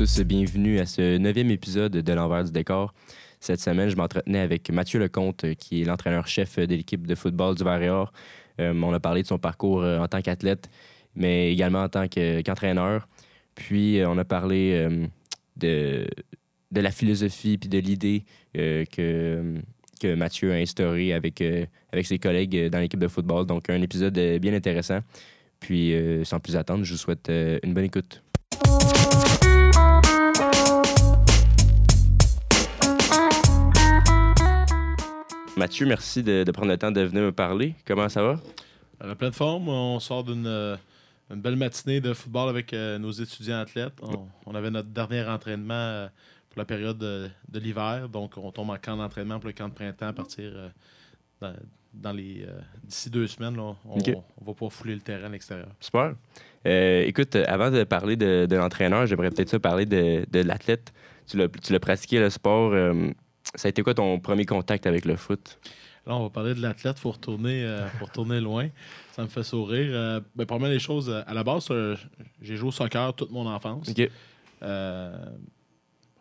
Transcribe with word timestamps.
Tous, 0.00 0.20
bienvenue 0.22 0.78
à 0.78 0.86
ce 0.86 1.18
neuvième 1.18 1.50
épisode 1.50 1.92
de 1.92 2.12
l'envers 2.14 2.42
du 2.42 2.52
décor. 2.52 2.94
Cette 3.38 3.60
semaine, 3.60 3.90
je 3.90 3.96
m'entretenais 3.96 4.38
avec 4.38 4.70
Mathieu 4.70 4.98
Lecomte, 4.98 5.44
euh, 5.44 5.52
qui 5.52 5.82
est 5.82 5.84
l'entraîneur-chef 5.84 6.56
de 6.58 6.74
l'équipe 6.74 7.06
de 7.06 7.14
football 7.14 7.54
du 7.54 7.64
Varéor. 7.64 8.10
Euh, 8.60 8.72
on 8.82 8.94
a 8.94 8.98
parlé 8.98 9.20
de 9.20 9.26
son 9.26 9.38
parcours 9.38 9.82
euh, 9.82 9.98
en 9.98 10.08
tant 10.08 10.22
qu'athlète, 10.22 10.70
mais 11.14 11.52
également 11.52 11.82
en 11.82 11.90
tant 11.90 12.08
que- 12.08 12.40
qu'entraîneur. 12.40 13.08
Puis, 13.54 14.00
on 14.06 14.16
a 14.16 14.24
parlé 14.24 14.88
de, 15.58 16.06
de 16.70 16.80
la 16.80 16.90
philosophie 16.90 17.58
puis 17.58 17.68
de 17.68 17.76
l'idée 17.76 18.24
que, 18.54 19.54
que 20.00 20.14
Mathieu 20.14 20.52
a 20.52 20.54
instaurée 20.54 21.12
avec, 21.12 21.44
avec 21.92 22.06
ses 22.06 22.18
collègues 22.18 22.70
dans 22.70 22.78
l'équipe 22.78 23.00
de 23.00 23.08
football. 23.08 23.44
Donc, 23.44 23.68
un 23.68 23.82
épisode 23.82 24.18
bien 24.40 24.54
intéressant. 24.54 25.00
Puis, 25.58 25.94
sans 26.24 26.40
plus 26.40 26.56
attendre, 26.56 26.84
je 26.84 26.92
vous 26.92 26.98
souhaite 26.98 27.30
une 27.62 27.74
bonne 27.74 27.84
écoute. 27.84 28.22
Mathieu, 35.56 35.84
merci 35.86 36.22
de, 36.22 36.42
de 36.44 36.50
prendre 36.52 36.68
le 36.70 36.78
temps 36.78 36.90
de 36.90 37.00
venir 37.00 37.22
me 37.22 37.32
parler. 37.32 37.74
Comment 37.86 38.08
ça 38.08 38.22
va? 38.22 38.40
À 39.00 39.14
pleine 39.14 39.32
forme, 39.32 39.68
on 39.68 39.98
sort 40.00 40.24
d'une 40.24 40.46
euh, 40.46 40.76
une 41.30 41.40
belle 41.40 41.56
matinée 41.56 42.00
de 42.00 42.12
football 42.12 42.48
avec 42.48 42.72
euh, 42.72 42.98
nos 42.98 43.10
étudiants 43.10 43.58
athlètes. 43.60 43.94
On, 44.02 44.26
on 44.46 44.54
avait 44.54 44.70
notre 44.70 44.88
dernier 44.88 45.22
entraînement 45.24 45.74
euh, 45.74 46.08
pour 46.48 46.58
la 46.58 46.64
période 46.64 46.98
de, 46.98 47.28
de 47.48 47.58
l'hiver. 47.58 48.08
Donc, 48.08 48.36
on 48.36 48.50
tombe 48.50 48.70
en 48.70 48.76
camp 48.76 48.96
d'entraînement 48.96 49.38
pour 49.38 49.48
le 49.48 49.52
camp 49.52 49.68
de 49.68 49.74
printemps 49.74 50.08
à 50.08 50.12
partir 50.12 50.50
euh, 50.54 50.68
dans, 51.40 51.54
dans 51.92 52.12
les 52.12 52.46
d'ici 52.84 53.10
deux 53.10 53.26
semaines. 53.26 53.56
là, 53.56 53.74
on, 53.84 53.98
va 53.98 54.52
pouvoir 54.54 54.72
fouler 54.72 54.94
le 54.94 55.00
terrain 55.00 55.26
à 55.26 55.28
l'extérieur. 55.30 55.68
Super. 55.80 56.14
Écoute, 56.64 57.36
avant 57.36 57.70
de 57.70 57.84
parler 57.84 58.16
de, 58.16 58.46
de 58.46 58.56
l'entraîneur, 58.56 59.06
j'aimerais 59.06 59.30
peut-être 59.30 59.48
ça 59.48 59.58
parler 59.58 59.86
de, 59.86 60.24
de 60.30 60.40
l'athlète. 60.40 60.92
Tu 61.26 61.36
l'as 61.36 61.80
pratiqué 61.80 62.18
le 62.18 62.30
sport. 62.30 62.72
Ça 63.54 63.66
a 63.66 63.70
été 63.70 63.82
quoi 63.82 63.94
ton 63.94 64.18
premier 64.20 64.46
contact 64.46 64.86
avec 64.86 65.04
le 65.04 65.16
foot? 65.16 65.58
Là, 66.06 66.16
on 66.16 66.22
va 66.22 66.30
parler 66.30 66.54
de 66.54 66.62
l'athlète. 66.62 66.96
Il 66.98 67.00
faut 67.00 67.10
retourner, 67.10 67.62
euh, 67.64 67.86
faut 67.98 68.06
retourner 68.06 68.40
loin. 68.40 68.68
Ça 69.12 69.22
me 69.22 69.28
fait 69.28 69.42
sourire. 69.42 69.90
Euh, 69.92 70.20
ben, 70.34 70.46
première 70.46 70.70
des 70.70 70.78
choses, 70.78 71.10
euh, 71.10 71.22
à 71.26 71.34
la 71.34 71.44
base, 71.44 71.66
euh, 71.70 71.96
j'ai 72.40 72.56
joué 72.56 72.68
au 72.68 72.72
soccer 72.72 73.14
toute 73.14 73.30
mon 73.30 73.46
enfance. 73.46 73.92
Euh, 74.62 75.26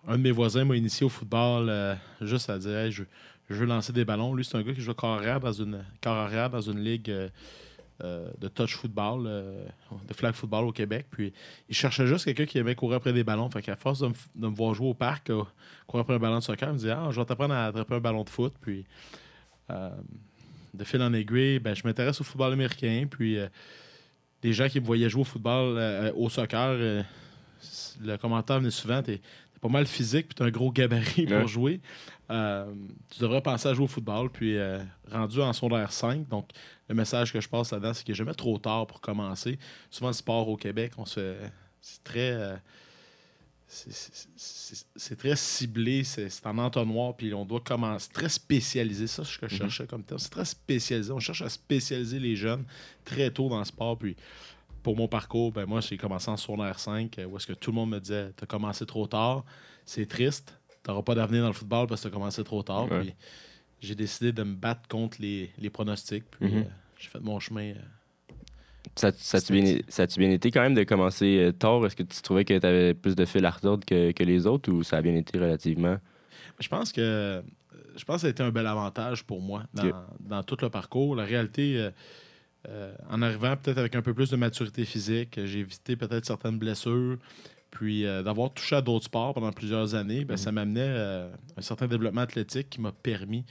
un 0.08 0.18
de 0.18 0.22
mes 0.22 0.32
voisins 0.32 0.66
m'a 0.66 0.76
initié 0.76 1.06
au 1.06 1.10
football 1.10 1.98
juste 2.22 2.50
à 2.50 2.58
dire 2.58 2.78
Hey, 2.78 2.92
je, 2.92 3.04
je 3.50 3.56
veux 3.56 3.66
lancer 3.66 3.94
des 3.94 4.06
ballons. 4.06 4.34
Lui, 4.34 4.44
c'est 4.44 4.58
un 4.58 4.64
gars 4.64 4.74
qui 4.74 4.82
joue 4.82 4.94
corps 4.94 5.18
arrière 5.18 5.40
dans 5.40 5.54
une, 5.54 5.84
corps 6.02 6.18
arrière 6.18 6.50
dans 6.50 6.62
une 6.62 6.80
ligue 6.80 7.12
euh, 8.02 8.30
de 8.38 8.48
touch 8.48 8.76
football, 8.76 9.26
euh, 9.28 9.66
de 10.08 10.14
flag 10.14 10.34
football 10.34 10.66
au 10.66 10.72
Québec. 10.72 11.08
Puis 11.12 11.34
il 11.68 11.76
cherchait 11.76 12.08
juste 12.08 12.26
quelqu'un 12.26 12.46
qui 12.46 12.58
aimait 12.58 12.76
courir 12.76 12.98
après 12.98 13.12
des 13.12 13.24
ballons. 13.24 13.50
Fait 13.50 13.62
qu'à 13.62 13.76
force 13.76 14.00
de 14.00 14.08
me, 14.36 14.48
voir 14.48 14.74
jouer 14.74 14.88
au 14.88 14.94
parc, 14.94 15.30
euh, 15.30 15.44
courir 15.86 16.04
après 16.04 16.14
un 16.14 16.20
ballon 16.20 16.40
de 16.40 16.44
soccer, 16.44 16.70
il 16.70 16.74
me 16.74 16.78
dit 16.78 16.90
Ah, 16.90 17.10
je 17.12 17.20
vais 17.20 17.26
t'apprendre 17.26 17.54
à 17.54 17.66
attraper 17.66 17.96
un 17.96 18.00
ballon 18.00 18.24
de 18.24 18.30
foot. 18.30 18.54
Puis 18.62 18.86
de 19.70 20.84
fil 20.84 21.02
en 21.02 21.14
aiguille, 21.14 21.60
ben, 21.60 21.76
je 21.76 21.84
m'intéresse 21.84 22.22
au 22.22 22.24
football 22.24 22.54
américain. 22.54 23.06
Puis 23.10 23.38
les 24.44 24.54
gens 24.54 24.70
qui 24.70 24.80
me 24.80 24.86
voyaient 24.86 25.10
jouer 25.10 25.22
au 25.22 25.26
football, 25.26 26.12
au 26.16 26.30
soccer, 26.30 27.04
le 28.02 28.18
commentaire 28.18 28.60
venait 28.60 28.72
souvent 28.72 29.04
pas 29.62 29.70
mal 29.70 29.86
physique, 29.86 30.28
puis 30.30 30.36
t'as 30.36 30.46
un 30.46 30.52
gros 30.52 30.72
gabarit 30.72 31.26
pour 31.26 31.48
jouer. 31.48 31.82
Euh, 32.32 32.72
tu 33.12 33.20
devrais 33.22 33.42
penser 33.42 33.68
à 33.70 33.74
jouer 33.74 33.86
au 33.86 33.88
football. 33.88 34.30
Puis 34.30 34.58
euh, 34.58 34.80
rendu 35.12 35.42
en 35.42 35.52
secondaire 35.54 35.92
5, 35.92 36.28
donc 36.28 36.50
le 36.88 36.96
message 36.96 37.34
que 37.34 37.42
je 37.42 37.50
passe 37.50 37.72
là-dedans, 37.72 37.94
c'est 37.94 38.04
qu'il 38.04 38.14
n'est 38.14 38.18
jamais 38.18 38.34
trop 38.34 38.58
tard 38.58 38.88
pour 38.88 39.02
commencer. 39.02 39.58
Souvent, 39.90 40.08
le 40.10 40.14
sport 40.14 40.48
au 40.48 40.56
Québec, 40.58 40.94
on 40.98 41.06
se 41.06 41.20
fait. 41.20 41.52
C'est 41.82 42.04
très. 42.04 42.32
euh, 42.32 42.56
c'est- 43.68 45.16
très 45.16 45.36
ciblé, 45.36 46.04
c'est 46.04 46.30
en 46.46 46.58
entonnoir, 46.58 47.16
puis 47.16 47.34
on 47.34 47.46
doit 47.46 47.60
commencer. 47.62 48.08
C'est 48.08 48.20
très 48.20 48.30
spécialisé, 48.30 49.06
ça, 49.08 49.24
c'est 49.24 49.34
ce 49.34 49.38
que 49.40 49.48
je 49.48 49.54
Mhm. 49.56 49.60
cherchais 49.62 49.86
comme 49.88 50.04
terme. 50.04 50.20
C'est 50.20 50.30
très 50.32 50.46
spécialisé. 50.46 51.12
On 51.12 51.20
cherche 51.20 51.42
à 51.44 51.50
spécialiser 51.50 52.20
les 52.20 52.36
jeunes 52.36 52.66
très 53.06 53.30
tôt 53.30 53.48
dans 53.50 53.60
le 53.60 53.66
sport. 53.66 53.98
Puis 53.98 54.16
pour 54.84 54.96
mon 54.98 55.08
parcours, 55.08 55.52
ben 55.52 55.66
moi, 55.66 55.82
j'ai 55.82 55.98
commencé 55.98 56.30
en 56.30 56.38
secondaire 56.38 56.80
5, 56.80 57.18
euh, 57.20 57.26
où 57.26 57.38
est-ce 57.38 57.48
que 57.48 57.54
tout 57.54 57.72
le 57.72 57.76
monde 57.76 57.90
me 57.92 58.00
disait 58.00 58.32
T'as 58.36 58.46
commencé 58.46 58.86
trop 58.86 59.08
tard, 59.08 59.44
c'est 59.86 60.06
triste, 60.08 60.58
t'auras 60.84 61.02
pas 61.04 61.16
d'avenir 61.16 61.42
dans 61.42 61.48
le 61.48 61.54
football 61.54 61.88
parce 61.88 62.02
que 62.02 62.08
t'as 62.08 62.14
commencé 62.14 62.44
trop 62.44 62.64
tard. 62.64 62.90
Ouais. 62.92 63.00
Puis 63.02 63.14
j'ai 63.82 63.96
décidé 63.96 64.32
de 64.32 64.44
me 64.44 64.56
battre 64.56 64.88
contre 64.88 65.18
les, 65.22 65.52
les 65.58 65.70
pronostics, 65.70 66.26
puis 66.32 66.50
Mhm. 66.52 66.58
euh, 66.60 66.64
j'ai 66.98 67.10
fait 67.10 67.20
mon 67.20 67.40
chemin. 67.40 67.72
euh, 67.72 67.76
Ça, 68.96 69.12
ça 69.14 69.38
a-tu 69.38 69.54
bien, 69.54 69.78
ça 69.88 70.04
a-tu 70.04 70.20
bien 70.20 70.32
été 70.32 70.52
quand 70.52 70.62
même 70.62 70.74
de 70.74 70.84
commencer 70.84 71.52
tard? 71.60 71.86
Est-ce 71.86 71.96
que 71.96 72.04
tu 72.04 72.22
trouvais 72.22 72.44
que 72.46 72.58
tu 72.58 72.66
avais 72.66 72.94
plus 72.94 73.16
de 73.16 73.26
fil 73.26 73.46
à 73.46 73.52
retordre 73.52 73.86
que, 73.86 74.12
que 74.12 74.24
les 74.24 74.46
autres 74.48 74.72
ou 74.72 74.84
ça 74.84 74.98
a 74.98 75.02
bien 75.02 75.16
été 75.16 75.38
relativement? 75.38 75.98
Je 76.60 76.68
pense 76.68 76.92
que 76.92 77.42
je 77.96 78.04
pense 78.06 78.18
que 78.18 78.22
ça 78.22 78.28
a 78.28 78.30
été 78.30 78.44
un 78.44 78.52
bel 78.52 78.66
avantage 78.68 79.24
pour 79.26 79.42
moi 79.42 79.64
dans, 79.74 80.06
dans 80.22 80.44
tout 80.44 80.58
le 80.62 80.70
parcours. 80.70 81.16
La 81.16 81.24
réalité, 81.26 81.78
euh, 81.78 81.92
euh, 82.68 82.94
en 83.10 83.22
arrivant 83.22 83.56
peut-être 83.56 83.78
avec 83.78 83.96
un 83.96 84.02
peu 84.02 84.14
plus 84.14 84.30
de 84.30 84.36
maturité 84.36 84.84
physique, 84.86 85.40
j'ai 85.46 85.60
évité 85.60 85.96
peut-être 85.96 86.26
certaines 86.26 86.58
blessures. 86.60 87.18
Puis 87.72 88.06
euh, 88.06 88.24
d'avoir 88.24 88.52
touché 88.52 88.76
à 88.78 88.82
d'autres 88.82 89.06
sports 89.06 89.34
pendant 89.36 89.52
plusieurs 89.52 89.94
années, 89.96 90.26
ben, 90.26 90.34
Mhm. 90.34 90.38
ça 90.38 90.52
m'amenait 90.52 90.80
euh, 90.82 91.32
un 91.56 91.62
certain 91.62 91.88
développement 91.88 92.22
athlétique 92.22 92.70
qui 92.70 92.82
m'a 92.82 92.92
permis. 92.92 93.46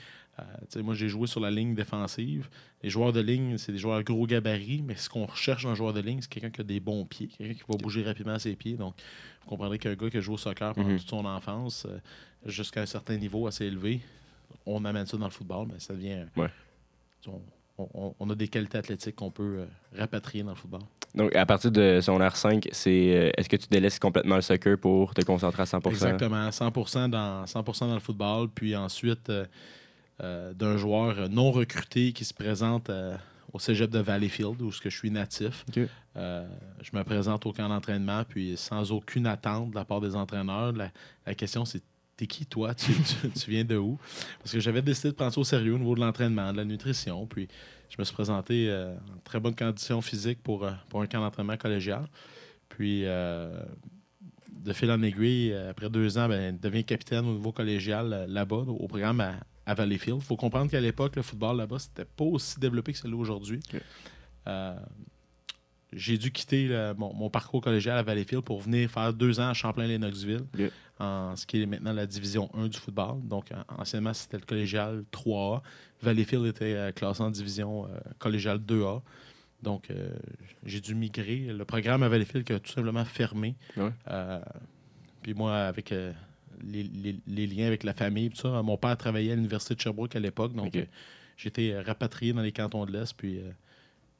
moi, 0.76 0.94
j'ai 0.94 1.08
joué 1.08 1.26
sur 1.26 1.40
la 1.40 1.50
ligne 1.50 1.74
défensive. 1.74 2.48
Les 2.84 2.90
joueurs 2.90 3.12
de 3.12 3.18
ligne, 3.20 3.58
c'est 3.58 3.72
des 3.72 3.78
joueurs 3.78 4.02
gros 4.04 4.24
gabarits, 4.26 4.82
mais 4.82 4.94
ce 4.94 5.08
qu'on 5.08 5.26
recherche 5.26 5.64
dans 5.64 5.70
un 5.70 5.74
joueur 5.74 5.92
de 5.92 6.00
ligne, 6.00 6.20
c'est 6.20 6.28
quelqu'un 6.30 6.50
qui 6.50 6.60
a 6.60 6.64
des 6.64 6.78
bons 6.78 7.04
pieds, 7.04 7.26
quelqu'un 7.26 7.54
qui 7.54 7.62
va 7.68 7.76
bouger 7.76 8.04
rapidement 8.04 8.38
ses 8.38 8.54
pieds. 8.54 8.76
Donc, 8.76 8.94
vous 9.42 9.48
comprendrez 9.48 9.78
qu'un 9.80 9.94
gars 9.96 10.10
qui 10.10 10.16
a 10.16 10.20
joué 10.20 10.34
au 10.34 10.38
soccer 10.38 10.74
pendant 10.74 10.90
Mhm. 10.90 10.98
toute 10.98 11.08
son 11.08 11.24
enfance, 11.24 11.86
jusqu'à 12.46 12.82
un 12.82 12.86
certain 12.86 13.16
niveau 13.16 13.48
assez 13.48 13.64
élevé, 13.66 14.00
on 14.64 14.84
amène 14.84 15.06
ça 15.06 15.16
dans 15.16 15.24
le 15.26 15.32
football, 15.32 15.66
mais 15.72 15.80
ça 15.80 15.92
devient. 15.94 16.26
Ouais. 16.36 16.50
On, 17.26 17.40
on- 17.78 18.14
on 18.18 18.30
a 18.30 18.34
des 18.34 18.48
qualités 18.48 18.78
athlétiques 18.78 19.16
qu'on 19.16 19.30
peut 19.30 19.58
euh, 19.60 19.66
rapatrier 19.98 20.42
dans 20.44 20.50
le 20.50 20.56
football. 20.56 20.80
Donc, 21.14 21.34
à 21.34 21.46
partir 21.46 21.70
de 21.70 22.00
son 22.02 22.18
R5, 22.18 22.68
c'est 22.72 22.90
euh, 23.16 23.30
est-ce 23.36 23.48
que 23.48 23.56
tu 23.56 23.66
délaisses 23.70 23.98
complètement 23.98 24.36
le 24.36 24.42
soccer 24.42 24.76
pour 24.78 25.14
te 25.14 25.22
concentrer 25.24 25.62
à 25.62 25.66
100% 25.66 25.88
Exactement, 25.90 26.48
100%, 26.50 27.08
dans, 27.08 27.46
100 27.46 27.62
dans 27.86 27.94
le 27.94 28.00
football. 28.00 28.48
Puis 28.54 28.76
ensuite, 28.76 29.30
euh, 29.30 29.46
euh, 30.22 30.52
d'un 30.52 30.76
joueur 30.76 31.28
non 31.30 31.50
recruté 31.52 32.12
qui 32.12 32.24
se 32.24 32.34
présente 32.34 32.90
euh, 32.90 33.16
au 33.52 33.58
cégep 33.58 33.90
de 33.90 34.00
Valleyfield, 34.00 34.60
où 34.60 34.70
je 34.70 34.88
suis 34.90 35.10
natif. 35.10 35.64
Je 36.14 36.90
me 36.92 37.02
présente 37.04 37.46
au 37.46 37.52
camp 37.52 37.68
d'entraînement, 37.68 38.22
puis 38.28 38.56
sans 38.56 38.90
aucune 38.92 39.26
attente 39.26 39.70
de 39.70 39.74
la 39.76 39.84
part 39.84 40.00
des 40.00 40.14
entraîneurs. 40.16 40.72
La, 40.72 40.90
la 41.26 41.34
question, 41.34 41.64
c'est 41.64 41.82
T'es 42.18 42.26
qui, 42.26 42.44
toi? 42.44 42.74
Tu, 42.74 42.92
tu- 42.92 43.30
tu 43.40 43.50
viens 43.50 43.64
de 43.64 43.76
où? 43.76 43.96
Parce 44.40 44.52
que 44.52 44.60
j'avais 44.60 44.82
décidé 44.82 45.08
de 45.10 45.14
prendre 45.14 45.32
ça 45.32 45.40
au 45.40 45.44
sérieux 45.44 45.72
au 45.74 45.78
niveau 45.78 45.94
de 45.94 46.00
l'entraînement, 46.00 46.52
de 46.52 46.58
la 46.58 46.64
nutrition. 46.66 47.26
Puis 47.26 47.48
je 47.88 47.96
me 47.98 48.04
suis 48.04 48.12
présenté 48.12 48.68
euh, 48.68 48.92
en 48.94 49.18
très 49.24 49.40
bonne 49.40 49.54
condition 49.54 50.02
physique 50.02 50.42
pour, 50.42 50.64
euh, 50.64 50.72
pour 50.90 51.00
un 51.00 51.06
camp 51.06 51.20
d'entraînement 51.20 51.56
collégial. 51.56 52.06
Puis, 52.68 53.06
euh, 53.06 53.58
de 54.52 54.72
fil 54.72 54.90
en 54.90 55.00
aiguille, 55.02 55.54
après 55.54 55.88
deux 55.88 56.18
ans, 56.18 56.28
ben, 56.28 56.58
devient 56.60 56.84
capitaine 56.84 57.24
au 57.24 57.34
niveau 57.34 57.52
collégial 57.52 58.26
là-bas, 58.28 58.64
au 58.66 58.88
programme 58.88 59.20
à, 59.20 59.34
à 59.64 59.74
Valleyfield. 59.74 60.18
Il 60.20 60.24
faut 60.24 60.36
comprendre 60.36 60.68
qu'à 60.70 60.80
l'époque, 60.80 61.14
le 61.16 61.22
football 61.22 61.56
là-bas, 61.56 61.78
c'était 61.78 62.04
pas 62.04 62.24
aussi 62.24 62.58
développé 62.58 62.92
que 62.92 62.98
c'est 62.98 63.08
aujourd'hui. 63.08 63.60
Euh, 65.92 65.96
j'ai 65.96 66.18
dû 66.18 66.30
quitter 66.30 66.68
mon, 66.96 67.12
mon 67.14 67.30
parcours 67.30 67.60
collégial 67.60 67.96
à 67.98 68.02
Valleyfield 68.02 68.42
pour 68.44 68.60
venir 68.60 68.90
faire 68.90 69.12
deux 69.12 69.40
ans 69.40 69.48
à 69.48 69.54
Champlain-Lennoxville, 69.54 70.44
en 70.98 71.34
ce 71.36 71.46
qui 71.46 71.62
est 71.62 71.66
maintenant 71.66 71.92
la 71.92 72.06
division 72.06 72.50
1 72.54 72.68
du 72.68 72.78
football. 72.78 73.20
Donc, 73.26 73.46
en- 73.52 73.80
anciennement, 73.82 74.12
c'était 74.14 74.36
le 74.38 74.44
collégial 74.44 75.04
3A. 75.12 75.62
Valleyfield 76.02 76.46
était 76.46 76.74
euh, 76.74 76.92
classé 76.92 77.22
en 77.22 77.30
division 77.30 77.86
euh, 77.86 77.88
collégiale 78.18 78.58
2A. 78.58 79.00
Donc, 79.62 79.90
euh, 79.90 80.10
j'ai 80.64 80.80
dû 80.80 80.94
migrer. 80.94 81.46
Le 81.52 81.64
programme 81.64 82.02
à 82.02 82.08
Valleyfield 82.08 82.44
qui 82.44 82.52
a 82.52 82.60
tout 82.60 82.70
simplement 82.72 83.04
fermé. 83.04 83.56
Ouais. 83.76 83.90
Euh, 84.08 84.40
puis 85.22 85.34
moi, 85.34 85.56
avec 85.56 85.90
euh, 85.92 86.12
les, 86.64 86.82
les- 86.84 87.18
les 87.26 87.46
liens 87.46 87.66
avec 87.66 87.82
la 87.82 87.94
famille, 87.94 88.30
tout 88.30 88.36
ça, 88.36 88.62
mon 88.62 88.76
père 88.76 88.96
travaillait 88.96 89.32
à 89.32 89.36
l'Université 89.36 89.74
de 89.74 89.80
Sherbrooke 89.80 90.14
à 90.14 90.20
l'époque. 90.20 90.52
Donc, 90.54 90.68
Ok. 90.68 90.76
euh, 90.76 90.84
j'ai 91.36 91.48
été 91.48 91.72
euh, 91.74 91.82
rapatrié 91.82 92.32
dans 92.32 92.42
les 92.42 92.52
cantons 92.52 92.84
de 92.86 92.92
l'Est. 92.92 93.14
Puis, 93.16 93.38
euh, 93.38 93.50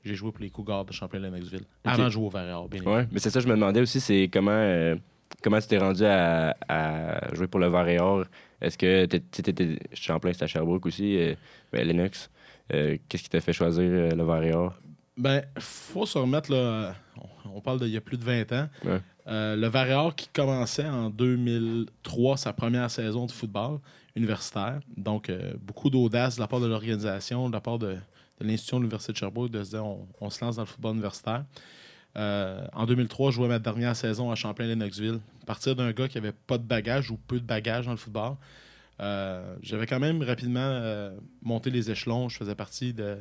j'ai 0.05 0.15
joué 0.15 0.31
pour 0.33 0.41
les 0.43 0.51
Cougars 0.51 0.85
de 0.85 0.93
Champlain-Lennoxville. 0.93 1.65
Avant 1.85 2.05
de 2.05 2.11
jouer 2.11 2.25
au 2.27 2.31
Varéor, 2.31 2.69
bien 2.69 2.83
Ouais, 2.85 3.07
mais 3.13 3.19
c'est 3.19 3.31
ça, 3.31 3.41
je 3.41 3.47
me 3.49 3.55
demandais 3.55 3.81
aussi, 3.81 4.01
c'est 4.01 4.29
comment. 4.33 4.51
euh, 4.53 4.97
comment 5.43 5.61
tu 5.61 5.67
t'es 5.69 5.79
rendu 5.79 6.05
à, 6.05 6.57
à 6.69 7.35
jouer 7.35 7.47
pour 7.49 7.61
le 7.61 7.67
Var 7.67 7.89
et 7.89 7.99
Or? 8.01 8.25
Est-ce 8.61 8.77
que 8.79 9.07
tu 9.07 9.17
étais 9.41 9.79
Champlain, 9.93 10.33
c'était 10.33 10.45
à 10.45 10.49
Sherbrooke 10.49 10.87
aussi, 10.87 11.17
euh, 11.19 11.35
ben, 11.73 11.87
Lennox? 11.87 12.31
Euh, 12.73 12.97
Qu'est-ce 13.09 13.23
qui 13.23 13.29
t'a 13.29 13.41
fait 13.41 13.53
choisir 13.53 13.83
euh, 13.85 14.11
le 14.11 14.23
Var 14.25 14.43
et 14.45 14.53
Or? 14.55 14.75
Ben, 15.17 15.43
faut 15.59 16.07
se 16.07 16.17
remettre, 16.19 16.53
là, 16.53 16.95
on- 17.55 17.61
parle 17.61 17.81
d'il 17.81 17.89
y 17.91 17.97
a 17.97 18.01
plus 18.01 18.17
de 18.17 18.25
20 18.25 18.53
ans. 18.53 18.69
Ouais. 18.85 19.01
Le 19.27 19.67
Varéor 19.67 20.15
qui 20.15 20.29
commençait 20.29 20.87
en 20.89 21.11
2003, 21.11 22.37
sa 22.37 22.53
première 22.53 22.91
saison 22.91 23.27
de 23.27 23.33
football 23.33 23.79
universitaire. 24.17 24.81
Donc, 24.97 25.31
beaucoup 25.61 25.91
d'audace 25.91 26.37
de 26.37 26.41
la 26.41 26.47
part 26.47 26.61
de 26.61 26.67
l'organisation, 26.67 27.49
de 27.49 27.53
la 27.55 27.61
part 27.61 27.79
de, 27.79 27.97
de 28.41 28.47
l'institution 28.47 28.79
de 28.79 28.83
l'Université 28.83 29.13
de 29.13 29.19
Sherbrooke, 29.19 29.51
de 29.51 29.63
se 29.65 29.71
dire 29.71 29.85
on, 29.85 30.07
on 30.21 30.31
se 30.31 30.45
lance 30.45 30.57
dans 30.57 30.63
le 30.63 30.67
football 30.67 30.93
universitaire. 30.93 31.45
Euh, 32.17 32.67
en 32.73 32.87
2003, 32.87 33.31
je 33.31 33.37
jouais 33.37 33.49
ma 33.49 33.59
dernière 33.59 33.95
saison 33.95 34.31
à 34.31 34.35
Champlain-Lennoxville. 34.35 35.21
Partir 35.47 35.77
d'un 35.77 35.93
gars 35.93 36.09
qui 36.09 36.19
avait 36.19 36.33
pas 36.33 36.59
de 36.59 36.65
bagage 36.65 37.11
ou 37.11 37.17
peu 37.17 37.39
de 37.39 37.45
bagage 37.45 37.87
dans 37.87 37.93
le 37.93 37.97
football. 37.97 38.37
Euh, 39.01 39.55
J'avais 39.63 39.87
quand 39.87 40.01
même 40.01 40.23
rapidement 40.23 40.61
euh, 40.61 41.17
monté 41.43 41.71
les 41.71 41.91
échelons. 41.91 42.29
Je 42.29 42.37
faisais 42.37 42.55
partie 42.55 42.93
de 42.93 43.19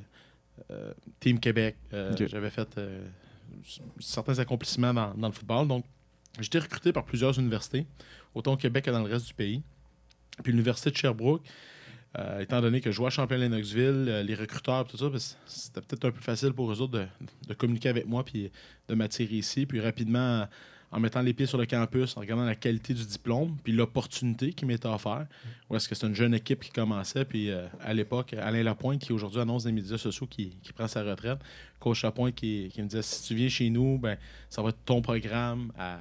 Team 1.19 1.39
Québec. 1.39 1.75
J'avais 1.91 2.49
fait 2.49 2.79
certains 3.99 4.39
accomplissements 4.39 4.93
dans, 4.93 5.13
dans 5.13 5.27
le 5.27 5.33
football. 5.33 5.67
Donc, 5.67 5.85
j'étais 6.39 6.59
recruté 6.59 6.91
par 6.91 7.05
plusieurs 7.05 7.37
universités, 7.37 7.85
autant 8.33 8.53
au 8.53 8.57
Québec 8.57 8.85
que 8.85 8.91
dans 8.91 9.03
le 9.03 9.11
reste 9.11 9.27
du 9.27 9.33
pays. 9.35 9.61
Puis 10.43 10.51
l'Université 10.51 10.89
de 10.89 10.95
Sherbrooke, 10.95 11.43
euh, 12.17 12.39
étant 12.39 12.61
donné 12.61 12.81
que 12.81 12.91
je 12.91 12.95
jouais 12.95 13.07
à 13.07 13.11
Champlain-Lennoxville, 13.11 14.05
euh, 14.07 14.23
les 14.23 14.35
recruteurs, 14.35 14.85
tout 14.87 14.97
ça, 14.97 15.09
ben, 15.09 15.19
c'était 15.45 15.81
peut-être 15.81 16.05
un 16.05 16.11
peu 16.11 16.21
facile 16.21 16.53
pour 16.53 16.71
eux 16.71 16.81
autres 16.81 17.07
de, 17.47 17.53
communiquer 17.53 17.89
avec 17.89 18.07
moi 18.07 18.23
puis 18.23 18.51
de 18.87 18.95
m'attirer 18.95 19.35
ici. 19.35 19.65
Puis 19.65 19.79
rapidement, 19.79 20.47
en 20.91 20.99
mettant 20.99 21.21
les 21.21 21.33
pieds 21.33 21.45
sur 21.45 21.57
le 21.57 21.65
campus, 21.65 22.15
en 22.17 22.21
regardant 22.21 22.45
la 22.45 22.55
qualité 22.55 22.93
du 22.93 23.05
diplôme, 23.05 23.57
puis 23.63 23.73
l'opportunité 23.73 24.53
qui 24.53 24.65
m'était 24.65 24.87
offerte, 24.87 25.27
où 25.69 25.75
est-ce 25.75 25.87
que 25.89 25.95
c'est 25.95 26.07
une 26.07 26.15
jeune 26.15 26.33
équipe 26.33 26.61
qui 26.61 26.71
commençait, 26.71 27.25
puis 27.25 27.51
euh, 27.51 27.67
à 27.81 27.93
l'époque, 27.93 28.33
Alain 28.33 28.63
Lapointe, 28.63 29.01
qui 29.01 29.11
aujourd'hui 29.11 29.41
annonce 29.41 29.65
des 29.65 29.71
médias 29.71 29.97
sociaux 29.97 30.27
qui, 30.27 30.57
prend 30.75 30.87
sa 30.87 31.03
retraite, 31.03 31.39
coach 31.79 32.03
Lapointe 32.03 32.35
qui, 32.35 32.69
qui 32.73 32.81
me 32.81 32.87
disait 32.87 33.01
si 33.01 33.23
tu 33.23 33.35
viens 33.35 33.49
chez 33.49 33.69
nous, 33.69 33.97
ben 33.97 34.17
ça 34.49 34.61
va 34.61 34.69
être 34.69 34.83
ton 34.85 35.01
programme 35.01 35.71
à, 35.77 35.99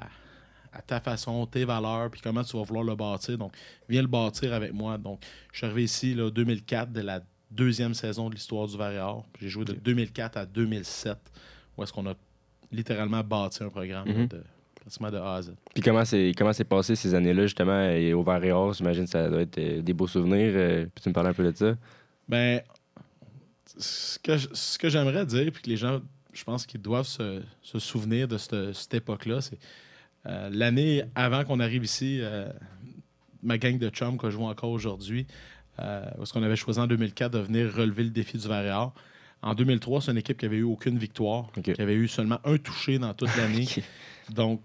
à 0.78 0.82
ta 0.82 1.00
façon, 1.00 1.46
tes 1.46 1.64
valeurs, 1.64 2.10
puis 2.10 2.20
comment 2.20 2.42
tu 2.44 2.56
vas 2.56 2.62
vouloir 2.62 2.84
le 2.84 2.94
bâtir. 2.94 3.38
Donc, 3.38 3.52
viens 3.88 4.02
le 4.02 4.08
bâtir 4.08 4.52
avec 4.52 4.72
moi. 4.72 4.98
Donc, 4.98 5.20
je 5.52 5.58
suis 5.58 5.66
arrivé 5.66 5.84
ici, 5.84 6.14
là, 6.14 6.30
2004, 6.30 6.92
de 6.92 7.00
la 7.00 7.20
deuxième 7.50 7.94
saison 7.94 8.28
de 8.28 8.34
l'histoire 8.34 8.66
du 8.66 8.76
Varéor. 8.76 9.24
J'ai 9.40 9.48
joué 9.48 9.64
de 9.64 9.72
2004 9.72 10.36
à 10.36 10.46
2007, 10.46 11.16
où 11.76 11.82
est-ce 11.82 11.92
qu'on 11.92 12.06
a 12.06 12.14
littéralement 12.72 13.22
bâti 13.22 13.62
un 13.62 13.68
programme 13.68 14.06
là, 14.08 14.14
Mhm. 14.14 14.26
de, 14.28 14.42
de 15.10 15.16
A 15.16 15.34
à 15.34 15.42
Z. 15.42 15.52
Puis 15.74 15.82
comment 15.82 16.04
c'est 16.04 16.32
comment 16.36 16.52
c'est 16.52 16.64
passé 16.64 16.94
ces 16.96 17.14
années-là, 17.14 17.42
justement, 17.44 17.88
et 17.88 18.12
au 18.12 18.22
Var 18.22 18.44
et 18.44 18.52
Or? 18.52 18.72
J'imagine 18.74 19.04
que 19.04 19.10
ça 19.10 19.28
doit 19.28 19.40
être 19.42 19.58
euh, 19.58 19.82
des 19.82 19.92
beaux 19.92 20.06
souvenirs. 20.08 20.52
euh, 20.54 20.86
Peux-tu 20.94 21.08
me 21.08 21.14
parler 21.14 21.30
un 21.30 21.34
peu 21.34 21.44
de 21.50 21.56
ça? 21.56 21.76
Ben, 22.28 22.60
ce 23.78 24.18
que, 24.18 24.36
ce 24.36 24.78
que 24.78 24.88
j'aimerais 24.88 25.26
dire, 25.26 25.50
puis 25.52 25.62
que 25.62 25.70
les 25.70 25.76
gens, 25.76 26.00
je 26.32 26.44
pense 26.44 26.66
qu'ils 26.66 26.80
doivent 26.82 27.06
se, 27.06 27.42
se 27.62 27.78
souvenir 27.78 28.28
de 28.28 28.38
cette, 28.38 28.72
cette 28.74 28.94
époque-là, 28.94 29.40
c'est 29.40 29.58
euh, 30.26 30.50
l'année 30.52 31.04
avant 31.14 31.44
qu'on 31.44 31.60
arrive 31.60 31.84
ici, 31.84 32.18
euh, 32.20 32.48
ma 33.42 33.58
gang 33.58 33.78
de 33.78 33.88
chums 33.88 34.18
que 34.18 34.30
je 34.30 34.36
vois 34.36 34.48
encore 34.48 34.70
aujourd'hui, 34.70 35.26
euh, 35.78 36.04
parce 36.16 36.32
qu'on 36.32 36.42
avait 36.42 36.56
choisi 36.56 36.80
en 36.80 36.86
2004 36.86 37.32
de 37.32 37.38
venir 37.38 37.72
relever 37.74 38.04
le 38.04 38.10
défi 38.10 38.38
du 38.38 38.48
Varéor. 38.48 38.92
En 39.42 39.54
2003, 39.54 40.02
c'est 40.02 40.10
une 40.10 40.18
équipe 40.18 40.38
qui 40.38 40.46
avait 40.46 40.56
eu 40.56 40.62
aucune 40.62 40.98
victoire, 40.98 41.46
qui 41.62 41.80
avait 41.80 41.94
eu 41.94 42.08
seulement 42.08 42.40
un 42.44 42.56
touché 42.56 42.98
dans 42.98 43.14
toute 43.14 43.34
l'année. 43.36 43.68
Donc, 44.30 44.60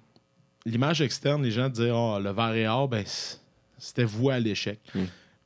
l'image 0.66 1.02
externe, 1.02 1.44
les 1.44 1.52
gens 1.52 1.70
disaient 1.70 1.92
oh, 1.92 2.20
le 2.20 2.32
Varéor, 2.32 2.88
ben, 2.88 3.06
c'était 3.78 4.06
voué 4.06 4.34
à 4.34 4.40
l'échec. 4.40 4.80
Mm. 4.96 5.00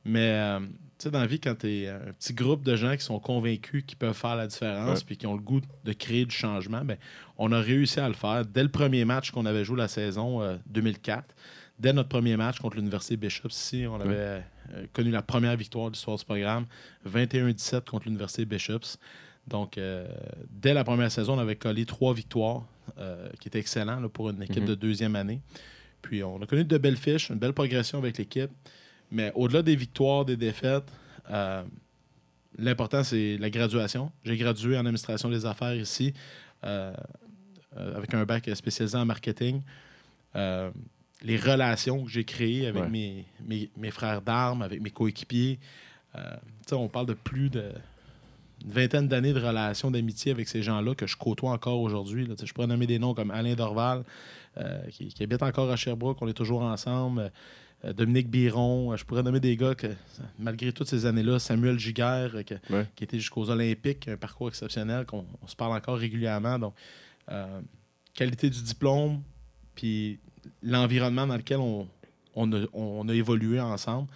Mais, 0.06 0.58
sais, 1.04 1.10
dans 1.10 1.20
la 1.20 1.26
vie, 1.26 1.40
quand 1.40 1.54
tu 1.56 1.68
es 1.68 1.88
un 1.88 2.12
petit 2.18 2.32
groupe 2.34 2.62
de 2.62 2.74
gens 2.76 2.96
qui 2.96 3.04
sont 3.04 3.18
convaincus 3.18 3.84
qu'ils 3.86 3.98
peuvent 3.98 4.16
faire 4.16 4.36
la 4.36 4.46
différence 4.46 5.02
puis 5.04 5.16
qui 5.16 5.26
ont 5.26 5.34
le 5.34 5.40
goût 5.42 5.60
de 5.84 5.92
créer 5.92 6.24
du 6.24 6.34
changement, 6.34 6.84
ben, 6.84 6.96
on 7.38 7.52
a 7.52 7.60
réussi 7.60 8.00
à 8.00 8.08
le 8.08 8.14
faire. 8.14 8.44
Dès 8.46 8.62
le 8.62 8.68
premier 8.70 9.04
match 9.04 9.30
qu'on 9.30 9.46
avait 9.46 9.64
joué 9.64 9.76
la 9.78 9.88
saison 9.88 10.42
euh, 10.42 10.56
2004, 10.66 11.34
dès 11.78 11.92
notre 11.92 12.08
premier 12.08 12.36
match 12.36 12.58
contre 12.60 12.76
l'Université 12.76 13.16
Bishops 13.16 13.48
ici, 13.50 13.84
on 13.88 14.00
avait 14.00 14.14
euh, 14.16 14.40
connu 14.92 15.10
la 15.10 15.22
première 15.22 15.56
victoire 15.56 15.90
de 15.90 15.94
l'histoire 15.94 16.16
du 16.16 16.24
programme, 16.24 16.66
21-17 17.08 17.84
contre 17.84 18.06
l'Université 18.06 18.44
Bishops. 18.44 18.98
Donc, 19.46 19.78
euh, 19.78 20.08
dès 20.50 20.74
la 20.74 20.82
première 20.82 21.12
saison, 21.12 21.34
on 21.34 21.38
avait 21.38 21.56
collé 21.56 21.84
trois 21.86 22.14
victoires, 22.14 22.64
euh, 22.98 23.28
qui 23.38 23.48
étaient 23.48 23.60
excellents 23.60 24.00
là, 24.00 24.08
pour 24.08 24.30
une 24.30 24.42
équipe 24.42 24.62
Mhm. 24.62 24.68
de 24.70 24.74
deuxième 24.74 25.14
année. 25.14 25.40
Puis, 26.02 26.22
on 26.24 26.40
a 26.42 26.46
connu 26.46 26.64
de 26.64 26.78
belles 26.78 26.96
fiches, 26.96 27.30
une 27.30 27.38
belle 27.38 27.52
progression 27.52 27.98
avec 27.98 28.18
l'équipe. 28.18 28.50
Mais 29.10 29.32
au-delà 29.34 29.62
des 29.62 29.76
victoires, 29.76 30.24
des 30.24 30.36
défaites, 30.36 30.90
euh, 31.30 31.62
l'important, 32.58 33.04
c'est 33.04 33.36
la 33.38 33.50
graduation. 33.50 34.10
J'ai 34.24 34.36
gradué 34.36 34.76
en 34.76 34.80
administration 34.80 35.28
des 35.28 35.46
affaires 35.46 35.74
ici, 35.74 36.12
euh, 36.64 36.92
euh, 37.76 37.96
avec 37.96 38.12
un 38.14 38.24
bac 38.24 38.48
spécialisé 38.54 38.96
en 38.96 39.04
marketing. 39.04 39.62
Euh, 40.34 40.70
les 41.22 41.36
relations 41.36 42.04
que 42.04 42.10
j'ai 42.10 42.24
créées 42.24 42.66
avec 42.66 42.82
Ouais. 42.82 42.88
mes, 42.90 43.24
mes, 43.44 43.70
mes 43.76 43.90
frères 43.90 44.20
d'armes, 44.22 44.62
avec 44.62 44.80
mes 44.80 44.90
coéquipiers. 44.90 45.58
On 46.72 46.88
parle 46.88 47.06
de 47.06 47.14
plus 47.14 47.50
de 47.50 47.72
une 48.64 48.72
vingtaine 48.72 49.06
d'années 49.06 49.34
de 49.34 49.38
relations 49.40 49.90
d'amitié 49.90 50.32
avec 50.32 50.48
ces 50.48 50.62
gens-là 50.62 50.94
que 50.94 51.06
je 51.06 51.14
côtoie 51.16 51.50
encore 51.50 51.78
aujourd'hui. 51.80 52.26
Je 52.42 52.52
pourrais 52.54 52.66
nommer 52.66 52.86
des 52.86 52.98
noms 52.98 53.12
comme 53.12 53.30
Alain 53.30 53.54
Dorval, 53.54 54.02
qui, 54.90 55.08
qui 55.08 55.22
habite 55.22 55.42
encore 55.42 55.70
à 55.70 55.76
Sherbrooke, 55.76 56.16
on 56.22 56.28
est 56.28 56.32
toujours 56.32 56.62
ensemble. 56.62 57.30
Euh, 57.84 57.92
Dominique 57.92 58.28
Biron, 58.30 58.92
euh, 58.92 58.96
je 58.96 59.04
pourrais 59.04 59.22
nommer 59.22 59.40
des 59.40 59.56
gars 59.56 59.74
que, 59.74 59.88
malgré 60.38 60.72
toutes 60.72 60.88
ces 60.88 61.04
années-là, 61.06 61.38
Samuel 61.38 61.78
Giguère, 61.78 62.30
euh, 62.34 62.42
que- 62.42 62.54
Ouais. 62.72 62.86
qui 62.96 63.04
était 63.04 63.18
jusqu'aux 63.18 63.50
Olympiques, 63.50 64.08
un 64.08 64.16
parcours 64.16 64.48
exceptionnel, 64.48 65.04
qu'on 65.04 65.26
on 65.42 65.46
se 65.46 65.54
parle 65.56 65.76
encore 65.76 65.98
régulièrement. 65.98 66.58
Donc, 66.58 66.74
euh, 67.30 67.60
qualité 68.14 68.48
du 68.48 68.62
diplôme, 68.62 69.20
puis 69.74 70.18
l'environnement 70.62 71.26
dans 71.26 71.36
lequel 71.36 71.58
on, 71.58 71.86
on, 72.34 72.50
a, 72.52 72.64
on 72.72 73.06
a 73.08 73.14
évolué 73.14 73.60
ensemble, 73.60 74.08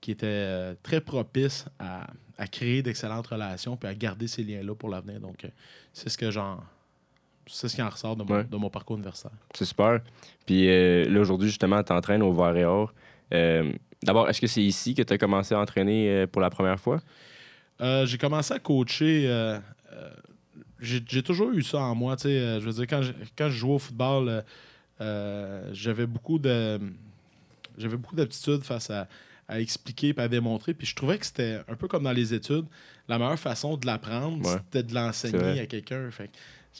qui 0.00 0.10
était 0.10 0.74
très 0.82 1.00
propice 1.00 1.64
à, 1.78 2.06
à 2.38 2.46
créer 2.46 2.82
d'excellentes 2.82 3.26
relations, 3.28 3.76
puis 3.76 3.88
à 3.88 3.94
garder 3.94 4.28
ces 4.28 4.42
liens-là 4.44 4.74
pour 4.74 4.90
l'avenir. 4.90 5.20
Donc, 5.20 5.46
c'est 5.92 6.08
ce 6.10 6.18
que 6.18 6.30
j'en. 6.30 6.60
C'est 7.48 7.68
ce 7.68 7.76
qui 7.76 7.82
en 7.82 7.88
ressort 7.88 8.16
de 8.16 8.24
mon, 8.24 8.34
Ouais. 8.34 8.44
de 8.44 8.56
mon 8.56 8.68
parcours 8.68 8.96
universitaire. 8.96 9.30
C'est 9.54 9.64
super. 9.64 10.00
Puis 10.44 10.68
euh, 10.68 11.08
là, 11.08 11.20
aujourd'hui, 11.20 11.48
justement, 11.48 11.78
tu 11.78 11.84
t'entraînes 11.86 12.22
au 12.22 12.32
Var 12.32 12.56
et 12.56 12.64
Or. 12.64 12.92
Euh, 13.34 13.72
D'abord, 14.02 14.28
est-ce 14.28 14.40
que 14.40 14.46
c'est 14.46 14.62
ici 14.62 14.94
que 14.94 15.02
tu 15.02 15.12
as 15.12 15.18
commencé 15.18 15.54
à 15.54 15.58
entraîner 15.58 16.08
euh, 16.10 16.26
pour 16.26 16.40
la 16.42 16.50
première 16.50 16.78
fois? 16.78 17.00
Euh, 17.80 18.04
j'ai 18.06 18.18
commencé 18.18 18.52
à 18.54 18.58
coacher. 18.58 19.24
euh, 19.26 19.58
j'ai 20.80 21.22
toujours 21.22 21.50
eu 21.52 21.62
ça 21.62 21.78
en 21.78 21.94
moi. 21.94 22.16
je 22.22 22.58
veux 22.60 22.72
dire, 22.72 22.86
quand 22.86 23.02
je, 23.02 23.12
quand 23.36 23.48
je 23.48 23.56
jouais 23.56 23.72
au 23.74 23.78
football, 23.78 24.44
j'avais 25.72 26.06
beaucoup 26.06 26.38
de 26.38 26.78
j'avais 27.78 27.96
beaucoup 27.96 28.16
d'aptitudes 28.16 28.62
face 28.62 28.88
à, 28.90 29.06
à 29.48 29.60
expliquer 29.60 30.14
et 30.16 30.20
à 30.20 30.28
démontrer. 30.28 30.72
Puis 30.74 30.86
je 30.86 30.94
trouvais 30.94 31.18
que 31.18 31.26
c'était 31.26 31.60
un 31.68 31.74
peu 31.74 31.88
comme 31.88 32.04
dans 32.04 32.12
les 32.12 32.32
études. 32.34 32.64
La 33.08 33.18
meilleure 33.18 33.38
façon 33.38 33.76
de 33.76 33.86
l'apprendre, 33.86 34.44
Ouais. 34.46 34.56
c'était 34.64 34.82
de 34.82 34.94
l'enseigner 34.94 35.60
à 35.60 35.66
quelqu'un. 35.66 36.10
Fait 36.10 36.30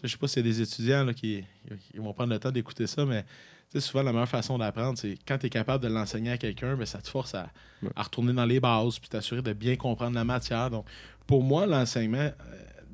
je 0.02 0.09
sais 0.09 0.16
pas 0.18 0.28
s'il 0.28 0.44
y 0.44 0.49
a 0.49 0.52
des 0.52 0.61
étudiants 0.61 1.04
là, 1.04 1.14
qui, 1.14 1.42
qui 1.90 1.99
vont 1.99 2.12
prendre 2.12 2.32
le 2.32 2.38
temps 2.38 2.50
d'écouter 2.50 2.87
ça, 2.87 3.04
mais 3.06 3.25
sais, 3.73 3.80
souvent 3.80 4.02
la 4.02 4.12
meilleure 4.12 4.28
façon 4.28 4.58
d'apprendre, 4.58 4.99
c'est 4.99 5.16
quand 5.26 5.38
tu 5.38 5.46
es 5.46 5.50
capable 5.50 5.82
de 5.85 5.88
l'enseigner 5.88 6.30
à 6.32 6.38
quelqu'un, 6.38 6.76
ben, 6.76 6.87
ça 6.87 7.00
te 7.00 7.08
force 7.08 7.35
à, 7.35 7.50
Ouais. 7.82 7.90
à 7.94 8.02
retourner 8.04 8.32
dans 8.32 8.44
les 8.46 8.58
bases 8.61 8.99
puis 8.99 9.08
t'assurer 9.11 9.42
de 9.42 9.52
bien 9.52 9.76
comprendre 9.76 10.14
la 10.14 10.25
matière. 10.25 10.70
Donc, 10.70 10.87
pour 11.26 11.42
moi, 11.42 11.66
l'enseignement 11.66 12.18
euh, 12.18 12.32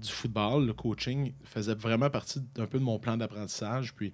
du 0.00 0.09
football, 0.11 0.67
le 0.67 0.73
coaching, 0.73 1.33
faisait 1.45 1.75
vraiment 1.75 2.11
partie 2.11 2.41
d'un 2.55 2.67
peu 2.67 2.79
de 2.81 2.85
mon 2.85 2.99
plan 2.99 3.17
d'apprentissage. 3.17 3.95
Puis, 3.95 4.12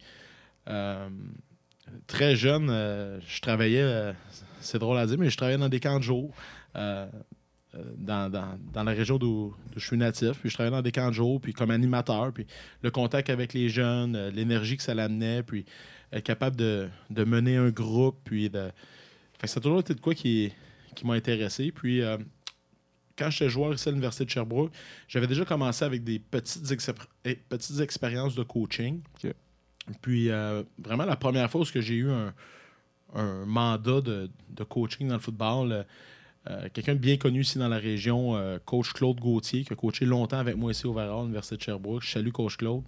euh, 0.69 1.09
très 2.07 2.37
jeune, 2.37 2.69
euh, 2.69 3.19
je 3.27 3.41
travaillais, 3.41 4.13
c'est 4.61 4.79
drôle 4.79 4.99
à 4.99 5.07
dire, 5.07 5.17
mais 5.19 5.31
je 5.31 5.37
travaillais 5.39 5.57
dans 5.59 5.71
des 5.71 5.81
camps 5.81 5.99
de 5.99 6.05
jour. 6.05 6.35
dans, 7.97 8.31
dans- 8.31 8.59
dans 8.73 8.83
la 8.83 8.93
région 8.93 9.19
d'où 9.19 9.55
je 9.77 9.87
suis 9.87 9.97
natif, 9.97 10.39
puis 10.41 10.49
je 10.49 10.55
travaillais 10.55 10.75
dans 10.75 10.83
des 10.83 10.91
camps 10.91 11.09
de 11.09 11.15
jour, 11.15 11.39
puis 11.41 11.53
comme 11.53 11.71
animateur, 11.71 12.33
puis 12.33 12.47
le 12.83 12.91
contact 12.91 13.29
avec 13.31 13.53
les 13.53 13.69
jeunes, 13.69 14.29
l'énergie 14.31 14.77
que 14.79 14.83
ça 14.83 14.95
l'amenait, 14.95 15.43
puis 15.43 15.65
être 16.13 16.25
capable 16.25 16.57
de, 16.57 16.89
de 17.11 17.25
mener 17.25 17.57
un 17.57 17.71
groupe, 17.71 18.19
puis 18.25 18.49
de... 18.49 18.71
Fait 19.39 19.47
que 19.47 19.49
ça 19.49 19.59
a 19.59 19.63
toujours 19.63 19.81
été 19.81 19.95
de 19.95 20.01
quoi 20.01 20.15
qui, 20.15 20.53
qui 20.95 21.07
m'a 21.07 21.15
intéressé. 21.15 21.71
Puis 21.71 22.03
euh, 22.03 22.17
quand 23.17 23.31
j'étais 23.31 23.49
joueur 23.49 23.75
ici 23.75 23.89
à 23.89 23.93
l'Université 23.93 24.25
de 24.25 24.31
Sherbrooke, 24.31 24.73
j'avais 25.07 25.27
déjà 25.27 25.45
commencé 25.45 25.85
avec 25.85 26.03
des 26.03 26.19
petites, 26.19 26.91
eh, 27.25 27.35
petites 27.35 27.81
expériences 27.81 28.35
de 28.35 28.43
coaching. 28.43 29.01
Puis 30.03 30.31
euh, 30.31 30.63
vraiment 30.79 31.05
la 31.05 31.17
première 31.17 31.51
fois 31.51 31.61
où 31.61 31.65
j'ai 31.65 31.95
eu 31.95 32.11
un, 32.11 32.35
un 33.15 33.45
mandat 33.47 34.01
de, 34.01 34.31
de 34.51 34.65
coaching 34.65 35.09
dans 35.09 35.15
le 35.15 35.21
football, 35.21 35.87
euh, 36.51 36.69
quelqu'un 36.73 36.95
de 36.95 37.01
bien 37.01 37.17
connu 37.17 37.43
ici 37.43 37.59
dans 37.59 37.69
la 37.69 37.79
région, 37.79 38.35
coach 38.65 38.93
Claude 38.93 39.21
Gauthier, 39.21 39.65
qui 39.65 39.73
a 39.73 39.77
coaché 39.77 40.05
longtemps 40.05 40.39
avec 40.39 40.57
moi 40.57 40.73
ici 40.73 40.87
au 40.87 40.93
Varal, 40.93 41.19
à 41.19 41.23
l'Université 41.23 41.57
de 41.57 41.63
Sherbrooke. 41.63 42.03
Je 42.03 42.11
salue 42.11 42.31
coach 42.31 42.57
Claude. 42.57 42.83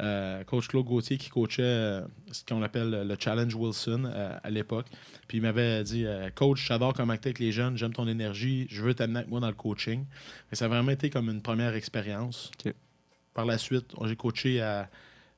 Euh, 0.00 0.44
coach 0.44 0.68
Claude 0.68 0.86
Gauthier 0.86 1.18
qui 1.18 1.28
coachait 1.28 1.62
euh, 1.62 2.00
ce 2.32 2.42
qu'on 2.44 2.62
appelle 2.62 3.06
le 3.06 3.16
Challenge 3.18 3.54
Wilson 3.54 4.04
euh, 4.06 4.38
à 4.42 4.50
l'époque. 4.50 4.86
Puis 5.28 5.38
il 5.38 5.42
m'avait 5.42 5.82
dit 5.84 6.06
Coach, 6.34 6.66
j'adore 6.66 6.94
comment 6.94 7.14
tu 7.16 7.28
avec 7.28 7.38
les 7.38 7.52
jeunes, 7.52 7.76
j'aime 7.76 7.92
ton 7.92 8.08
énergie, 8.08 8.66
je 8.70 8.82
veux 8.82 8.94
t'amener 8.94 9.18
avec 9.18 9.30
moi 9.30 9.40
dans 9.40 9.48
le 9.48 9.54
coaching. 9.54 10.06
Et 10.50 10.56
ça 10.56 10.66
a 10.66 10.68
vraiment 10.68 10.90
été 10.90 11.10
comme 11.10 11.28
une 11.28 11.42
première 11.42 11.74
expérience. 11.74 12.50
Par 13.34 13.44
la 13.44 13.58
suite, 13.58 13.94
j'ai 14.04 14.16
coaché 14.16 14.60
à, 14.60 14.88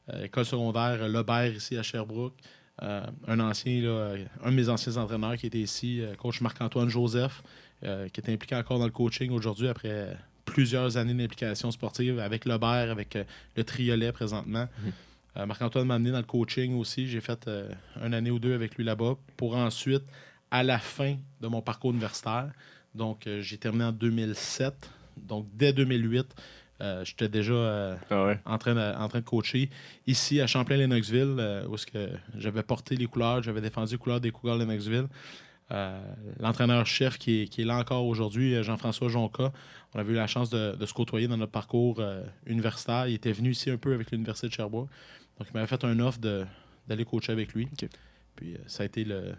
à 0.08 0.18
l'école 0.20 0.44
secondaire 0.44 1.08
Lebert 1.08 1.54
ici 1.54 1.76
à 1.76 1.82
Sherbrooke. 1.82 2.38
Un 2.78 3.40
ancien, 3.40 3.82
là, 3.82 4.14
un 4.42 4.50
de 4.50 4.56
mes 4.56 4.68
anciens 4.68 4.96
entraîneurs 4.96 5.36
qui 5.36 5.46
était 5.46 5.58
ici, 5.58 6.02
coach 6.18 6.40
Marc-Antoine 6.40 6.88
Joseph, 6.88 7.42
qui 7.80 7.86
est 8.20 8.28
impliqué 8.28 8.54
encore 8.56 8.78
dans 8.78 8.86
le 8.86 8.90
coaching 8.92 9.30
aujourd'hui 9.30 9.68
après 9.68 10.16
plusieurs 10.52 10.96
années 10.96 11.14
d'implication 11.14 11.70
sportive 11.70 12.18
avec 12.18 12.44
Lebert, 12.44 12.90
avec 12.90 13.16
euh, 13.16 13.24
le 13.56 13.64
Triolet 13.64 14.12
présentement. 14.12 14.68
Euh, 15.36 15.46
Marc-Antoine 15.46 15.86
m'a 15.86 15.94
amené 15.94 16.10
dans 16.10 16.18
le 16.18 16.24
coaching 16.24 16.78
aussi. 16.78 17.08
J'ai 17.08 17.20
fait 17.20 17.48
euh, 17.48 17.70
une 18.04 18.14
année 18.14 18.30
ou 18.30 18.38
deux 18.38 18.54
avec 18.54 18.76
lui 18.76 18.84
là-bas 18.84 19.14
pour 19.36 19.56
ensuite, 19.56 20.04
à 20.50 20.62
la 20.62 20.78
fin 20.78 21.16
de 21.40 21.48
mon 21.48 21.62
parcours 21.62 21.92
universitaire, 21.92 22.52
donc 22.94 23.26
j'ai 23.40 23.56
terminé 23.56 23.84
en 23.84 23.92
2007. 23.92 24.74
Donc 25.16 25.46
dès 25.54 25.72
2008, 25.72 26.26
euh, 26.82 27.04
j'étais 27.04 27.28
déjà 27.28 27.52
euh, 27.52 27.96
Ah 28.10 28.24
ouais? 28.24 28.40
en 28.44 28.58
train, 28.58 28.74
de, 28.74 28.96
en 28.96 29.08
train 29.08 29.20
de 29.20 29.24
coacher 29.24 29.70
ici 30.06 30.40
à 30.40 30.46
Champlain-Lennoxville, 30.46 31.36
euh, 31.38 31.66
où 31.68 31.76
que 31.76 32.10
j'avais 32.36 32.62
porté 32.62 32.96
les 32.96 33.06
couleurs, 33.06 33.42
j'avais 33.42 33.60
défendu 33.60 33.92
les 33.92 33.98
couleurs 33.98 34.20
des 34.20 34.32
Cougars 34.32 34.58
de 34.58 34.64
Lennoxville. 34.64 35.06
L'entraîneur-chef 36.38 37.16
qui 37.16 37.42
est, 37.42 37.46
qui 37.46 37.62
est 37.62 37.64
là 37.64 37.78
encore 37.78 38.04
aujourd'hui, 38.04 38.62
Jean-François 38.62 39.08
Jonca, 39.08 39.52
on 39.94 39.98
avait 40.00 40.12
eu 40.12 40.16
la 40.16 40.26
chance 40.26 40.48
de, 40.50 40.74
de 40.76 40.86
se 40.86 40.92
côtoyer 40.94 41.28
dans 41.28 41.36
notre 41.36 41.52
parcours 41.52 41.96
euh, 42.00 42.22
universitaire. 42.46 43.06
Il 43.08 43.14
était 43.14 43.32
venu 43.32 43.50
ici 43.50 43.70
un 43.70 43.76
peu 43.76 43.92
avec 43.94 44.10
l'Université 44.10 44.48
de 44.48 44.52
Sherbrooke. 44.52 44.88
Donc, 45.38 45.48
il 45.50 45.54
m'avait 45.54 45.66
fait 45.66 45.84
un 45.84 45.98
offre 46.00 46.18
de- 46.18 46.44
d'aller 46.88 47.04
coacher 47.04 47.32
avec 47.32 47.52
lui. 47.54 47.68
Puis, 48.36 48.54
euh, 48.54 48.58
ça 48.66 48.82
a 48.82 48.86
été 48.86 49.04
le, 49.04 49.34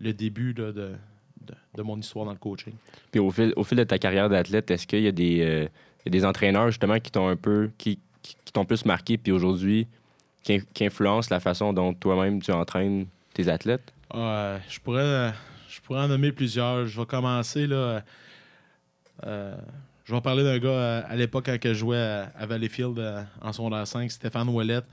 le 0.00 0.12
début 0.12 0.52
là, 0.54 0.72
de, 0.72 0.92
de, 1.40 1.54
de 1.76 1.82
mon 1.82 1.98
histoire 1.98 2.24
dans 2.24 2.32
le 2.32 2.38
coaching. 2.38 2.74
Puis 3.10 3.20
au 3.20 3.30
fil, 3.30 3.52
au 3.56 3.64
fil 3.64 3.78
de 3.78 3.84
ta 3.84 3.98
carrière 3.98 4.28
d'athlète, 4.28 4.70
est-ce 4.70 4.86
qu'il 4.86 5.02
y 5.02 5.06
a 5.08 5.12
des, 5.12 5.40
euh, 5.42 5.68
il 6.04 6.06
y 6.06 6.08
a 6.08 6.10
des 6.10 6.24
entraîneurs 6.24 6.66
justement 6.68 6.98
qui 6.98 7.10
t'ont 7.12 7.28
un 7.28 7.36
peu 7.36 7.70
qui, 7.78 7.98
qui, 8.22 8.36
qui 8.44 8.52
t'ont 8.52 8.64
plus 8.64 8.84
marqué 8.84 9.18
puis 9.18 9.30
aujourd'hui 9.32 9.86
qui, 10.42 10.54
in- 10.54 10.60
qui 10.74 10.84
influencent 10.84 11.28
la 11.32 11.38
façon 11.40 11.72
dont 11.72 11.94
toi-même 11.94 12.42
tu 12.42 12.50
entraînes 12.50 13.06
tes 13.34 13.48
athlètes? 13.48 13.92
Euh, 14.14 14.58
je, 14.68 14.80
pourrais, 14.80 15.32
je 15.68 15.80
pourrais 15.80 16.00
en 16.00 16.08
nommer 16.08 16.32
plusieurs. 16.32 16.86
Je 16.86 17.00
vais 17.00 17.06
commencer 17.06 17.66
là. 17.68 18.02
euh, 19.24 19.56
je 20.12 20.16
vais 20.18 20.20
parler 20.20 20.44
d'un 20.44 20.58
gars 20.58 20.68
euh, 20.68 21.02
à 21.08 21.16
l'époque 21.16 21.46
quand 21.46 21.58
je 21.62 21.72
jouais 21.72 21.96
à, 21.96 22.44
Valleyfield 22.44 22.98
euh, 22.98 23.22
en 23.40 23.50
secondaire 23.54 23.86
5, 23.86 24.10
Stéphane 24.10 24.46
Ouellette. 24.50 24.84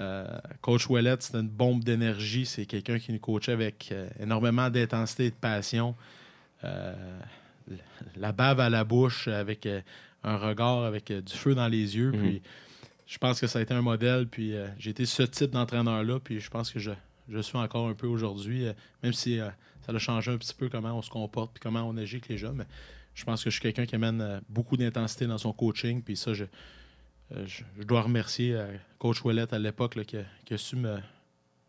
Euh, 0.00 0.26
coach 0.60 0.90
Ouellette, 0.90 1.22
c'était 1.22 1.38
une 1.38 1.48
bombe 1.48 1.84
d'énergie. 1.84 2.46
C'est 2.46 2.66
quelqu'un 2.66 2.98
qui 2.98 3.12
nous 3.12 3.20
coachait 3.20 3.52
avec 3.52 3.90
euh, 3.92 4.08
énormément 4.18 4.68
d'intensité 4.68 5.26
et 5.26 5.30
de 5.30 5.36
passion. 5.36 5.94
Euh, 6.64 6.94
la 8.16 8.32
bave 8.32 8.58
à 8.58 8.68
la 8.68 8.82
bouche, 8.82 9.28
avec 9.28 9.68
un 10.24 10.36
regard, 10.36 10.82
avec 10.82 11.12
du 11.12 11.32
feu 11.32 11.54
dans 11.54 11.68
les 11.68 11.96
yeux. 11.96 12.10
Mhm. 12.10 12.20
Puis 12.20 12.42
je 13.06 13.18
pense 13.18 13.40
que 13.40 13.46
ça 13.46 13.60
a 13.60 13.62
été 13.62 13.72
un 13.72 13.82
modèle. 13.82 14.26
Puis 14.26 14.52
j'ai 14.80 14.90
été 14.90 15.06
ce 15.06 15.22
type 15.22 15.52
d'entraîneur-là. 15.52 16.18
Puis 16.18 16.40
je 16.40 16.50
pense 16.50 16.72
que 16.72 16.80
je, 16.80 16.90
je 17.28 17.38
suis 17.38 17.56
encore 17.56 17.86
un 17.88 17.94
peu 17.94 18.08
aujourd'hui, 18.08 18.66
même 19.04 19.12
si 19.12 19.38
ça 19.86 19.92
a 19.92 19.98
changé 19.98 20.32
un 20.32 20.38
petit 20.38 20.54
peu 20.54 20.68
comment 20.68 20.98
on 20.98 21.02
se 21.02 21.10
comporte 21.10 21.52
puis 21.52 21.60
comment 21.60 21.82
on 21.82 21.96
agit 21.96 22.16
avec 22.16 22.28
les 22.28 22.38
jeunes. 22.38 22.56
Mais 22.56 22.66
je 23.16 23.24
pense 23.24 23.42
que 23.42 23.50
je 23.50 23.54
suis 23.54 23.62
quelqu'un 23.62 23.84
qui 23.86 23.96
amène 23.96 24.20
euh, 24.20 24.40
beaucoup 24.48 24.76
d'intensité 24.76 25.26
dans 25.26 25.38
son 25.38 25.52
coaching. 25.52 26.02
Puis 26.02 26.16
ça, 26.16 26.32
je, 26.34 26.44
euh, 26.44 27.44
je, 27.46 27.64
je 27.78 27.82
dois 27.82 28.02
remercier 28.02 28.54
euh, 28.54 28.76
Coach 29.00 29.24
Ouellette 29.24 29.52
à 29.52 29.58
l'époque 29.58 29.98
qui, 30.04 30.18
a- 30.18 30.24
qui 30.44 30.54
a 30.54 30.58
su 30.58 30.76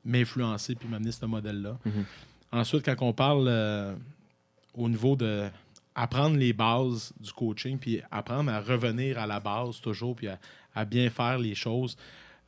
m'influencer 0.06 0.75
puis 0.75 0.88
m'amener 0.88 1.12
ce 1.12 1.25
modèle-là. 1.25 1.77
Mhm. 1.86 2.06
Ensuite, 2.51 2.86
quand 2.86 2.96
on 3.01 3.13
parle 3.13 3.46
euh, 3.48 3.96
au 4.74 4.88
niveau 4.88 5.16
de 5.16 5.50
apprendre 5.96 6.38
les 6.38 6.54
bases 6.54 7.12
du 7.20 7.32
coaching, 7.34 7.77
puis 7.80 8.01
apprendre 8.12 8.51
à 8.51 8.60
revenir 8.62 9.18
à 9.18 9.25
la 9.25 9.39
base 9.39 9.82
toujours, 9.82 10.16
puis 10.16 10.27
à, 10.27 10.39
à 10.75 10.86
bien 10.86 11.10
faire 11.10 11.39
les 11.39 11.56
choses. 11.56 11.98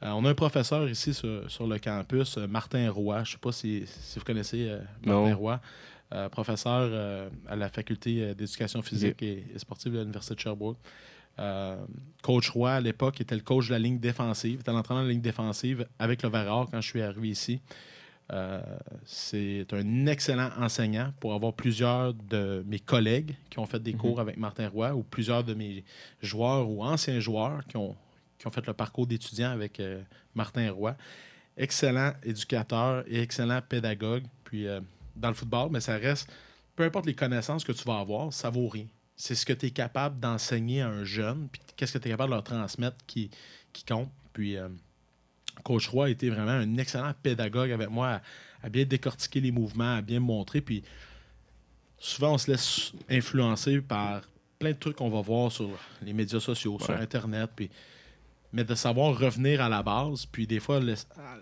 Euh, 0.04 0.10
on 0.12 0.24
a 0.26 0.30
un 0.30 0.36
professeur 0.36 0.88
ici 0.88 1.14
sur, 1.16 1.50
sur 1.50 1.66
le 1.68 1.80
campus, 1.80 2.38
Martin 2.38 2.90
Roy. 2.92 3.16
Je 3.24 3.32
ne 3.32 3.34
sais 3.34 3.38
pas 3.40 3.52
si, 3.52 3.84
si 3.88 4.20
vous 4.20 4.24
connaissez 4.26 4.70
euh, 4.70 4.80
Martin 5.04 5.30
Non. 5.32 5.36
Roy. 5.38 5.60
Euh, 6.12 6.28
professeur 6.28 6.90
euh, 6.92 7.30
à 7.48 7.56
la 7.56 7.70
faculté 7.70 8.24
euh, 8.24 8.34
d'éducation 8.34 8.82
physique 8.82 9.22
et, 9.22 9.46
et 9.54 9.60
sportive 9.60 9.94
de 9.94 10.00
l'Université 10.00 10.34
de 10.34 10.40
Sherbrooke. 10.40 10.78
Coach 12.22 12.50
Roy, 12.50 12.72
à 12.72 12.82
l'époque, 12.82 13.22
était 13.22 13.36
le 13.36 13.42
coach 13.42 13.68
de 13.68 13.74
la 13.74 13.80
ligne 13.80 14.00
défensive, 14.00 14.60
était 14.60 14.72
l'entraîneur 14.72 15.04
de 15.04 15.08
la 15.08 15.14
ligne 15.14 15.22
défensive 15.22 15.88
avec 15.98 16.24
le 16.24 16.30
Varard 16.30 16.68
quand 16.70 16.82
je 16.82 16.88
suis 16.88 17.02
arrivé 17.02 17.30
ici. 17.30 17.62
Euh, 18.32 18.62
c'est 19.06 19.66
un 19.72 20.06
excellent 20.06 20.50
enseignant 20.60 21.12
pour 21.20 21.34
avoir 21.34 21.54
plusieurs 21.54 22.14
de 22.14 22.64
mes 22.68 22.80
collègues 22.80 23.36
qui 23.50 23.58
ont 23.58 23.66
fait 23.66 23.82
des 23.82 23.94
cours 23.94 24.20
avec 24.20 24.38
Martin 24.38 24.70
Roy 24.70 24.94
ou 24.94 25.02
plusieurs 25.02 25.44
de 25.44 25.56
mes 25.56 25.84
joueurs 26.22 26.70
ou 26.70 26.84
anciens 26.84 27.20
joueurs 27.20 27.66
qui 27.66 27.78
ont, 27.78 27.96
qui 28.38 28.46
ont 28.46 28.52
fait 28.52 28.66
le 28.68 28.74
parcours 28.74 29.08
d'étudiant 29.08 29.50
avec 29.50 29.80
euh, 29.80 30.02
Martin 30.36 30.72
Roy. 30.72 30.96
Excellent 31.58 32.14
éducateur 32.24 33.04
et 33.08 33.22
excellent 33.22 33.62
pédagogue. 33.68 34.24
Puis 34.44 34.68
euh, 34.68 34.80
dans 35.20 35.30
le 35.30 35.34
football, 35.34 35.70
mais 35.72 35.82
ça 35.82 35.98
reste, 35.98 36.30
peu 36.76 36.84
importe 36.84 37.06
les 37.06 37.16
connaissances 37.16 37.64
que 37.64 37.72
tu 37.72 37.84
vas 37.84 38.00
avoir, 38.00 38.32
ça 38.34 38.50
vaut 38.50 38.68
rien. 38.68 38.86
C'est 39.16 39.36
ce 39.36 39.46
que 39.46 39.54
tu 39.54 39.66
es 39.68 39.72
capable 39.72 40.20
d'enseigner 40.20 40.82
à 40.82 40.88
un 40.90 41.04
jeune, 41.04 41.50
puis 41.52 41.62
qu'est-ce 41.76 41.94
que 41.94 41.98
tu 41.98 42.08
es 42.08 42.12
capable 42.12 42.30
de 42.32 42.36
leur 42.36 42.44
transmettre 42.44 42.98
qui, 43.06 43.30
qui 43.74 43.84
compte. 43.84 44.10
Puis 44.34 44.56
euh, 44.56 44.70
Coach 45.64 45.88
Roy 45.90 46.06
a 46.06 46.10
été 46.10 46.30
vraiment 46.30 46.52
un 46.52 46.78
excellent 46.78 47.12
pédagogue 47.22 47.72
avec 47.72 47.90
moi 47.90 48.08
à, 48.10 48.22
à 48.64 48.70
bien 48.70 48.86
décortiquer 48.86 49.42
les 49.42 49.52
mouvements, 49.52 49.96
à 49.98 50.02
bien 50.02 50.20
me 50.22 50.26
montrer. 50.26 50.62
Puis 50.62 50.84
souvent, 51.98 52.34
on 52.36 52.38
se 52.38 52.50
laisse 52.50 52.94
influencer 53.10 53.82
par 53.82 54.22
plein 54.58 54.72
de 54.72 54.78
trucs 54.78 54.96
qu'on 54.96 55.10
va 55.10 55.22
voir 55.22 55.52
sur 55.52 55.70
les 56.02 56.14
médias 56.14 56.40
sociaux, 56.40 56.78
sur. 56.80 56.92
Internet. 56.92 57.50
Puis, 57.56 57.70
mais 58.54 58.64
de 58.64 58.76
savoir 58.76 59.18
revenir 59.18 59.62
à 59.62 59.68
la 59.70 59.84
base, 59.84 60.26
puis 60.26 60.48
des 60.48 60.60
fois, 60.60 60.80
laisse- 60.80 61.08
à- 61.18 61.38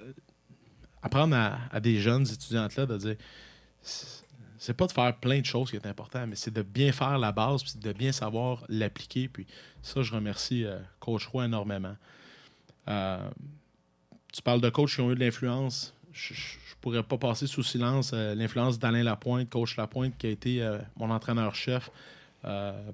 apprendre 1.03 1.35
à, 1.35 1.59
à 1.71 1.79
des 1.79 1.99
jeunes 1.99 2.23
étudiantes 2.27 2.75
là 2.75 2.85
de 2.87 2.97
dire 2.97 3.15
c'est- 3.87 4.73
pas 4.73 4.87
de 4.87 4.91
faire 4.91 5.15
plein 5.15 5.39
de 5.39 5.45
choses 5.45 5.69
qui 5.69 5.75
est 5.75 5.85
important, 5.85 6.25
mais 6.27 6.35
c'est 6.35 6.53
de 6.53 6.61
bien 6.61 6.91
faire 6.91 7.17
la 7.17 7.31
base, 7.31 7.63
puis 7.63 7.73
de 7.79 7.93
bien 7.93 8.11
savoir 8.11 8.63
l'appliquer. 8.69 9.27
Puis 9.27 9.45
ça, 9.81 10.01
je 10.01 10.13
remercie 10.13 10.65
euh, 10.65 10.79
Coach 10.99 11.25
Roy 11.27 11.45
énormément. 11.45 11.95
Euh, 12.87 13.29
tu 14.33 14.41
parles 14.41 14.61
de 14.61 14.69
coachs 14.69 14.89
qui 14.89 15.01
ont 15.01 15.11
eu 15.11 15.15
de 15.15 15.19
l'influence. 15.19 15.93
Je 16.11 16.33
ne 16.33 16.75
pourrais 16.81 17.03
pas 17.03 17.17
passer 17.17 17.47
sous 17.47 17.63
silence 17.63 18.11
euh, 18.13 18.33
l'influence 18.35 18.79
d'Alain 18.79 19.03
Lapointe, 19.03 19.49
coach 19.49 19.77
Lapointe, 19.77 20.17
qui 20.17 20.27
a 20.27 20.29
été 20.29 20.77
mon 20.95 21.09
entraîneur-chef 21.11 21.89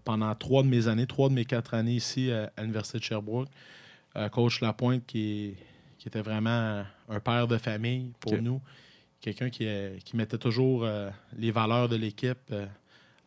pendant 0.03 0.33
trois 0.35 0.63
de 0.63 0.67
mes 0.67 0.87
années, 0.87 1.05
trois 1.05 1.29
de 1.29 1.33
mes 1.35 1.45
quatre 1.45 1.73
années 1.75 1.95
ici 1.95 2.31
à 2.31 2.49
l'Université 2.61 2.97
de 2.97 3.03
Sherbrooke. 3.03 3.49
Coach 4.31 4.61
Lapointe, 4.61 5.05
qui, 5.05 5.53
qui 5.99 6.07
était 6.07 6.21
vraiment 6.21 6.83
un 7.09 7.19
père 7.19 7.47
de 7.47 7.57
famille 7.57 8.11
pour 8.19 8.33
nous. 8.41 8.61
Quelqu'un 9.23 9.49
qui, 9.49 9.65
qui 10.03 10.17
mettait 10.17 10.37
toujours 10.37 10.83
euh, 10.83 11.09
les 11.37 11.49
valeurs 11.49 11.87
de 11.87 11.95
l'équipe 11.95 12.37
euh, 12.51 12.65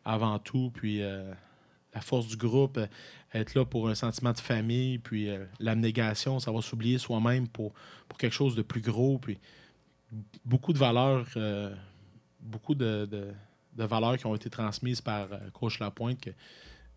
avant 0.05 0.37
tout, 0.37 0.71
puis 0.75 1.01
euh, 1.01 1.33
la 1.91 2.01
force 2.01 2.27
du 2.27 2.37
groupe, 2.37 2.79
être 3.33 3.55
là 3.55 3.65
pour 3.65 3.89
un 3.89 3.95
sentiment 3.95 4.31
de 4.31 4.37
famille, 4.37 4.99
puis 4.99 5.27
l'abnégation, 5.59 6.39
savoir 6.39 6.63
s'oublier 6.63 6.99
soi-même 6.99 7.47
pour, 7.47 7.73
pour 8.07 8.19
quelque 8.19 8.33
chose 8.33 8.55
de 8.55 8.61
plus 8.61 8.81
gros, 8.81 9.17
puis 9.17 9.39
beaucoup 10.45 10.71
de 10.71 10.77
valeurs, 10.77 11.25
beaucoup 12.39 12.75
de, 12.75 13.07
de- 13.09 13.83
valeurs 13.83 14.17
qui 14.17 14.27
ont 14.27 14.35
été 14.35 14.51
transmises 14.51 15.01
par 15.01 15.27
Coach 15.53 15.79
Lapointe, 15.79 16.21
que 16.21 16.29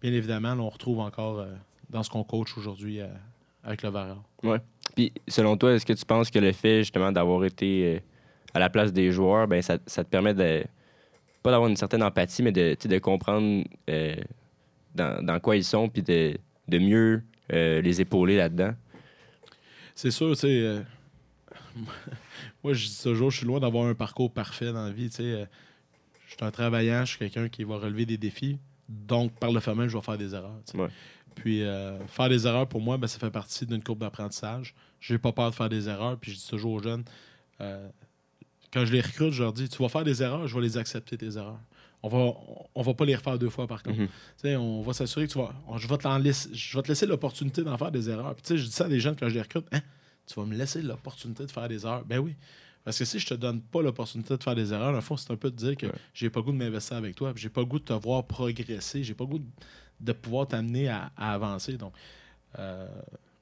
bien 0.03 0.13
évidemment, 0.13 0.53
on 0.53 0.69
retrouve 0.69 0.99
encore 1.01 1.47
dans 1.89 2.03
ce 2.03 2.11
qu'on 2.11 2.23
coach 2.23 2.59
aujourd'hui 2.59 3.01
avec 3.65 3.83
le 3.83 3.89
Varard. 3.89 4.23
Puis 4.95 5.11
selon 5.27 5.57
toi, 5.57 5.73
est-ce 5.73 5.87
que 5.87 5.95
tu 5.95 6.05
penses 6.05 6.31
que 6.31 6.39
le 6.39 6.53
fait 6.53 6.81
justement 6.81 7.11
d'avoir 7.11 7.45
été 7.45 8.03
à 8.55 8.59
la 8.59 8.71
place 8.71 8.93
des 8.93 9.13
joueurs, 9.13 9.47
ben 9.49 9.63
ça, 9.63 9.79
ça 9.87 10.05
te 10.05 10.09
permet 10.09 10.35
de 10.35 10.65
pas 11.43 11.51
d'avoir 11.51 11.71
une 11.71 11.77
certaine 11.77 12.03
empathie, 12.03 12.43
mais 12.43 12.53
de, 12.53 12.77
de 12.83 12.99
comprendre 12.99 13.65
euh, 13.89 14.17
dans, 14.95 15.25
dans 15.25 15.41
quoi 15.41 15.57
ils 15.57 15.65
sont, 15.65 15.89
puis 15.89 16.03
de, 16.03 16.37
de 16.69 16.79
mieux 16.79 17.23
euh, 17.53 17.81
les 17.81 18.01
épauler 18.01 18.37
là-dedans? 18.37 18.75
C'est 19.95 20.11
sûr, 20.11 20.31
tu 20.33 20.41
sais. 20.41 20.49
euh, 20.49 20.83
moi, 22.63 22.73
je 22.75 22.87
dis 22.87 23.03
toujours, 23.03 23.31
je 23.31 23.39
suis 23.39 23.47
loin 23.47 23.61
d'avoir 23.61 23.87
un 23.87 23.95
parcours 23.95 24.31
parfait 24.33 24.73
dans 24.73 24.85
la 24.85 24.91
vie. 24.93 25.09
Tu 25.09 25.17
sais, 25.17 25.49
je 26.27 26.35
suis 26.35 26.45
un 26.45 26.51
travaillant, 26.51 27.05
je 27.05 27.11
suis 27.17 27.19
quelqu'un 27.19 27.49
qui 27.49 27.65
va 27.65 27.77
relever 27.77 28.07
des 28.07 28.19
défis. 28.19 28.59
Donc, 28.89 29.33
par 29.39 29.53
le 29.53 29.61
fait 29.61 29.75
même, 29.75 29.89
je 29.89 29.97
vais 29.97 30.03
faire 30.03 30.19
des 30.19 30.35
erreurs. 30.35 30.61
tu 30.67 30.73
sais. 30.73 30.79
Ouais. 30.79 30.89
Puis, 31.37 31.63
euh, 31.63 31.99
faire 32.07 32.29
des 32.29 32.47
erreurs, 32.47 32.67
pour 32.69 32.81
moi, 32.81 32.99
ben, 32.99 33.07
ça 33.07 33.19
fait 33.19 33.31
partie 33.31 33.65
d'une 33.65 33.83
courbe 33.83 34.01
d'apprentissage. 34.01 34.75
Je 34.99 35.15
n'ai 35.15 35.19
pas 35.19 35.33
peur 35.33 35.51
de 35.51 35.55
faire 35.55 35.69
des 35.69 35.89
erreurs. 35.89 36.19
Puis, 36.19 36.33
je 36.33 36.37
dis 36.37 36.49
toujours 36.49 36.73
aux 36.73 36.83
jeunes, 36.83 37.05
quand 38.73 38.85
je 38.85 38.93
les 38.93 39.01
recrute, 39.01 39.33
je 39.33 39.43
leur 39.43 39.53
dis, 39.53 39.69
tu 39.69 39.83
vas 39.83 39.89
faire 39.89 40.05
des 40.05 40.23
erreurs, 40.23 40.47
je 40.47 40.55
vais 40.55 40.61
les 40.63 40.77
accepter, 40.79 41.17
tes 41.19 41.37
erreurs. 41.37 41.59
On 42.03 42.09
va, 42.09 42.33
on 42.75 42.83
va 42.83 42.95
pas 42.95 43.05
les 43.05 43.15
refaire 43.15 43.39
deux 43.39 43.51
fois, 43.51 43.67
par 43.67 43.83
contre. 43.83 43.99
Mhm. 44.01 44.57
On 44.57 44.81
va 44.81 44.93
s'assurer 44.95 45.27
que 45.27 45.33
tu 45.33 45.39
vas. 45.39 45.53
on- 45.69 45.77
je, 45.77 45.87
vais 45.87 45.99
te 45.99 46.09
je 46.55 46.77
vais 46.77 46.83
te 46.83 46.89
laisser 46.89 47.05
l'opportunité 47.07 47.63
d'en 47.63 47.77
faire 47.77 47.91
des 47.91 48.09
erreurs. 48.09 48.35
Puis, 48.37 48.57
je 48.57 48.65
dis 48.65 48.71
ça 48.71 48.87
à 48.87 48.89
des 48.89 49.01
jeunes 49.01 49.17
quand 49.17 49.29
je 49.29 49.35
les 49.35 49.43
recrute. 49.43 49.67
Hein? 49.73 49.81
tu 50.27 50.39
vas 50.39 50.47
me 50.47 50.55
laisser 50.57 50.81
l'opportunité 50.81 51.45
de 51.45 51.51
faire 51.51 51.69
des 51.69 51.85
erreurs. 51.85 52.05
Ben 52.05 52.19
oui. 52.21 52.37
Parce 52.85 52.99
que 52.99 53.05
si 53.05 53.19
je 53.19 53.27
te 53.27 53.35
donne 53.35 53.61
pas 53.61 53.83
l'opportunité 53.83 54.37
de 54.37 54.43
faire 54.43 54.55
des 54.55 54.73
erreurs, 54.73 54.97
au 54.97 55.01
fond, 55.01 55.17
c'est 55.17 55.31
un 55.33 55.37
peu 55.37 55.51
de 55.51 55.57
dire 55.57 55.77
que 55.77 55.87
Ouais. 55.87 55.93
j'ai 56.15 56.31
pas 56.31 56.39
le 56.41 56.45
goût 56.45 56.53
de 56.53 56.57
m'investir 56.57 56.97
avec 56.97 57.17
toi, 57.17 57.33
j'ai 57.37 57.49
pas 57.51 57.61
le 57.63 57.67
goût 57.67 57.81
de 57.81 57.85
te 57.85 57.93
voir 57.93 58.25
progresser, 58.27 59.03
j'ai 59.05 59.13
pas 59.15 59.25
le 59.25 59.31
goût 59.31 59.39
de, 59.41 59.45
de 60.01 60.13
pouvoir 60.13 60.47
t'amener 60.47 60.89
à, 60.89 61.11
à 61.17 61.35
avancer. 61.35 61.77
Donc, 61.77 61.93
euh, 62.59 62.89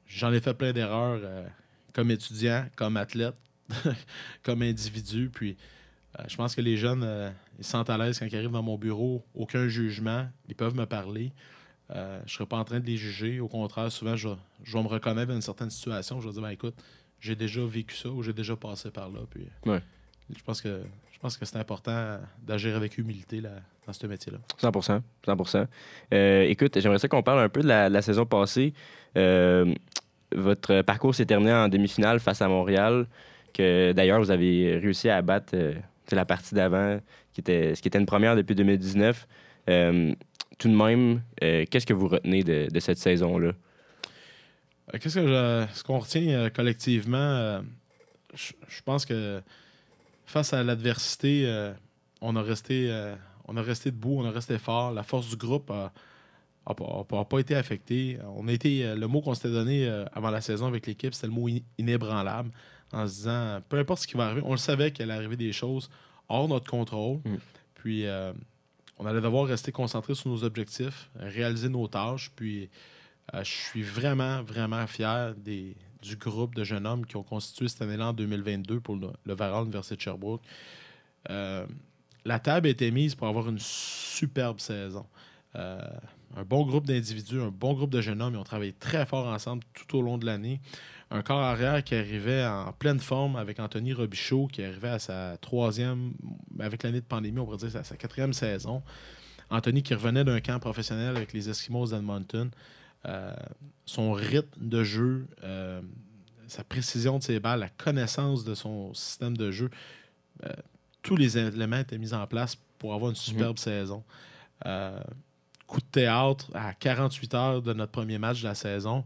j'en 0.06 0.32
ai 0.32 0.40
fait 0.40 0.54
plein 0.54 0.72
d'erreurs 0.72 1.20
euh, 1.22 1.46
comme 1.92 2.10
étudiant, 2.10 2.66
comme 2.74 2.96
athlète, 2.96 3.36
comme 4.42 4.62
individu. 4.62 5.30
Puis, 5.32 5.56
euh, 6.18 6.22
je 6.28 6.36
pense 6.36 6.54
que 6.54 6.60
les 6.60 6.76
jeunes, 6.76 7.02
euh, 7.04 7.30
ils 7.58 7.64
se 7.64 7.70
sentent 7.70 7.90
à 7.90 7.98
l'aise 7.98 8.18
quand 8.18 8.26
ils 8.26 8.36
arrivent 8.36 8.50
dans 8.50 8.62
mon 8.62 8.76
bureau, 8.78 9.24
aucun 9.34 9.68
jugement, 9.68 10.26
ils 10.48 10.54
peuvent 10.54 10.74
me 10.76 10.86
parler. 10.86 11.32
Euh, 11.90 12.18
je 12.20 12.24
ne 12.24 12.28
serai 12.28 12.46
pas 12.46 12.58
en 12.58 12.64
train 12.64 12.80
de 12.80 12.86
les 12.86 12.96
juger. 12.96 13.40
Au 13.40 13.48
contraire, 13.48 13.90
souvent, 13.90 14.14
je, 14.16 14.28
vais- 14.28 14.34
je 14.62 14.76
vais 14.76 14.82
me 14.82 14.88
reconnaître 14.88 15.28
dans 15.28 15.34
une 15.34 15.40
certaine 15.42 15.70
situation. 15.70 16.20
Je 16.20 16.26
vais 16.28 16.32
dire, 16.34 16.42
ben, 16.42 16.50
écoute, 16.50 16.74
j'ai 17.20 17.34
déjà 17.34 17.64
vécu 17.64 17.94
ça 17.96 18.08
ou 18.10 18.22
j'ai 18.22 18.32
déjà 18.34 18.56
passé 18.56 18.90
par 18.90 19.08
là. 19.08 19.20
Puis, 19.30 19.46
Ouais. 19.66 19.80
Je 20.36 20.42
pense 20.42 20.60
que, 20.60 20.82
je 21.10 21.18
pense 21.18 21.38
que 21.38 21.46
c'est 21.46 21.56
important 21.56 22.18
d'agir 22.46 22.76
avec 22.76 22.98
humilité 22.98 23.40
là, 23.40 23.52
dans 23.86 23.94
ce 23.94 24.06
métier-là. 24.06 24.38
100 24.58 24.82
100 24.82 25.66
Euh, 26.12 26.42
Écoute, 26.42 26.78
j'aimerais 26.78 26.98
ça 26.98 27.08
qu'on 27.08 27.22
parle 27.22 27.40
un 27.40 27.48
peu 27.48 27.62
de 27.62 27.66
la, 27.68 27.88
de 27.88 27.94
la 27.94 28.02
saison 28.02 28.26
passée. 28.26 28.74
Euh, 29.16 29.74
votre 30.36 30.82
parcours 30.82 31.14
s'est 31.14 31.24
terminé 31.24 31.52
en 31.54 31.68
demi-finale 31.68 32.20
face 32.20 32.42
à 32.42 32.48
Montréal, 32.48 33.06
que 33.52 33.92
d'ailleurs, 33.92 34.20
vous 34.20 34.30
avez 34.30 34.78
réussi 34.78 35.08
à 35.08 35.20
battre 35.22 35.52
euh, 35.54 35.74
la 36.12 36.24
partie 36.24 36.54
d'avant, 36.54 37.00
qui 37.32 37.40
était, 37.40 37.74
ce 37.74 37.82
qui 37.82 37.88
était 37.88 37.98
une 37.98 38.06
première 38.06 38.34
depuis 38.36 38.54
2019. 38.54 39.26
Euh, 39.68 40.14
tout 40.58 40.68
de 40.68 40.74
même, 40.74 41.22
euh, 41.42 41.64
qu'est-ce 41.70 41.86
que 41.86 41.92
vous 41.94 42.08
retenez 42.08 42.42
de, 42.42 42.68
cette 42.80 42.98
saison-là? 42.98 43.48
Euh, 44.94 44.98
Qu'est-ce 44.98 45.20
que 45.20 45.26
je- 45.26 45.66
ce 45.74 45.84
qu'on 45.84 45.98
retient 45.98 46.48
collectivement, 46.50 47.60
je 48.34 48.82
pense 48.84 49.04
que 49.06 49.40
face 50.26 50.52
à 50.52 50.62
l'adversité, 50.62 51.46
on 52.20 52.36
a 52.36 52.42
resté 52.42 52.90
on 53.50 53.56
a 53.56 53.62
resté 53.62 53.90
debout, 53.90 54.18
on 54.20 54.26
a 54.26 54.30
resté 54.30 54.58
fort. 54.58 54.92
La 54.92 55.02
force 55.02 55.28
du 55.30 55.36
groupe 55.36 55.70
a, 55.70 55.90
a 56.66 56.74
pas- 56.74 57.40
été 57.40 57.54
affectée. 57.54 58.18
On 58.36 58.46
a 58.48 58.52
été 58.52 58.94
le 58.94 59.06
mot 59.06 59.20
qu'on 59.22 59.34
s'était 59.34 59.48
donné 59.50 59.88
avant 60.12 60.30
la 60.30 60.40
saison 60.42 60.66
avec 60.66 60.86
l'équipe, 60.86 61.14
c'était 61.14 61.28
le 61.28 61.32
mot 61.32 61.48
in- 61.48 61.60
inébranlable, 61.78 62.50
en 62.92 63.06
se 63.06 63.14
disant 63.14 63.60
peu 63.68 63.78
importe 63.78 64.02
ce 64.02 64.06
qui 64.06 64.16
va 64.16 64.26
arriver, 64.26 64.42
on 64.44 64.52
le 64.52 64.58
savait 64.58 64.92
qu'il 64.92 65.04
allait 65.04 65.14
arriver 65.14 65.36
des 65.36 65.52
choses 65.52 65.90
hors 66.28 66.48
notre 66.48 66.70
contrôle. 66.70 67.18
Mm. 67.24 67.36
Puis 67.74 68.06
euh, 68.06 68.32
on 68.98 69.06
allait 69.06 69.20
devoir 69.20 69.46
rester 69.46 69.72
concentré 69.72 70.14
sur 70.14 70.30
nos 70.30 70.44
objectifs, 70.44 71.10
réaliser 71.16 71.68
nos 71.68 71.86
tâches, 71.86 72.30
puis 72.34 72.68
euh, 73.34 73.44
je 73.44 73.50
suis 73.50 73.82
vraiment, 73.82 74.42
vraiment 74.42 74.86
fier 74.86 75.34
des, 75.36 75.76
du 76.02 76.16
groupe 76.16 76.54
de 76.54 76.64
jeunes 76.64 76.86
hommes 76.86 77.06
qui 77.06 77.16
ont 77.16 77.22
constitué 77.22 77.68
cette 77.68 77.82
année-là 77.82 78.08
en 78.08 78.12
2022 78.12 78.80
pour 78.80 78.96
le, 78.96 79.10
le 79.24 79.34
Varal 79.34 79.64
Université 79.64 79.96
de 79.96 80.00
Sherbrooke. 80.00 80.42
Euh, 81.30 81.66
la 82.24 82.38
table 82.38 82.66
a 82.66 82.70
été 82.70 82.90
mise 82.90 83.14
pour 83.14 83.26
avoir 83.26 83.48
une 83.48 83.58
superbe 83.58 84.60
saison. 84.60 85.06
Euh, 85.56 85.80
un 86.36 86.44
bon 86.44 86.66
groupe 86.66 86.86
d'individus, 86.86 87.40
un 87.40 87.50
bon 87.50 87.72
groupe 87.72 87.90
de 87.90 88.00
jeunes 88.00 88.20
hommes. 88.20 88.34
Ils 88.34 88.38
ont 88.38 88.44
travaillé 88.44 88.72
très 88.72 89.06
fort 89.06 89.26
ensemble 89.26 89.64
tout 89.72 89.96
au 89.96 90.02
long 90.02 90.18
de 90.18 90.26
l'année. 90.26 90.60
Un 91.10 91.22
corps 91.22 91.40
arrière 91.40 91.82
qui 91.82 91.94
arrivait 91.94 92.44
en 92.44 92.72
pleine 92.72 93.00
forme 93.00 93.36
avec 93.36 93.60
Anthony 93.60 93.94
Robichaud, 93.94 94.46
qui 94.48 94.62
arrivait 94.62 94.88
à 94.88 94.98
sa 94.98 95.38
troisième, 95.38 96.12
avec 96.60 96.82
l'année 96.82 97.00
de 97.00 97.06
pandémie, 97.06 97.38
on 97.38 97.44
pourrait 97.46 97.56
dire 97.56 97.76
à 97.76 97.84
sa 97.84 97.96
quatrième 97.96 98.34
saison. 98.34 98.82
Anthony 99.50 99.82
qui 99.82 99.94
revenait 99.94 100.24
d'un 100.24 100.40
camp 100.40 100.58
professionnel 100.58 101.16
avec 101.16 101.32
les 101.32 101.48
Eskimos 101.48 101.90
d'Edmonton. 101.90 102.50
Euh, 103.06 103.34
son 103.86 104.12
rythme 104.12 104.68
de 104.68 104.84
jeu, 104.84 105.26
euh, 105.44 105.80
sa 106.46 106.64
précision 106.64 107.18
de 107.18 107.22
ses 107.22 107.40
balles, 107.40 107.60
la 107.60 107.68
connaissance 107.68 108.44
de 108.44 108.54
son 108.54 108.92
système 108.92 109.36
de 109.36 109.50
jeu, 109.50 109.70
euh, 110.44 110.52
tous 111.02 111.16
les 111.16 111.38
éléments 111.38 111.78
étaient 111.78 111.98
mis 111.98 112.12
en 112.12 112.26
place 112.26 112.56
pour 112.78 112.92
avoir 112.94 113.10
une 113.10 113.16
superbe 113.16 113.58
saison. 113.58 114.04
Euh, 114.66 115.00
coup 115.66 115.80
de 115.80 115.86
théâtre 115.86 116.50
à 116.54 116.74
48 116.74 117.34
heures 117.34 117.62
de 117.62 117.72
notre 117.72 117.92
premier 117.92 118.18
match 118.18 118.40
de 118.42 118.48
la 118.48 118.54
saison. 118.54 119.04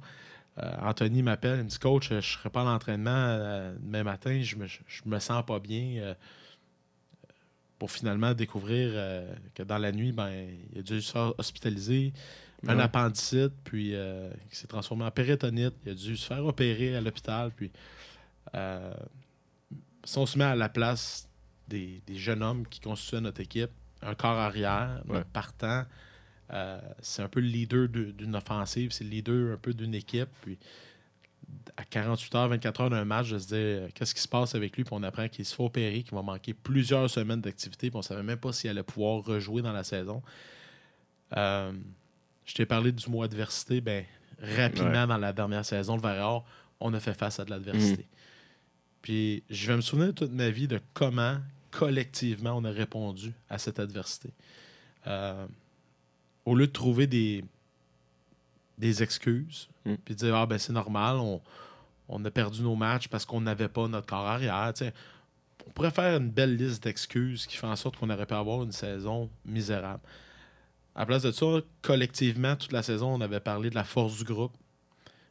Euh, 0.58 0.70
Anthony 0.82 1.22
m'appelle, 1.22 1.60
il 1.60 1.64
me 1.64 1.68
dit 1.68 1.78
Coach, 1.78 2.10
je 2.10 2.14
ne 2.16 2.20
serai 2.20 2.50
pas 2.50 2.60
à 2.60 2.64
l'entraînement 2.64 3.10
euh, 3.10 3.74
demain 3.80 4.02
matin, 4.04 4.40
je 4.42 4.56
me, 4.56 4.66
je 4.66 4.80
me 5.06 5.18
sens 5.18 5.44
pas 5.46 5.58
bien. 5.58 5.96
euh, 6.02 6.14
pour 7.78 7.90
finalement 7.90 8.32
découvrir 8.32 8.90
euh, 8.94 9.34
que 9.56 9.64
dans 9.64 9.78
la 9.78 9.90
nuit, 9.90 10.12
ben, 10.12 10.30
il 10.72 10.78
a 10.78 10.82
dû 10.82 11.02
se 11.02 11.10
faire 11.10 11.32
hospitaliser, 11.36 12.12
un 12.68 12.76
Ouais. 12.76 12.82
appendicite, 12.84 13.52
puis 13.64 13.92
euh, 13.96 14.30
qui 14.50 14.54
s'est 14.56 14.68
transformé 14.68 15.04
en 15.04 15.10
péritonite. 15.10 15.74
Il 15.84 15.90
a 15.90 15.94
dû 15.94 16.16
se 16.16 16.24
faire 16.24 16.44
opérer 16.46 16.94
à 16.96 17.00
l'hôpital. 17.00 17.50
Puis, 17.50 17.72
euh, 18.54 18.94
si 20.04 20.16
on 20.16 20.26
se 20.26 20.38
met 20.38 20.44
à 20.44 20.54
la 20.54 20.68
place 20.68 21.28
des, 21.66 22.00
des 22.06 22.14
jeunes 22.14 22.44
hommes 22.44 22.68
qui 22.68 22.78
constituaient 22.78 23.20
notre 23.20 23.40
équipe, 23.40 23.70
un 24.00 24.14
corps 24.14 24.38
arrière, 24.38 25.02
Ouais. 25.08 25.14
notre 25.16 25.30
partant, 25.30 25.84
euh, 26.52 26.80
c'est 27.00 27.22
un 27.22 27.28
peu 27.28 27.40
le 27.40 27.46
leader 27.48 27.88
de- 27.88 28.10
d'une 28.10 28.34
offensive, 28.36 28.92
c'est 28.92 29.04
le 29.04 29.10
leader 29.10 29.54
un 29.54 29.56
peu 29.56 29.72
d'une 29.74 29.94
équipe. 29.94 30.28
Puis, 30.42 30.58
à 31.76 31.84
48 31.84 32.34
heures, 32.34 32.48
24 32.48 32.80
heures 32.82 32.90
d'un 32.90 33.04
match, 33.04 33.30
de 33.30 33.38
se 33.38 33.46
dire 33.48 33.56
euh, 33.58 33.88
qu'est-ce 33.94 34.14
qui 34.14 34.20
se 34.20 34.28
passe 34.28 34.54
avec 34.54 34.76
lui, 34.76 34.84
puis 34.84 34.94
on 34.94 35.02
apprend 35.02 35.28
qu'il 35.28 35.44
se 35.44 35.54
fait 35.54 35.62
opérer, 35.62 36.02
qu'il 36.02 36.14
va 36.14 36.22
manquer 36.22 36.54
plusieurs 36.54 37.08
semaines 37.10 37.40
d'activité, 37.40 37.88
puis 37.90 37.96
on 37.96 38.00
ne 38.00 38.04
savait 38.04 38.22
même 38.22 38.38
pas 38.38 38.52
s'il 38.52 38.70
allait 38.70 38.82
pouvoir 38.82 39.22
rejouer 39.24 39.62
dans 39.62 39.72
la 39.72 39.84
saison. 39.84 40.22
Euh, 41.36 41.72
je 42.44 42.54
t'ai 42.54 42.66
parlé 42.66 42.92
du 42.92 43.08
mot 43.08 43.22
adversité, 43.22 43.80
ben, 43.80 44.04
rapidement 44.56 45.06
dans 45.06 45.18
la 45.18 45.32
dernière 45.32 45.64
saison, 45.64 45.96
le 45.96 46.02
Vareur, 46.02 46.44
on 46.80 46.92
a 46.94 47.00
fait 47.00 47.14
face 47.14 47.38
à 47.40 47.44
de 47.44 47.50
l'adversité. 47.50 48.06
Puis 49.00 49.42
je 49.50 49.66
vais 49.68 49.76
me 49.76 49.80
souvenir 49.80 50.14
toute 50.14 50.32
ma 50.32 50.50
vie 50.50 50.68
de 50.68 50.80
comment 50.94 51.38
collectivement 51.70 52.52
on 52.56 52.64
a 52.64 52.70
répondu 52.70 53.32
à 53.48 53.58
cette 53.58 53.78
adversité. 53.80 54.30
Euh, 55.06 55.46
au 56.44 56.54
lieu 56.54 56.66
de 56.66 56.72
trouver 56.72 57.06
des, 57.06 57.44
des 58.78 59.02
excuses, 59.02 59.68
Mm. 59.84 59.94
puis 60.04 60.14
de 60.14 60.20
dire 60.20 60.34
Ah 60.36 60.46
ben 60.46 60.58
c'est 60.58 60.72
normal, 60.72 61.16
on, 61.16 61.40
on 62.08 62.24
a 62.24 62.30
perdu 62.30 62.62
nos 62.62 62.76
matchs 62.76 63.08
parce 63.08 63.24
qu'on 63.24 63.40
n'avait 63.40 63.68
pas 63.68 63.88
notre 63.88 64.06
corps 64.06 64.26
arrière. 64.26 64.72
On 65.66 65.70
pourrait 65.70 65.90
faire 65.90 66.16
une 66.20 66.30
belle 66.30 66.56
liste 66.56 66.82
d'excuses 66.84 67.46
qui 67.46 67.56
fait 67.56 67.66
en 67.66 67.76
sorte 67.76 67.96
qu'on 67.96 68.10
aurait 68.10 68.26
pu 68.26 68.34
avoir 68.34 68.62
une 68.62 68.72
saison 68.72 69.30
misérable. 69.44 70.00
À 70.94 71.00
la 71.00 71.06
place 71.06 71.22
de 71.22 71.30
ça, 71.32 71.46
collectivement, 71.80 72.54
toute 72.56 72.72
la 72.72 72.82
saison, 72.82 73.14
on 73.14 73.20
avait 73.20 73.40
parlé 73.40 73.70
de 73.70 73.74
la 73.74 73.84
force 73.84 74.18
du 74.18 74.24
groupe, 74.24 74.52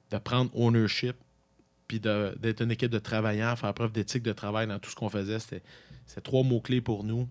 de 0.10 0.18
prendre 0.18 0.50
ownership, 0.58 1.16
puis 1.88 2.00
d'être 2.00 2.62
une 2.62 2.72
équipe 2.72 2.90
de 2.92 3.00
travailleurs, 3.00 3.60
faire 3.60 3.74
preuve 3.74 3.92
d'éthique 3.92 4.24
de 4.24 4.34
travail 4.34 4.68
dans 4.68 4.80
tout 4.80 4.90
ce 4.90 4.96
qu'on 4.96 5.10
faisait. 5.10 5.40
C'était 5.40 5.62
trois 6.24 6.44
mots-clés 6.44 6.82
pour 6.82 7.04
nous 7.04 7.28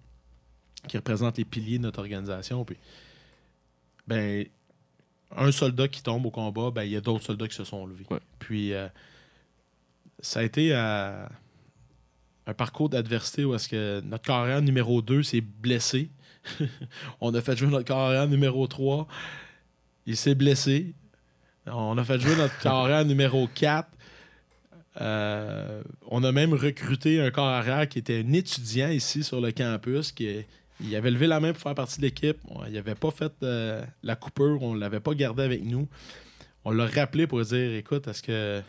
qui 0.87 0.97
représentent 0.97 1.38
les 1.38 1.45
piliers 1.45 1.79
de 1.79 1.83
notre 1.85 1.99
organisation. 1.99 2.64
Puis, 2.64 2.77
ben, 4.11 4.44
un 5.37 5.53
soldat 5.53 5.87
qui 5.87 6.03
tombe 6.03 6.27
au 6.27 6.31
combat, 6.33 6.73
ben, 6.73 6.83
il 6.83 6.90
y 6.90 6.96
a 6.96 7.01
d'autres 7.01 7.25
soldats 7.25 7.46
qui 7.46 7.55
se 7.55 7.62
sont 7.62 7.87
levés. 7.87 8.05
Ouais. 8.11 8.18
Puis, 8.40 8.75
euh, 8.75 8.88
ça 10.18 10.40
a 10.40 10.42
été 10.42 10.70
euh, 10.73 11.25
un 12.49 12.55
parcours 12.55 12.88
d'adversité 12.88 13.44
où 13.44 13.55
est-ce 13.55 13.68
que 13.68 14.01
notre 14.01 14.25
carrière 14.25 14.62
numéro 14.62 15.01
2 15.01 15.23
s'est 15.23 15.40
blessé. 15.40 16.11
on 17.20 17.33
a 17.35 17.40
fait 17.40 17.57
jouer 17.57 17.68
notre 17.68 17.85
carrière 17.85 18.27
numéro 18.27 18.66
3. 18.66 19.07
Il 20.07 20.16
s'est 20.16 20.35
blessé. 20.35 20.92
On 21.66 21.96
a 21.96 22.03
fait 22.03 22.18
jouer 22.18 22.35
notre 22.35 22.59
carrière 22.59 23.05
numéro 23.05 23.46
4. 23.46 23.88
Euh, 25.01 25.83
on 26.09 26.25
a 26.25 26.33
même 26.33 26.53
recruté 26.53 27.20
un 27.20 27.31
corps 27.31 27.46
arrière 27.46 27.88
qui 27.88 28.01
était 28.01 28.25
un 28.27 28.33
étudiant 28.33 28.88
ici 28.88 29.23
sur 29.23 29.40
le 29.40 29.53
campus, 29.53 30.11
qui 30.11 30.44
il 30.83 30.95
avait 30.97 31.11
levé 31.11 31.27
la 31.27 31.40
main 31.40 31.53
pour 31.53 31.62
faire 31.62 31.75
partie 31.75 31.99
de 31.99 32.03
l'équipe. 32.03 32.38
Il 32.66 32.73
n'avait 32.73 32.95
pas 32.95 33.11
fait 33.11 33.33
euh, 33.43 33.85
la 34.03 34.16
coupure, 34.16 34.62
on 34.62 34.75
ne 34.75 34.81
l'avait 34.81 35.01
pas 35.01 35.14
gardé 35.14 35.43
avec 35.43 35.64
nous. 35.64 35.88
On 36.64 36.71
l'a 36.71 36.87
rappelé 36.87 37.27
pour 37.27 37.40
dire 37.43 37.75
écoute, 37.75 38.07
est-ce 38.09 38.23
que, 38.23 38.62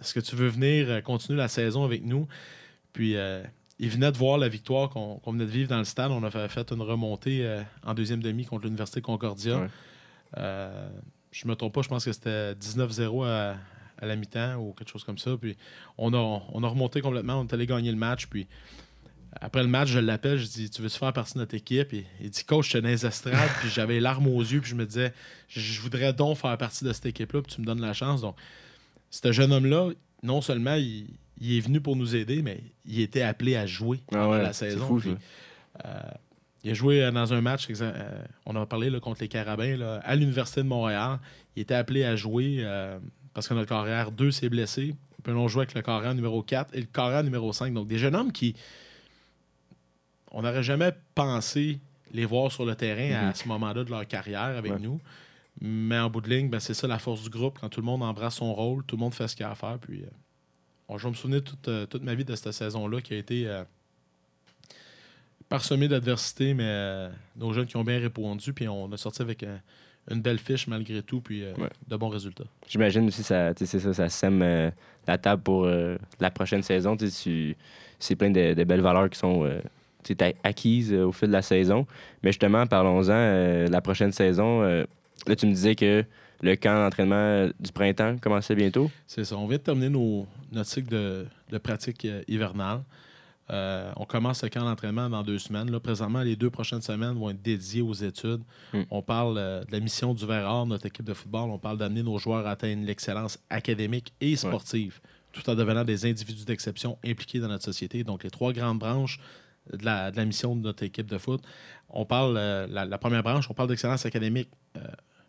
est-ce 0.00 0.14
que 0.14 0.20
tu 0.20 0.36
veux 0.36 0.48
venir 0.48 0.86
euh, 0.88 1.00
continuer 1.00 1.38
la 1.38 1.48
saison 1.48 1.84
avec 1.84 2.04
nous? 2.04 2.26
Puis 2.92 3.16
euh, 3.16 3.42
il 3.78 3.88
venait 3.88 4.12
de 4.12 4.18
voir 4.18 4.38
la 4.38 4.48
victoire 4.48 4.90
qu'on 4.90 5.16
qu'on 5.16 5.32
venait 5.32 5.46
de 5.46 5.50
vivre 5.50 5.70
dans 5.70 5.78
le 5.78 5.84
stade. 5.84 6.10
On 6.10 6.22
a 6.24 6.48
fait, 6.48 6.72
une 6.72 6.82
remontée 6.82 7.46
euh, 7.46 7.62
en 7.84 7.94
deuxième 7.94 8.22
demi 8.22 8.44
contre 8.44 8.64
l'Université 8.64 9.00
Concordia. 9.00 9.60
Ouais. 9.60 10.68
Je 11.32 11.46
me 11.46 11.54
trompe 11.54 11.74
pas, 11.74 11.82
je 11.82 11.88
pense 11.88 12.04
que 12.04 12.12
c'était 12.12 12.54
19-0 12.54 13.24
à, 13.24 13.56
à 13.98 14.06
la 14.06 14.16
mi-temps 14.16 14.56
ou 14.56 14.72
quelque 14.72 14.90
chose 14.90 15.04
comme 15.04 15.16
ça. 15.16 15.36
Puis 15.40 15.56
on 15.96 16.12
a, 16.12 16.16
on 16.16 16.64
a 16.64 16.68
remonté 16.68 17.00
complètement, 17.00 17.34
on 17.34 17.46
est 17.46 17.54
allé 17.54 17.66
gagner 17.66 17.92
le 17.92 17.96
match. 17.96 18.26
Puis 18.26 18.48
après 19.40 19.62
le 19.62 19.68
match, 19.68 19.88
je 19.88 19.98
l'appelle, 19.98 20.38
je 20.38 20.46
dis 20.46 20.70
Tu 20.70 20.82
veux-tu 20.82 20.98
faire 20.98 21.12
partie 21.12 21.34
de 21.34 21.38
notre 21.40 21.54
équipe? 21.54 21.92
Et, 21.92 22.06
Il 22.20 22.30
dit 22.30 22.44
Coach, 22.44 22.66
j'étais 22.66 22.82
dans 22.82 22.88
les 22.88 23.06
estrades, 23.06 23.50
puis 23.60 23.68
j'avais 23.70 23.94
les 23.94 24.00
larmes 24.00 24.26
aux 24.26 24.40
yeux, 24.40 24.60
puis 24.60 24.70
je 24.70 24.74
me 24.74 24.86
disais 24.86 25.12
Je 25.48 25.60
je 25.60 25.80
voudrais 25.80 26.12
donc 26.12 26.36
faire 26.38 26.56
partie 26.58 26.84
de 26.84 26.92
cette 26.92 27.06
équipe-là, 27.06 27.42
puis 27.42 27.54
tu 27.54 27.60
me 27.60 27.66
donnes 27.66 27.80
la 27.80 27.92
chance. 27.92 28.20
Donc, 28.22 28.36
ce 29.10 29.32
jeune 29.32 29.52
homme-là, 29.52 29.90
non 30.22 30.40
seulement 30.40 30.74
il, 30.74 31.06
il 31.40 31.56
est 31.56 31.60
venu 31.60 31.80
pour 31.80 31.96
nous 31.96 32.14
aider, 32.16 32.42
mais 32.42 32.60
il 32.84 33.00
était 33.00 33.22
appelé 33.22 33.56
à 33.56 33.66
jouer 33.66 34.00
Ah 34.08 34.12
pendant 34.16 34.30
ouais, 34.32 34.42
la 34.42 34.52
saison. 34.52 34.86
fou, 34.86 34.98
Puis, 35.00 35.10
ça. 35.10 35.88
euh, 35.88 36.00
il 36.62 36.70
a 36.72 36.74
joué 36.74 37.02
euh, 37.02 37.10
dans 37.10 37.32
un 37.32 37.40
match, 37.40 37.68
euh, 37.80 38.22
on 38.46 38.54
a 38.56 38.66
parlé 38.66 38.90
là, 38.90 39.00
contre 39.00 39.22
les 39.22 39.28
Carabins, 39.28 39.76
là, 39.76 40.00
à 40.04 40.14
l'Université 40.16 40.62
de 40.62 40.66
Montréal. 40.66 41.18
Il 41.56 41.62
était 41.62 41.74
appelé 41.74 42.04
à 42.04 42.16
jouer 42.16 42.56
euh, 42.60 42.98
parce 43.32 43.48
que 43.48 43.54
notre 43.54 43.68
carrière 43.68 44.10
2 44.10 44.30
s'est 44.30 44.48
blessé. 44.50 44.94
Puis 45.22 45.32
on 45.32 45.48
joue 45.48 45.60
avec 45.60 45.74
le 45.74 45.82
carré 45.82 46.12
numéro 46.14 46.42
4 46.42 46.74
et 46.74 46.80
le 46.80 46.86
carré 46.86 47.22
numéro 47.22 47.52
5. 47.52 47.72
Donc 47.72 47.86
des 47.86 47.96
jeunes 47.98 48.14
hommes 48.16 48.32
qui. 48.32 48.54
On 50.30 50.42
n'aurait 50.42 50.62
jamais 50.62 50.92
pensé 51.14 51.80
les 52.12 52.24
voir 52.24 52.50
sur 52.50 52.64
le 52.64 52.74
terrain 52.74 53.28
à 53.28 53.34
ce 53.34 53.46
moment-là 53.48 53.84
de 53.84 53.90
leur 53.90 54.06
carrière 54.06 54.40
avec 54.56 54.72
Ouais. 54.72 54.78
nous. 54.80 55.00
Mais 55.60 55.98
en 55.98 56.08
bout 56.08 56.20
de 56.20 56.28
ligne, 56.30 56.48
ben, 56.48 56.58
c'est 56.60 56.74
ça 56.74 56.86
la 56.86 56.98
force 56.98 57.22
du 57.22 57.28
groupe. 57.30 57.58
Quand 57.60 57.68
tout 57.68 57.80
le 57.80 57.86
monde 57.86 58.02
embrasse 58.02 58.36
son 58.36 58.54
rôle, 58.54 58.84
tout 58.84 58.96
le 58.96 59.00
monde 59.00 59.14
fait 59.14 59.28
ce 59.28 59.36
qu'il 59.36 59.44
a 59.44 59.50
à 59.50 59.54
faire. 59.54 59.78
Puis, 59.80 60.02
euh, 60.02 60.06
bon, 60.88 60.96
je 60.98 61.04
vais 61.04 61.10
me 61.10 61.14
souvenir 61.14 61.42
toute, 61.44 61.68
euh, 61.68 61.86
toute 61.86 62.02
ma 62.02 62.14
vie 62.14 62.24
de 62.24 62.34
cette 62.34 62.52
saison-là 62.52 63.00
qui 63.00 63.14
a 63.14 63.16
été 63.18 63.46
euh, 63.46 63.62
parsemée 65.48 65.88
d'adversité, 65.88 66.54
mais 66.54 67.08
nos 67.36 67.52
jeunes 67.52 67.66
qui 67.66 67.76
ont 67.76 67.84
bien 67.84 67.98
répondu. 67.98 68.52
Puis 68.52 68.68
on 68.68 68.90
a 68.92 68.96
sorti 68.96 69.22
avec 69.22 69.44
une 70.10 70.22
belle 70.22 70.38
fiche 70.38 70.66
malgré 70.66 71.02
tout, 71.02 71.20
puis 71.20 71.44
Ouais. 71.44 71.68
de 71.86 71.96
bons 71.96 72.08
résultats. 72.08 72.44
J'imagine 72.68 73.06
aussi 73.08 73.22
ça, 73.22 73.52
ça, 73.54 73.92
ça 73.94 74.08
sème 74.08 74.72
la 75.06 75.18
table 75.18 75.42
pour 75.42 75.66
la 75.66 76.30
prochaine 76.30 76.62
saison. 76.62 76.96
C'est 77.98 78.16
plein 78.16 78.30
de, 78.30 78.54
de 78.54 78.64
belles 78.64 78.80
valeurs 78.80 79.10
qui 79.10 79.18
sont 79.18 79.44
acquises 80.42 80.92
euh, 80.92 81.06
au 81.06 81.12
fil 81.12 81.28
de 81.28 81.32
la 81.32 81.42
saison. 81.42 81.86
Mais 82.22 82.30
justement, 82.30 82.66
parlons-en, 82.66 83.10
euh, 83.10 83.68
la 83.68 83.80
prochaine 83.80 84.12
saison, 84.12 84.62
euh, 84.62 84.84
là, 85.26 85.36
tu 85.36 85.46
me 85.46 85.52
disais 85.52 85.74
que 85.74 86.04
le 86.42 86.56
camp 86.56 86.74
d'entraînement 86.74 87.48
du 87.60 87.72
printemps 87.72 88.16
commençait 88.18 88.54
bientôt. 88.54 88.90
C'est 89.06 89.24
ça. 89.24 89.36
On 89.36 89.46
vient 89.46 89.58
de 89.58 89.62
terminer 89.62 89.90
nos, 89.90 90.26
notre 90.52 90.70
cycle 90.70 90.88
de, 90.88 91.26
de 91.50 91.58
pratique 91.58 92.06
hivernale. 92.28 92.80
Euh, 93.50 93.90
on 93.96 94.04
commence 94.04 94.42
le 94.42 94.48
camp 94.48 94.64
d'entraînement 94.64 95.10
dans 95.10 95.22
deux 95.22 95.38
semaines. 95.38 95.70
Là, 95.70 95.80
présentement, 95.80 96.22
les 96.22 96.36
deux 96.36 96.50
prochaines 96.50 96.82
semaines 96.82 97.14
vont 97.14 97.30
être 97.30 97.42
dédiées 97.42 97.82
aux 97.82 97.92
études. 97.92 98.42
Mm. 98.72 98.82
On 98.90 99.02
parle 99.02 99.36
euh, 99.38 99.64
de 99.64 99.72
la 99.72 99.80
mission 99.80 100.14
du 100.14 100.24
Verre 100.24 100.66
notre 100.66 100.86
équipe 100.86 101.04
de 101.04 101.14
football. 101.14 101.50
On 101.50 101.58
parle 101.58 101.78
d'amener 101.78 102.02
nos 102.02 102.18
joueurs 102.18 102.46
à 102.46 102.50
atteindre 102.50 102.84
l'excellence 102.84 103.38
académique 103.50 104.12
et 104.20 104.36
sportive, 104.36 105.00
tout 105.32 105.48
en 105.50 105.54
devenant 105.54 105.84
des 105.84 106.06
individus 106.06 106.44
d'exception 106.44 106.96
impliqués 107.04 107.40
dans 107.40 107.48
notre 107.48 107.64
société. 107.64 108.04
Donc, 108.04 108.22
les 108.22 108.30
trois 108.30 108.52
grandes 108.52 108.78
branches 108.78 109.18
de 109.76 109.84
la, 109.84 110.10
de 110.10 110.16
la 110.16 110.24
mission 110.24 110.56
de 110.56 110.60
notre 110.62 110.82
équipe 110.82 111.06
de 111.06 111.18
foot. 111.18 111.42
On 111.88 112.04
parle, 112.04 112.36
euh, 112.36 112.66
la, 112.68 112.84
la 112.84 112.98
première 112.98 113.22
branche, 113.22 113.48
on 113.50 113.54
parle 113.54 113.68
d'excellence 113.68 114.04
académique. 114.06 114.48
Euh, 114.76 114.80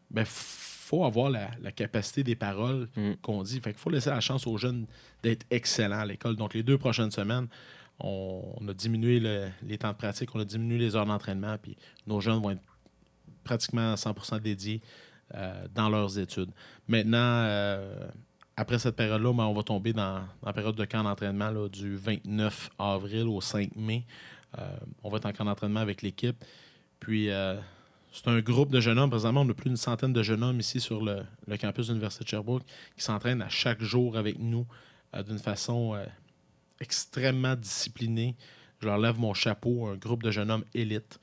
ben, 0.09 0.25
faut 0.25 1.05
avoir 1.05 1.29
la, 1.29 1.49
la 1.61 1.71
capacité 1.71 2.23
des 2.23 2.35
paroles 2.35 2.89
Mm. 2.97 3.13
qu'on 3.21 3.43
dit. 3.43 3.59
Fait 3.61 3.71
qu'il 3.71 3.79
faut 3.79 3.89
laisser 3.89 4.09
la 4.09 4.19
chance 4.19 4.45
aux 4.45 4.57
jeunes 4.57 4.85
d'être 5.23 5.45
excellents 5.49 5.99
à 5.99 6.05
l'école. 6.05 6.35
Donc, 6.35 6.53
les 6.53 6.63
deux 6.63 6.77
prochaines 6.77 7.11
semaines, 7.11 7.47
on, 7.99 8.55
on 8.59 8.67
a 8.67 8.73
diminué 8.73 9.19
le- 9.19 9.47
les 9.63 9.77
temps 9.77 9.91
de 9.91 9.97
pratique, 9.97 10.35
on 10.35 10.39
a 10.39 10.45
diminué 10.45 10.77
les 10.77 10.95
heures 10.95 11.05
d'entraînement, 11.05 11.55
puis 11.61 11.77
nos 12.07 12.19
jeunes 12.19 12.41
vont 12.41 12.51
être 12.51 12.61
pratiquement 13.43 13.93
100% 13.95 14.39
dédiés 14.41 14.81
euh, 15.33 15.65
dans 15.73 15.87
leurs 15.89 16.19
études. 16.19 16.49
Maintenant, 16.87 17.17
après 18.57 18.79
cette 18.79 18.95
période-là, 18.95 19.33
ben, 19.33 19.45
on 19.45 19.53
va 19.53 19.63
tomber 19.63 19.93
dans, 19.93 20.23
la 20.43 20.53
période 20.53 20.75
de 20.75 20.85
camp 20.85 21.03
d'entraînement 21.03 21.67
du 21.67 21.95
29 21.95 22.69
avril 22.77 23.27
au 23.27 23.41
5 23.41 23.75
mai. 23.75 24.05
Euh, 24.57 24.67
on 25.03 25.09
va 25.09 25.17
être 25.17 25.25
en 25.25 25.31
camp 25.31 25.45
d'entraînement 25.45 25.79
avec 25.79 26.01
l'équipe. 26.01 26.43
Puis, 26.99 27.29
euh, 27.29 27.55
c'est 28.11 28.27
un 28.27 28.39
groupe 28.41 28.69
de 28.71 28.81
jeunes 28.81 28.99
hommes. 28.99 29.09
Présentement, 29.09 29.41
on 29.41 29.49
a 29.49 29.53
plus 29.53 29.69
d'une 29.69 29.77
centaine 29.77 30.11
de 30.11 30.21
jeunes 30.21 30.43
hommes 30.43 30.59
ici 30.59 30.81
sur 30.81 31.01
le, 31.01 31.23
campus 31.57 31.87
de 31.87 31.93
l'Université 31.93 32.25
de 32.25 32.29
Sherbrooke 32.29 32.63
qui 32.97 33.03
s'entraînent 33.03 33.41
à 33.41 33.49
chaque 33.49 33.81
jour 33.81 34.17
avec 34.17 34.37
nous 34.37 34.67
euh, 35.15 35.23
d'une 35.23 35.39
façon 35.39 35.97
extrêmement 36.81 37.55
disciplinée. 37.55 38.35
Je 38.81 38.87
leur 38.87 38.97
lève 38.97 39.17
mon 39.17 39.33
chapeau, 39.33 39.87
un 39.87 39.95
groupe 39.95 40.23
de 40.23 40.31
jeunes 40.31 40.51
hommes 40.51 40.65
élite. 40.73 41.19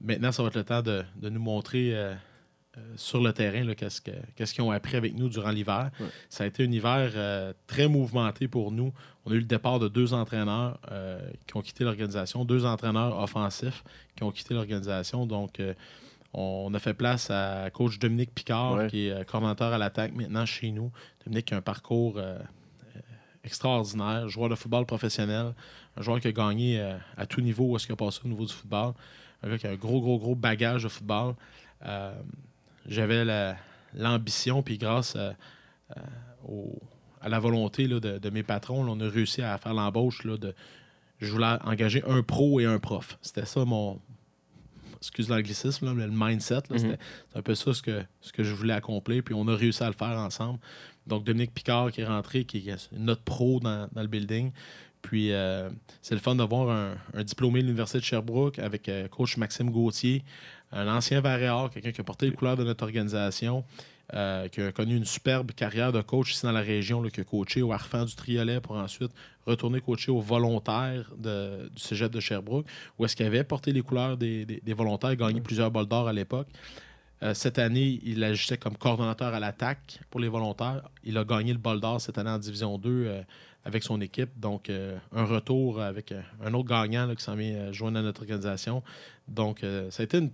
Maintenant, 0.00 0.30
ça 0.30 0.42
va 0.42 0.48
être 0.48 0.56
le 0.56 0.64
temps 0.64 0.82
de, 0.82 1.04
nous 1.22 1.40
montrer 1.40 2.14
sur 2.96 3.20
le 3.22 3.32
terrain 3.32 3.72
qu'est-ce 3.74 4.00
que- 4.00 4.10
qu'est-ce 4.36 4.52
qu'ils 4.54 4.62
ont 4.64 4.70
appris 4.70 4.96
avec 4.96 5.14
nous 5.16 5.28
durant 5.28 5.50
l'hiver. 5.50 5.90
Ouais. 6.00 6.06
Ça 6.28 6.44
a 6.44 6.46
été 6.46 6.64
un 6.64 6.70
hiver 6.72 7.12
euh, 7.14 7.52
très 7.66 7.88
mouvementé 7.88 8.48
pour 8.48 8.70
nous. 8.72 8.92
On 9.24 9.30
a 9.30 9.34
eu 9.34 9.38
le 9.38 9.44
départ 9.44 9.78
de 9.78 9.88
deux 9.88 10.12
entraîneurs 10.14 10.78
euh, 10.90 11.20
qui 11.46 11.56
ont 11.56 11.62
quitté 11.62 11.84
l'organisation, 11.84 12.44
deux 12.44 12.64
entraîneurs 12.66 13.18
offensifs 13.18 13.84
qui 14.16 14.22
ont 14.24 14.30
quitté 14.32 14.54
l'organisation. 14.54 15.26
Donc, 15.26 15.60
euh, 15.60 15.74
on 16.32 16.74
a 16.74 16.78
fait 16.80 16.94
place 16.94 17.30
à 17.30 17.70
coach 17.72 17.98
Dominique 18.00 18.34
Picard, 18.34 18.72
Ouais. 18.74 18.86
qui 18.88 19.06
est 19.06 19.12
euh, 19.12 19.24
coordonnateur 19.24 19.72
à 19.72 19.78
l'attaque 19.78 20.12
maintenant 20.14 20.44
chez 20.46 20.70
nous. 20.72 20.90
Dominique 21.24 21.52
a 21.52 21.56
un 21.58 21.60
parcours 21.62 22.14
euh, 22.18 22.38
euh, 22.96 23.00
extraordinaire, 23.44 24.28
joueur 24.28 24.48
de 24.48 24.56
football 24.56 24.84
professionnel, 24.84 25.54
un 25.96 26.02
joueur 26.02 26.18
qui 26.20 26.26
a 26.28 26.32
gagné 26.32 26.80
euh, 26.80 26.96
à 27.16 27.24
tout 27.26 27.40
niveau 27.40 27.66
où 27.66 27.76
est-ce 27.76 27.86
qu'il 27.86 27.92
a 27.92 27.96
passé 27.96 28.20
au 28.24 28.28
niveau 28.28 28.44
du 28.44 28.52
football, 28.52 28.94
un 29.44 29.48
gars 29.48 29.58
qui 29.58 29.66
a 29.68 29.70
un 29.70 29.76
gros, 29.76 30.00
gros, 30.00 30.18
gros 30.18 30.34
bagage 30.34 30.82
de 30.82 30.88
football. 30.88 31.34
Euh, 32.86 32.88
J'avais 32.88 33.24
la- 33.24 33.56
l'ambition, 33.94 34.62
puis 34.62 34.78
grâce 34.78 35.16
à, 35.16 35.34
à- 35.90 36.00
au- 36.48 36.80
à 37.20 37.28
la 37.28 37.38
volonté 37.38 37.86
là, 37.86 38.00
de, 38.00 38.18
de 38.18 38.30
mes 38.30 38.42
patrons, 38.42 38.84
là, 38.84 38.92
on 38.92 39.00
a 39.00 39.08
réussi 39.08 39.40
à 39.42 39.56
faire 39.58 39.74
l'embauche 39.74 40.24
de. 40.26 40.54
Je 41.20 41.30
voulais 41.30 41.56
engager 41.64 42.02
un 42.06 42.22
pro 42.22 42.60
et 42.60 42.66
un 42.66 42.78
prof. 42.78 43.18
C'était 43.22 43.46
ça 43.46 43.64
mon. 43.64 44.00
Excuse 44.98 45.28
l'anglicisme, 45.28 45.94
le 45.96 46.08
mindset. 46.10 46.54
là, 46.54 46.60
Mhm. 46.70 46.78
C'était 46.78 46.98
c'est 47.32 47.38
un 47.38 47.42
peu 47.42 47.54
ça 47.54 47.74
ce 47.74 47.82
que, 47.82 48.02
ce 48.22 48.32
que 48.32 48.42
je 48.42 48.54
voulais 48.54 48.72
accomplir. 48.72 49.22
Puis 49.22 49.34
on 49.34 49.46
a 49.48 49.54
réussi 49.54 49.82
à 49.82 49.86
le 49.88 49.92
faire 49.94 50.18
ensemble. 50.18 50.58
Donc 51.06 51.24
Dominique 51.24 51.52
Picard 51.52 51.92
qui 51.92 52.00
est 52.00 52.06
rentré, 52.06 52.44
qui 52.44 52.68
est 52.68 52.90
notre 52.92 53.22
pro 53.22 53.60
dans, 53.60 53.86
dans 53.92 54.00
le 54.00 54.08
building. 54.08 54.50
Puis 55.02 55.32
euh, 55.32 55.68
c'est 56.00 56.14
le 56.14 56.20
fun 56.22 56.34
d'avoir 56.34 56.70
un, 56.70 56.94
un 57.12 57.22
diplômé 57.22 57.60
de 57.60 57.66
l'Université 57.66 57.98
de 57.98 58.04
Sherbrooke 58.04 58.58
avec 58.58 58.88
euh, 58.88 59.06
coach 59.08 59.36
Maxime 59.36 59.68
Gauthier, 59.70 60.24
un 60.74 60.88
ancien 60.88 61.20
Varéor, 61.20 61.70
quelqu'un 61.70 61.92
qui 61.92 62.00
a 62.00 62.04
porté 62.04 62.26
les 62.26 62.32
couleurs 62.32 62.56
de 62.56 62.64
notre 62.64 62.84
organisation, 62.84 63.64
euh, 64.12 64.48
qui 64.48 64.60
a 64.60 64.70
connu 64.72 64.96
une 64.96 65.04
superbe 65.06 65.52
carrière 65.52 65.90
de 65.92 66.02
coach 66.02 66.32
ici 66.34 66.44
dans 66.44 66.52
la 66.52 66.60
région, 66.60 67.00
là, 67.02 67.08
qui 67.10 67.20
a 67.20 67.24
coaché 67.24 67.62
au 67.62 67.72
Harfang 67.72 68.04
du 68.04 68.14
Triolet 68.14 68.60
pour 68.60 68.76
ensuite 68.76 69.10
retourner 69.46 69.80
coacher 69.80 70.10
aux 70.10 70.20
volontaires 70.20 71.10
de- 71.16 71.70
du 71.74 71.80
cégep 71.82 72.12
de 72.12 72.20
Sherbrooke, 72.20 72.66
où 72.98 73.04
est-ce 73.06 73.16
qu'il 73.16 73.24
avait 73.24 73.44
porté 73.44 73.72
les 73.72 73.80
couleurs 73.82 74.16
des, 74.18 74.44
des- 74.44 74.60
des 74.62 74.74
volontaires, 74.74 75.16
gagné 75.16 75.40
plusieurs 75.40 75.70
bols 75.70 75.86
d'or 75.86 76.06
à 76.08 76.12
l'époque. 76.12 76.48
Euh, 77.22 77.32
cette 77.32 77.58
année, 77.58 78.00
il 78.04 78.22
agissait 78.22 78.58
comme 78.58 78.76
coordonnateur 78.76 79.32
à 79.32 79.40
l'attaque 79.40 79.98
pour 80.10 80.20
les 80.20 80.28
volontaires. 80.28 80.82
Il 81.04 81.16
a 81.16 81.24
gagné 81.24 81.52
le 81.52 81.58
bol 81.58 81.80
d'or 81.80 82.00
cette 82.00 82.18
année 82.18 82.30
en 82.30 82.38
Division 82.38 82.76
2 82.76 82.90
euh, 83.06 83.22
avec 83.64 83.82
son 83.84 84.00
équipe. 84.02 84.28
Donc, 84.38 84.68
euh, 84.68 84.98
un 85.12 85.24
retour 85.24 85.80
avec 85.80 86.12
euh, 86.12 86.20
un 86.44 86.52
autre 86.52 86.68
gagnant 86.68 87.06
là, 87.06 87.14
qui 87.14 87.22
s'en 87.24 87.36
vient 87.36 87.54
euh, 87.54 87.72
joindre 87.72 87.98
à 88.00 88.02
notre 88.02 88.20
organisation. 88.22 88.82
Donc, 89.28 89.60
ça 89.88 90.02
a 90.02 90.04
été 90.04 90.18
une 90.18 90.30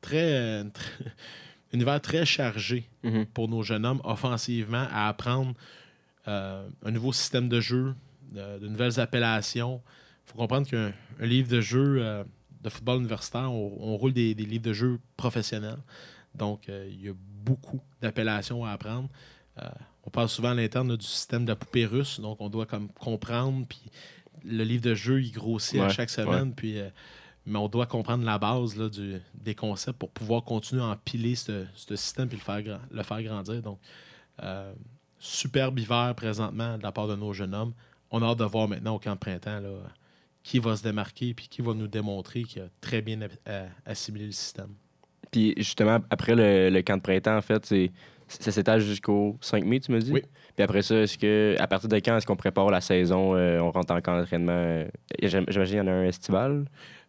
très, 0.00 0.60
un 1.74 1.78
hiver 1.78 2.00
très 2.00 2.24
chargé 2.24 2.88
Mhm. 3.02 3.26
pour 3.26 3.48
nos 3.48 3.62
jeunes 3.62 3.84
hommes 3.86 4.00
offensivement 4.04 4.86
à 4.90 5.08
apprendre 5.08 5.54
euh, 6.28 6.68
un 6.84 6.90
nouveau 6.90 7.12
système 7.12 7.48
de 7.48 7.60
jeu, 7.60 7.94
de, 8.32 8.58
de 8.60 8.68
nouvelles 8.68 9.00
appellations. 9.00 9.82
Il 10.26 10.30
faut 10.32 10.38
comprendre 10.38 10.68
qu'un 10.68 10.92
un 11.20 11.26
livre 11.26 11.48
de 11.48 11.60
jeu 11.60 11.96
euh, 12.00 12.22
de 12.62 12.68
football 12.68 12.98
universitaire, 13.00 13.50
on, 13.52 13.76
on 13.80 13.96
roule 13.96 14.12
des, 14.12 14.34
des 14.34 14.44
livres 14.44 14.62
de 14.64 14.72
jeu 14.72 15.00
professionnels. 15.16 15.78
Donc, 16.34 16.68
euh, 16.68 16.88
il 16.90 17.04
y 17.04 17.08
a 17.08 17.12
beaucoup 17.44 17.80
d'appellations 18.00 18.64
à 18.64 18.70
apprendre. 18.70 19.08
Euh, 19.60 19.68
on 20.04 20.10
parle 20.10 20.28
souvent 20.28 20.50
à 20.50 20.54
l'interne 20.54 20.96
du 20.96 21.04
système 21.06 21.44
de 21.44 21.50
la 21.50 21.56
poupée 21.56 21.84
russe, 21.86 22.20
donc 22.20 22.40
on 22.40 22.48
doit 22.48 22.66
comme 22.66 22.88
comprendre, 22.92 23.66
puis 23.68 23.82
le 24.44 24.64
livre 24.64 24.82
de 24.82 24.94
jeu, 24.94 25.20
il 25.22 25.30
grossit 25.32 25.80
à 25.80 25.88
chaque 25.88 26.10
semaine, 26.10 26.54
puis, 26.54 26.78
euh, 26.78 26.88
mais 27.46 27.58
on 27.58 27.68
doit 27.68 27.86
comprendre 27.86 28.24
la 28.24 28.38
base 28.38 28.76
là, 28.76 28.88
du- 28.88 29.20
des 29.34 29.54
concepts 29.54 29.98
pour 29.98 30.10
pouvoir 30.10 30.44
continuer 30.44 30.82
à 30.82 30.86
empiler 30.86 31.34
ce, 31.34 31.64
ce 31.74 31.96
système 31.96 32.28
puis 32.28 32.38
le 32.38 32.42
faire, 32.42 32.80
le 32.90 33.02
faire 33.02 33.22
grandir. 33.22 33.62
Donc, 33.62 33.78
euh, 34.42 34.72
superbe 35.18 35.78
hiver 35.78 36.14
présentement 36.16 36.78
de 36.78 36.82
la 36.82 36.92
part 36.92 37.08
de 37.08 37.16
nos 37.16 37.32
jeunes 37.32 37.54
hommes. 37.54 37.72
On 38.10 38.22
a 38.22 38.26
hâte 38.26 38.38
de 38.38 38.44
voir 38.44 38.68
maintenant 38.68 38.94
au 38.94 38.98
camp 38.98 39.12
de 39.14 39.18
printemps 39.18 39.60
là, 39.60 39.70
qui 40.42 40.58
va 40.58 40.76
se 40.76 40.82
démarquer 40.82 41.34
puis 41.34 41.48
qui 41.48 41.62
va 41.62 41.74
nous 41.74 41.86
démontrer 41.86 42.42
qu'il 42.42 42.62
a 42.62 42.66
très 42.80 43.00
bien 43.02 43.18
assimilé 43.86 44.26
le 44.26 44.32
système. 44.32 44.74
Puis 45.30 45.54
justement, 45.56 45.98
après 46.10 46.34
le, 46.34 46.68
le 46.70 46.82
camp 46.82 46.96
de 46.96 47.02
printemps, 47.02 47.36
en 47.36 47.42
fait, 47.42 47.64
c'est, 47.64 47.90
ça 48.28 48.50
s'étale 48.52 48.80
jusqu'au 48.80 49.38
5 49.40 49.64
mai, 49.64 49.80
tu 49.80 49.92
me 49.92 50.00
dis? 50.00 50.12
Oui. 50.12 50.22
Puis 50.54 50.62
après 50.62 50.82
ça, 50.82 50.96
est-ce 50.96 51.16
que 51.16 51.56
à 51.58 51.66
partir 51.66 51.88
de 51.88 51.96
quand 51.96 52.16
est-ce 52.16 52.26
qu'on 52.26 52.36
prépare 52.36 52.70
la 52.70 52.80
saison? 52.82 53.34
euh, 53.34 53.58
on 53.60 53.70
rentre 53.70 53.94
en 53.94 54.00
camp 54.02 54.18
d'entraînement? 54.18 54.52
euh, 54.52 54.86
j'im- 55.22 55.44
J'imagine 55.48 55.64
qu'il 55.64 55.76
y 55.76 55.80
en 55.80 55.86
a 55.86 55.92
un 55.92 56.04
estival? 56.04 56.66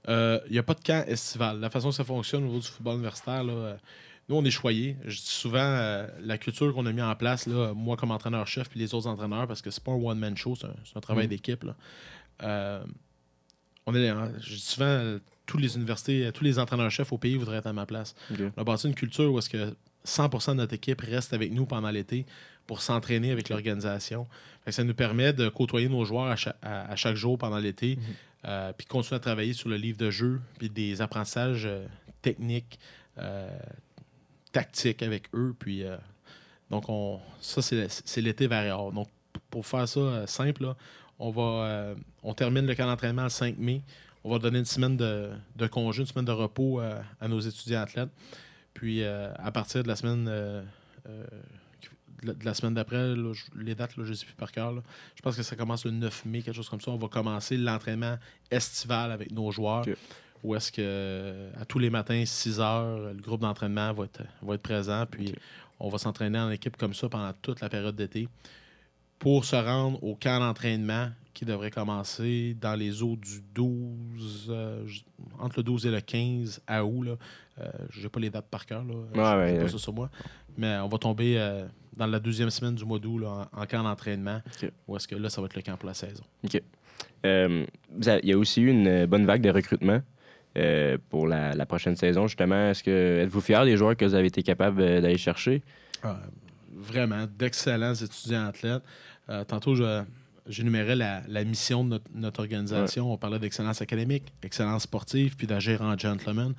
Euh, 0.10 0.40
Il 0.48 0.54
n'y 0.54 0.60
a 0.60 0.64
pas 0.64 0.74
de 0.74 0.82
camp 0.84 1.04
estival. 1.08 1.60
La 1.60 1.70
façon 1.70 1.90
que 1.90 1.96
ça 1.96 2.04
fonctionne 2.04 2.44
au 2.44 2.48
niveau 2.48 2.60
du 2.60 2.68
football 2.68 2.96
universitaire, 2.96 3.44
là, 3.44 3.54
euh, 3.54 3.76
nous, 4.30 4.36
on 4.36 4.44
est 4.46 4.52
choyés. 4.52 4.98
Je 5.06 5.16
dis 5.16 5.26
souvent 5.26 5.60
euh, 5.60 6.08
la 6.22 6.38
culture 6.38 6.74
qu'on 6.74 6.86
a 6.86 6.92
mis 6.92 7.02
en 7.02 7.16
place, 7.16 7.46
là, 7.48 7.74
moi 7.74 7.98
comme 7.98 8.12
entraîneur-chef, 8.12 8.70
puis 8.70 8.80
les 8.80 8.94
autres 8.94 9.08
entraîneurs, 9.08 9.48
parce 9.48 9.62
que 9.62 9.70
c'est 9.72 9.84
pas 9.84 9.92
un 9.92 9.96
one-man 10.02 10.36
show, 10.38 10.56
c'est 10.56 10.68
un, 10.98 11.02
travail 11.02 11.26
Mhm. 11.26 11.30
d'équipe. 11.30 11.66
Euh, 12.42 12.84
on 13.86 13.96
est, 13.96 14.08
hein, 14.10 14.32
je 14.42 14.56
dis 14.56 14.60
souvent, 14.62 14.86
euh, 14.86 15.20
tous 15.46 15.58
les 15.58 15.76
universités, 15.76 16.26
euh, 16.28 16.32
tous 16.32 16.44
les 16.44 16.58
entraîneurs-chefs 16.58 17.12
au 17.12 17.18
pays 17.18 17.36
voudraient 17.36 17.58
être 17.58 17.68
à 17.68 17.74
ma 17.74 17.86
place. 17.86 18.16
On 18.58 18.62
a 18.62 18.64
bâti 18.64 18.88
une 18.88 18.96
culture 18.96 19.32
où 19.34 19.40
est-ce 19.40 19.50
que 19.50 19.76
100% 20.06 20.52
de 20.54 20.58
notre 20.58 20.74
équipe 20.74 21.02
reste 21.02 21.34
avec 21.34 21.52
nous 21.52 21.66
pendant 21.66 21.90
l'été 21.92 22.26
pour 22.66 22.82
s'entraîner 22.82 23.32
avec 23.32 23.50
l'organisation. 23.50 24.26
Ça 24.68 24.84
nous 24.86 24.94
permet 24.94 25.34
de 25.34 25.50
côtoyer 25.50 25.90
nos 25.90 26.06
joueurs 26.06 26.28
à 26.28 26.36
chaque, 26.38 26.56
à- 26.62 26.90
à 26.92 26.96
chaque 26.96 27.16
jour 27.18 27.38
pendant 27.38 27.58
l'été, 27.60 27.98
euh, 28.46 28.74
puis 28.74 28.86
continuer 28.86 29.18
à 29.18 29.20
travailler 29.20 29.54
sur 29.54 29.70
le 29.70 29.78
livre 29.78 29.98
de 29.98 30.10
jeu, 30.10 30.42
puis 30.58 30.70
des 30.70 31.02
apprentissages 31.02 31.66
euh, 31.66 31.86
techniques, 32.22 32.80
euh, 33.18 33.48
tactiques 34.52 35.02
avec 35.02 35.24
eux. 35.34 35.56
Puis, 35.58 35.84
donc, 36.70 36.90
on, 36.90 37.20
ça, 37.42 37.62
c'est 37.62 38.22
l'été 38.22 38.48
variable. 38.48 38.94
Donc, 38.94 39.08
pour 39.50 39.66
faire 39.66 39.88
ça 39.88 40.28
simple, 40.28 40.74
on, 41.20 41.32
va, 41.32 41.96
on 42.22 42.34
termine 42.34 42.66
le 42.68 42.76
camp 42.76 42.86
d'entraînement 42.86 43.24
le 43.24 43.30
5 43.30 43.58
mai. 43.58 43.82
On 44.24 44.32
va 44.32 44.40
donner 44.40 44.60
une 44.60 44.66
semaine 44.66 44.96
de, 44.96 45.32
de 45.56 45.68
congé, 45.68 46.02
une 46.02 46.08
semaine 46.08 46.26
de 46.26 46.32
repos 46.32 46.80
à 46.80 47.28
nos 47.28 47.40
étudiants 47.40 47.82
athlètes. 47.82 48.10
Puis 48.74 49.04
à 49.04 49.52
partir 49.52 49.82
de 49.82 49.88
la 49.88 49.96
semaine 49.96 50.30
la- 52.28 52.34
de 52.34 52.46
la 52.46 52.54
semaine 52.54 52.74
d'après, 52.74 53.16
je- 53.16 53.44
les 53.62 53.76
dates, 53.76 53.96
là, 53.98 54.04
je 54.06 54.10
ne 54.12 54.16
sais 54.16 54.26
plus 54.26 54.36
par 54.36 54.52
cœur. 54.52 54.72
là. 54.74 54.82
Je 55.16 55.22
pense 55.22 55.36
que 55.36 55.44
ça 55.44 55.56
commence 55.56 55.86
le 55.86 55.92
9 55.92 56.26
mai, 56.26 56.42
quelque 56.42 56.56
chose 56.56 56.70
comme 56.70 56.82
ça. 56.82 56.92
On 56.92 56.98
va 56.98 57.08
commencer 57.08 57.58
l'entraînement 57.58 58.18
estival 58.52 59.12
avec 59.12 59.32
nos 59.32 59.52
joueurs. 59.52 59.88
Ok. 59.88 59.96
Où 60.44 60.56
est-ce 60.56 60.72
que 60.74 61.50
à 61.60 61.64
tous 61.66 61.80
les 61.80 61.90
matins, 61.90 62.24
6 62.26 62.60
heures, 62.60 63.14
le 63.14 63.22
groupe 63.22 63.42
d'entraînement 63.42 63.94
va 63.94 64.04
être, 64.06 64.24
va 64.42 64.56
être 64.56 64.62
présent. 64.62 65.06
Puis 65.10 65.34
on 65.80 65.88
va 65.90 65.98
s'entraîner 65.98 66.38
en 66.40 66.50
équipe 66.52 66.76
comme 66.78 66.94
ça 66.94 67.08
pendant 67.08 67.32
toute 67.42 67.62
la 67.62 67.70
période 67.70 67.96
d'été 67.96 68.28
pour 69.20 69.46
se 69.46 69.56
rendre 69.56 70.04
au 70.04 70.16
camp 70.16 70.40
d'entraînement 70.40 71.10
qui 71.34 71.46
devrait 71.46 71.72
commencer 71.72 72.56
dans 72.60 72.76
les 72.76 73.02
eaux 73.02 73.16
du 73.16 73.42
12, 73.56 74.48
euh, 74.50 74.86
entre 75.40 75.60
le 75.60 75.64
12 75.64 75.86
et 75.86 75.92
le 75.92 76.02
15 76.02 76.62
à 76.68 76.84
août. 76.86 77.18
Euh, 77.60 77.72
j'ai 77.90 78.10
pas 78.10 78.20
les 78.20 78.30
dates 78.30 78.50
par 78.50 78.66
cœur. 78.66 78.84
Là. 78.84 78.94
J'ai 79.14 79.20
ouais, 79.20 79.58
pas 79.58 79.64
ouais. 79.64 79.70
ça 79.70 79.78
sur 79.78 79.94
moi. 79.94 80.10
Mais 80.58 80.76
on 80.78 80.90
va 80.90 80.98
tomber 80.98 81.40
euh, 81.40 81.66
dans 81.98 82.08
la 82.08 82.20
deuxième 82.20 82.50
semaine 82.50 82.76
du 82.76 82.86
mois 82.86 83.00
d'août 83.00 83.24
en, 83.26 83.48
en 83.52 83.66
camp 83.66 83.84
d'entraînement. 83.84 84.42
Ok. 84.62 84.70
Où 84.88 84.96
est-ce 84.96 85.08
que 85.08 85.16
là, 85.16 85.30
ça 85.30 85.42
va 85.42 85.46
être 85.46 85.56
le 85.56 85.62
camp 85.62 85.78
pour 85.78 85.88
la 85.88 85.94
saison? 85.94 86.24
Euh, 87.26 87.66
vous 87.96 88.10
avez- 88.10 88.22
il 88.24 88.30
y 88.30 88.34
a 88.34 88.38
aussi 88.38 88.62
eu 88.62 88.70
une 88.70 88.88
euh, 88.88 89.08
bonne 89.08 89.26
vague 89.26 89.42
de 89.42 89.50
recrutement 89.50 90.02
euh, 90.58 90.98
pour 91.10 91.28
la, 91.28 91.54
la 91.54 91.66
prochaine 91.66 91.96
saison. 91.96 92.28
Justement, 92.28 92.70
est-ce 92.70 92.84
que 92.84 93.22
êtes-vous 93.24 93.42
fier 93.42 93.64
des 93.66 93.78
joueurs 93.78 93.96
que 93.96 94.06
vous 94.06 94.14
avez 94.16 94.28
été 94.28 94.44
capable 94.44 94.82
euh, 94.82 95.02
d'aller 95.02 95.18
chercher? 95.18 95.64
Euh, 96.06 96.14
vraiment, 96.76 97.26
d'excellents 97.38 97.94
étudiants 97.94 98.46
athlètes. 98.48 98.84
Euh, 99.30 99.44
tantôt, 99.46 99.76
je- 99.76 100.04
j'énumérais 100.48 100.98
la, 100.98 101.22
la 101.30 101.44
mission 101.46 101.86
de 101.86 101.92
notre, 101.92 102.06
notre 102.14 102.40
organisation. 102.42 103.14
On 103.14 103.18
parlait 103.18 103.40
d'excellence 103.40 103.82
académique, 103.82 104.34
excellence 104.44 104.84
sportive, 104.84 105.38
puis 105.38 105.48
d'agir 105.48 105.82
en 105.82 105.98
gentleman. 105.98 106.54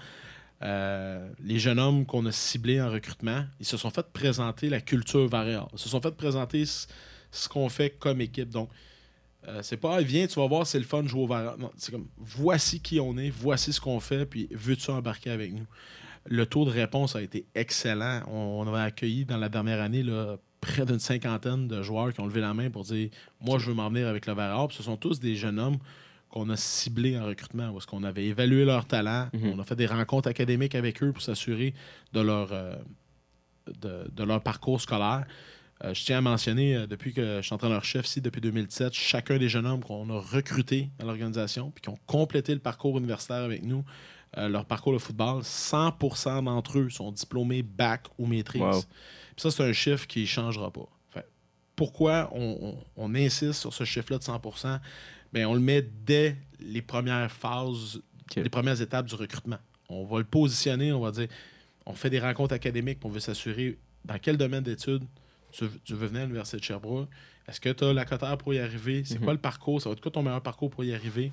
Euh, 0.62 1.29
les 1.43 1.59
jeunes 1.59 1.79
hommes 1.79 2.07
qu'on 2.07 2.25
a 2.27 2.33
ciblés 2.33 2.81
en 2.81 2.90
recrutement, 2.90 3.45
ils 3.61 3.67
se 3.67 3.77
sont 3.77 3.90
fait 3.90 4.07
présenter 4.12 4.69
la 4.69 4.81
culture 4.81 5.29
variable. 5.29 5.69
Ils 5.73 5.79
se 5.79 5.88
sont 5.88 6.01
fait 6.01 6.14
présenter 6.14 6.64
ce, 6.64 7.49
qu'on 7.49 7.69
fait 7.69 7.90
comme 7.90 8.21
équipe. 8.21 8.51
Donc, 8.51 8.71
euh, 9.47 9.61
c'est 9.62 9.77
pas, 9.77 10.01
viens, 10.01 10.27
tu 10.27 10.40
vas 10.40 10.47
voir, 10.47 10.67
c'est 10.67 10.79
le 10.79 10.85
fun 10.85 11.03
de 11.03 11.09
jouer 11.09 11.23
au 11.23 11.27
variable. 11.27 11.61
Non, 11.61 11.71
c'est 11.77 11.93
comme, 11.93 12.09
voici 12.17 12.81
qui 12.81 12.99
on 13.01 13.17
est, 13.19 13.31
voici 13.31 13.73
ce 13.73 13.81
qu'on 13.81 14.01
fait, 14.01 14.25
puis 14.25 14.49
veux-tu 14.53 14.90
embarquer 14.90 15.31
avec 15.31 15.53
nous? 15.53 15.67
Le 16.27 16.47
taux 16.47 16.64
de 16.64 16.71
réponse 16.71 17.17
a 17.17 17.21
été 17.21 17.45
excellent. 17.55 18.23
On, 18.29 18.67
avait 18.67 18.83
accueilli 18.83 19.27
dans 19.27 19.37
la 19.37 19.51
dernière 19.51 19.83
année 19.83 20.03
près 20.62 20.87
d'une 20.87 20.99
cinquantaine 20.99 21.69
de 21.69 21.83
joueurs 21.83 22.14
qui 22.14 22.21
ont 22.21 22.27
levé 22.27 22.40
la 22.40 22.55
main 22.55 22.71
pour 22.71 22.85
dire 22.85 23.11
Moi, 23.43 23.59
je 23.59 23.67
veux 23.67 23.75
m'en 23.75 23.90
venir 23.90 24.09
avec 24.09 24.25
le 24.25 24.33
Vert 24.33 24.69
Ce 24.71 24.83
sont 24.83 24.97
tous 24.97 25.21
des 25.21 25.37
jeunes 25.37 25.59
hommes 25.59 25.77
qu'on 26.35 26.51
a 26.51 26.57
ciblés 26.57 27.16
en 27.16 27.27
recrutement, 27.27 27.73
parce 27.73 27.87
qu'on 27.87 28.03
avait 28.03 28.25
évalué 28.25 28.64
leur 28.64 28.87
talent. 28.87 29.29
Mhm. 29.33 29.53
On 29.55 29.59
a 29.61 29.64
fait 29.64 29.77
des 29.77 29.87
rencontres 29.87 30.29
académiques 30.29 30.75
avec 30.75 31.01
eux 31.01 31.12
pour 31.12 31.23
s'assurer 31.23 31.75
de 32.12 32.20
leur, 32.20 32.49
euh, 32.51 32.75
de, 33.81 34.11
de 34.11 34.25
leur 34.25 34.42
parcours 34.42 34.81
scolaire. 34.81 35.27
Euh, 35.85 35.94
je 35.94 36.05
tiens 36.05 36.18
à 36.18 36.20
mentionner, 36.20 36.75
euh, 36.75 36.87
depuis 36.88 37.12
que 37.12 37.37
je 37.37 37.42
suis 37.42 37.55
entraîneur-chef 37.55 38.07
ici, 38.07 38.20
depuis 38.20 38.40
2007, 38.40 38.92
chacun 38.92 39.38
des 39.38 39.49
jeunes 39.49 39.66
hommes 39.66 39.85
qu'on 39.85 40.11
a 40.11 40.18
recrutés 40.18 40.90
dans 40.99 41.07
l'organisation, 41.07 41.70
puis 41.70 41.83
qui 41.83 41.88
ont 41.88 41.99
complété 42.07 42.53
le 42.53 42.61
parcours 42.61 42.99
universitaire 42.99 43.44
avec 43.44 43.62
nous, 43.62 43.85
euh, 44.37 44.49
leur 44.49 44.64
parcours 44.64 44.92
de 44.92 44.99
football, 44.99 45.42
100% 45.42 46.42
d'entre 46.42 46.81
eux 46.81 46.90
sont 46.90 47.12
diplômés 47.12 47.62
bac 47.62 48.07
ou 48.18 48.27
maîtrise. 48.27 48.61
Wow. 48.61 48.81
Puis 48.81 49.42
ça, 49.42 49.53
c'est 49.53 49.62
un 49.62 49.73
chiffre 49.73 50.09
qui 50.09 50.23
ne 50.23 50.27
changera 50.27 50.73
pas. 50.73 50.88
Pourquoi 51.76 52.30
on, 52.32 52.58
on- 52.62 52.84
on 52.96 53.14
insiste 53.14 53.60
sur 53.60 53.72
ce 53.72 53.84
chiffre-là 53.84 54.18
de 54.18 54.22
100 54.24 54.40
Bien, 55.32 55.48
on 55.48 55.54
le 55.54 55.60
met 55.60 55.82
dès 55.82 56.37
les 56.60 56.82
premières 56.82 57.30
phases, 57.30 58.00
les 58.37 58.48
premières 58.48 58.80
étapes 58.80 59.06
du 59.06 59.14
recrutement. 59.16 59.58
On 59.88 60.04
va 60.04 60.18
le 60.18 60.24
positionner, 60.24 60.92
on 60.92 61.00
va 61.00 61.10
dire, 61.10 61.28
on 61.87 61.92
fait 61.94 62.10
des 62.10 62.20
rencontres 62.20 62.54
académiques, 62.54 62.98
on 63.04 63.08
veut 63.08 63.20
s'assurer 63.20 63.78
dans 64.04 64.18
quel 64.18 64.37
domaine 64.37 64.62
d'études 64.62 65.04
tu, 65.50 65.64
veux- 65.64 65.80
tu 65.84 65.94
veux 65.94 66.06
venir 66.06 66.22
à 66.22 66.24
l'Université 66.24 66.58
de 66.58 66.62
Sherbrooke. 66.62 67.08
Est-ce 67.48 67.60
que 67.60 67.68
tu 67.70 67.84
as 67.84 67.92
la 67.92 68.04
cotère 68.04 68.38
pour 68.38 68.54
y 68.54 68.58
arriver? 68.58 69.02
C'est 69.04 69.18
Mhm. 69.18 69.24
quoi 69.24 69.32
le 69.34 69.38
parcours? 69.40 69.82
Ça 69.82 69.88
va 69.88 69.92
être 69.94 70.00
quoi 70.00 70.10
ton 70.10 70.22
meilleur 70.22 70.40
parcours 70.42 70.70
pour 70.70 70.84
y 70.84 70.94
arriver? 70.94 71.32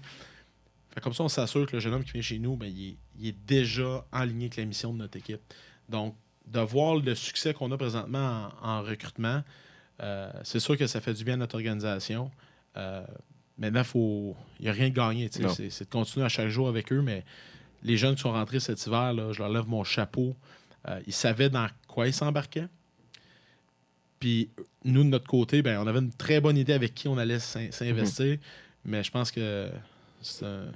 Fait 0.94 1.00
comme 1.00 1.14
ça, 1.14 1.24
on 1.24 1.30
s'assure 1.30 1.66
que 1.68 1.74
le 1.78 1.80
jeune 1.80 1.94
homme 1.94 2.04
qui 2.04 2.12
vient 2.12 2.22
chez 2.22 2.38
nous, 2.40 2.58
ben, 2.58 2.66
il, 2.68 2.90
est, 2.90 2.98
il 3.20 3.28
est 3.28 3.38
déjà 3.46 4.06
en 4.12 4.24
ligne 4.26 4.42
avec 4.42 4.58
la 4.58 4.66
mission 4.66 4.92
de 4.94 4.98
notre 4.98 5.18
équipe. 5.18 5.40
Donc, 5.88 6.16
de 6.48 6.60
voir 6.60 6.96
le 6.98 7.16
succès 7.16 7.54
qu'on 7.54 7.72
a 7.72 7.78
présentement 7.78 8.50
en, 8.62 8.68
en 8.80 8.82
recrutement, 8.82 9.42
euh, 10.02 10.32
c'est 10.44 10.60
sûr 10.60 10.78
que 10.78 10.88
ça 10.88 11.00
fait 11.02 11.14
du 11.14 11.24
bien 11.24 11.36
à 11.36 11.38
notre 11.38 11.56
organisation. 11.56 12.32
Euh, 12.78 13.06
maintenant, 13.58 13.84
il 13.94 14.64
n'y 14.64 14.70
a 14.70 14.72
rien 14.74 14.90
de 14.90 14.94
gagné. 14.96 15.30
C'est 15.54 15.84
de 15.86 15.90
continuer 15.90 16.26
à 16.26 16.30
chaque 16.30 16.50
jour 16.50 16.68
avec 16.68 16.92
eux, 16.92 17.02
mais 17.02 17.24
les 17.84 17.98
jeunes 17.98 18.16
qui 18.16 18.22
sont 18.22 18.32
rentrés 18.32 18.60
cet 18.60 18.86
hiver, 18.86 19.14
là, 19.14 19.32
je 19.32 19.40
leur 19.40 19.50
lève 19.50 19.68
mon 19.68 19.84
chapeau. 19.84 20.36
Euh, 20.88 21.00
ils 21.06 21.14
savaient 21.14 21.50
dans 21.50 21.68
quoi 21.88 22.08
ils 22.08 22.14
s'embarquaient. 22.14 22.68
Puis 24.20 24.50
nous, 24.86 25.04
de 25.04 25.10
notre 25.10 25.28
côté, 25.28 25.62
ben, 25.62 25.80
on 25.80 25.88
avait 25.88 26.00
une 26.00 26.12
très 26.14 26.40
bonne 26.40 26.58
idée 26.58 26.74
avec 26.74 26.94
qui 26.94 27.08
on 27.08 27.18
allait 27.18 27.40
s'in- 27.40 27.72
s'investir, 27.72 28.38
mais 28.86 29.04
je 29.04 29.12
pense 29.12 29.32
que 29.32 29.70
un- 30.44 30.72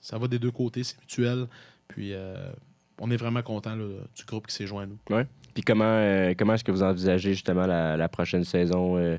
ça 0.00 0.16
va 0.18 0.28
des 0.28 0.38
deux 0.38 0.50
côtés, 0.50 0.82
c'est 0.84 0.98
mutuel. 1.00 1.46
Puis 1.88 2.14
on 2.98 3.10
est 3.10 3.16
vraiment 3.16 3.42
content 3.42 3.76
du 3.76 4.24
groupe 4.26 4.46
qui 4.46 4.54
s'est 4.54 4.66
joint 4.66 4.84
à 4.84 4.86
nous. 4.86 4.98
Puis 5.54 5.62
comment, 5.62 5.84
euh, 5.84 6.34
comment 6.38 6.54
est-ce 6.54 6.64
que 6.64 6.70
vous 6.72 6.82
envisagez 6.82 7.32
justement 7.32 7.66
la, 7.66 7.96
la 7.96 8.08
prochaine 8.08 8.44
saison 8.44 8.96
euh, 8.96 9.18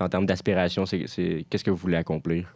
en 0.00 0.08
termes 0.08 0.26
d'aspiration? 0.26 0.86
C'est, 0.86 1.44
qu'est-ce 1.50 1.64
que 1.64 1.70
vous 1.70 1.76
voulez 1.76 1.96
accomplir? 1.96 2.54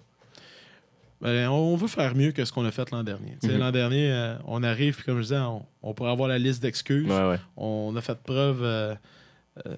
Ben, 1.21 1.49
on 1.49 1.77
veut 1.77 1.89
faire 1.89 2.15
mieux 2.15 2.33
que 2.33 2.45
ce 2.45 2.53
qu'on 2.53 2.65
a 2.67 2.71
fait 2.71 2.91
l'an 2.91 3.03
dernier. 3.03 3.37
Mhm. 3.43 3.59
L'an 3.59 3.71
dernier, 3.73 4.11
euh, 4.13 4.37
on 4.45 4.63
arrive, 4.63 4.95
puis 4.97 5.05
comme 5.05 5.17
je 5.17 5.23
disais, 5.23 5.39
on, 5.39 5.65
on 5.83 5.95
pourrait 5.95 6.11
avoir 6.11 6.29
la 6.29 6.39
liste 6.39 6.63
d'excuses. 6.63 7.11
Ouais, 7.11 7.29
ouais. 7.29 7.39
On 7.57 7.95
a 7.97 8.01
fait 8.03 8.19
preuve 8.23 8.61
de, 8.63 9.75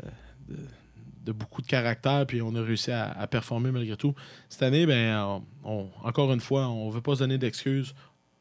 de 1.24 1.32
beaucoup 1.32 1.62
de 1.62 1.66
caractère, 1.68 2.26
puis 2.26 2.42
on 2.42 2.54
a 2.56 2.62
réussi 2.62 2.90
à, 2.90 3.12
à 3.12 3.26
performer 3.28 3.70
malgré 3.70 3.96
tout. 3.96 4.14
Cette 4.48 4.62
année, 4.64 4.84
ben, 4.86 5.16
on- 5.22 5.42
on- 5.64 5.88
encore 6.02 6.32
une 6.32 6.40
fois, 6.40 6.66
on 6.68 6.88
ne 6.88 6.92
veut 6.92 7.00
pas 7.02 7.14
se 7.14 7.20
donner 7.20 7.38
d'excuses. 7.38 7.94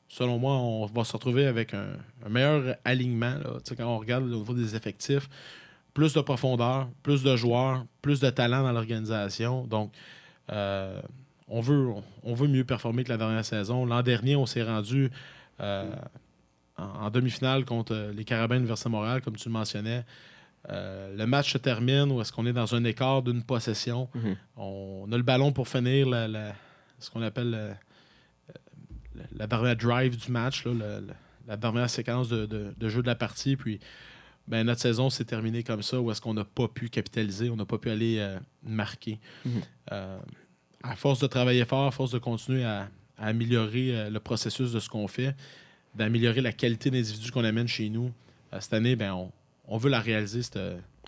Selon 0.09 0.37
moi, 0.39 0.53
on 0.53 0.85
va 0.85 1.03
se 1.03 1.13
retrouver 1.13 1.45
avec 1.47 1.73
un, 1.73 1.87
un 2.25 2.29
meilleur 2.29 2.75
alignement. 2.85 3.35
là. 3.43 3.57
Quand 3.77 3.85
on 3.85 3.97
regarde 3.99 4.23
au 4.23 4.37
niveau 4.37 4.53
des 4.53 4.75
effectifs, 4.75 5.29
plus 5.93 6.13
de 6.13 6.21
profondeur, 6.21 6.87
plus 7.03 7.23
de 7.23 7.35
joueurs, 7.35 7.85
plus 8.01 8.19
de 8.19 8.29
talent 8.29 8.63
dans 8.63 8.71
l'organisation. 8.71 9.65
Donc, 9.65 9.91
euh, 10.51 11.01
on, 11.49 11.59
veut, 11.59 11.89
on 12.23 12.33
veut 12.35 12.47
mieux 12.47 12.63
performer 12.63 13.03
que 13.03 13.09
la 13.09 13.17
dernière 13.17 13.43
saison. 13.43 13.85
L'an 13.85 14.01
dernier, 14.01 14.35
on 14.35 14.45
s'est 14.45 14.63
rendu 14.63 15.11
euh, 15.59 15.91
en, 16.77 16.83
en 16.83 17.09
demi-finale 17.09 17.65
contre 17.65 18.11
les 18.15 18.23
Carabins 18.23 18.59
de 18.59 18.89
Montréal, 18.89 19.21
comme 19.21 19.35
tu 19.35 19.49
le 19.49 19.53
mentionnais. 19.53 20.05
Euh, 20.69 21.15
le 21.17 21.25
match 21.25 21.51
se 21.53 21.57
termine 21.57 22.11
où 22.11 22.21
est-ce 22.21 22.31
qu'on 22.31 22.45
est 22.45 22.53
dans 22.53 22.75
un 22.75 22.83
écart 22.83 23.21
d'une 23.23 23.43
possession. 23.43 24.09
Mhm. 24.15 24.35
On 24.57 25.07
a 25.11 25.17
le 25.17 25.23
ballon 25.23 25.51
pour 25.51 25.67
finir 25.67 26.07
la- 26.07 26.27
la- 26.27 26.53
ce 26.99 27.09
qu'on 27.09 27.21
appelle 27.21 27.77
la, 29.37 29.47
dernière 29.47 29.75
drive 29.75 30.17
du 30.17 30.31
match, 30.31 30.65
là, 30.65 30.99
la, 31.47 31.57
dernière 31.57 31.89
séquence 31.89 32.29
de, 32.29 32.45
de- 32.45 32.73
de 32.77 32.89
jeu 32.89 33.01
de 33.01 33.07
la 33.07 33.15
partie. 33.15 33.55
Puis 33.55 33.79
ben, 34.47 34.65
notre 34.65 34.81
saison 34.81 35.09
s'est 35.09 35.25
terminée 35.25 35.63
comme 35.63 35.81
ça, 35.81 35.99
où 35.99 36.09
est-ce 36.11 36.21
qu'on 36.21 36.33
n'a 36.33 36.45
pas 36.45 36.67
pu 36.67 36.89
capitaliser, 36.89 37.49
on 37.49 37.55
n'a 37.55 37.65
pas 37.65 37.77
pu 37.77 37.89
aller 37.89 38.17
euh, 38.19 38.37
marquer. 38.63 39.19
Mhm. 39.45 39.61
Euh, 39.91 40.17
à 40.83 40.95
force 40.95 41.19
de 41.19 41.27
travailler 41.27 41.65
fort, 41.65 41.87
à 41.87 41.91
force 41.91 42.11
de 42.11 42.19
continuer 42.19 42.63
à, 42.63 42.89
à 43.17 43.27
améliorer 43.27 43.95
euh, 43.97 44.09
le 44.09 44.19
processus 44.19 44.71
de 44.71 44.79
ce 44.79 44.87
qu'on 44.89 45.07
fait, 45.07 45.35
d'améliorer 45.95 46.41
la 46.41 46.51
qualité 46.53 46.91
d'individus 46.91 47.31
qu'on 47.31 47.43
amène 47.43 47.67
chez 47.67 47.89
nous, 47.89 48.11
cette 48.59 48.73
année, 48.73 48.95
ben, 48.95 49.13
on, 49.13 49.31
on 49.67 49.77
veut 49.77 49.89
la 49.89 49.99
réaliser, 49.99 50.41
cette, 50.43 50.59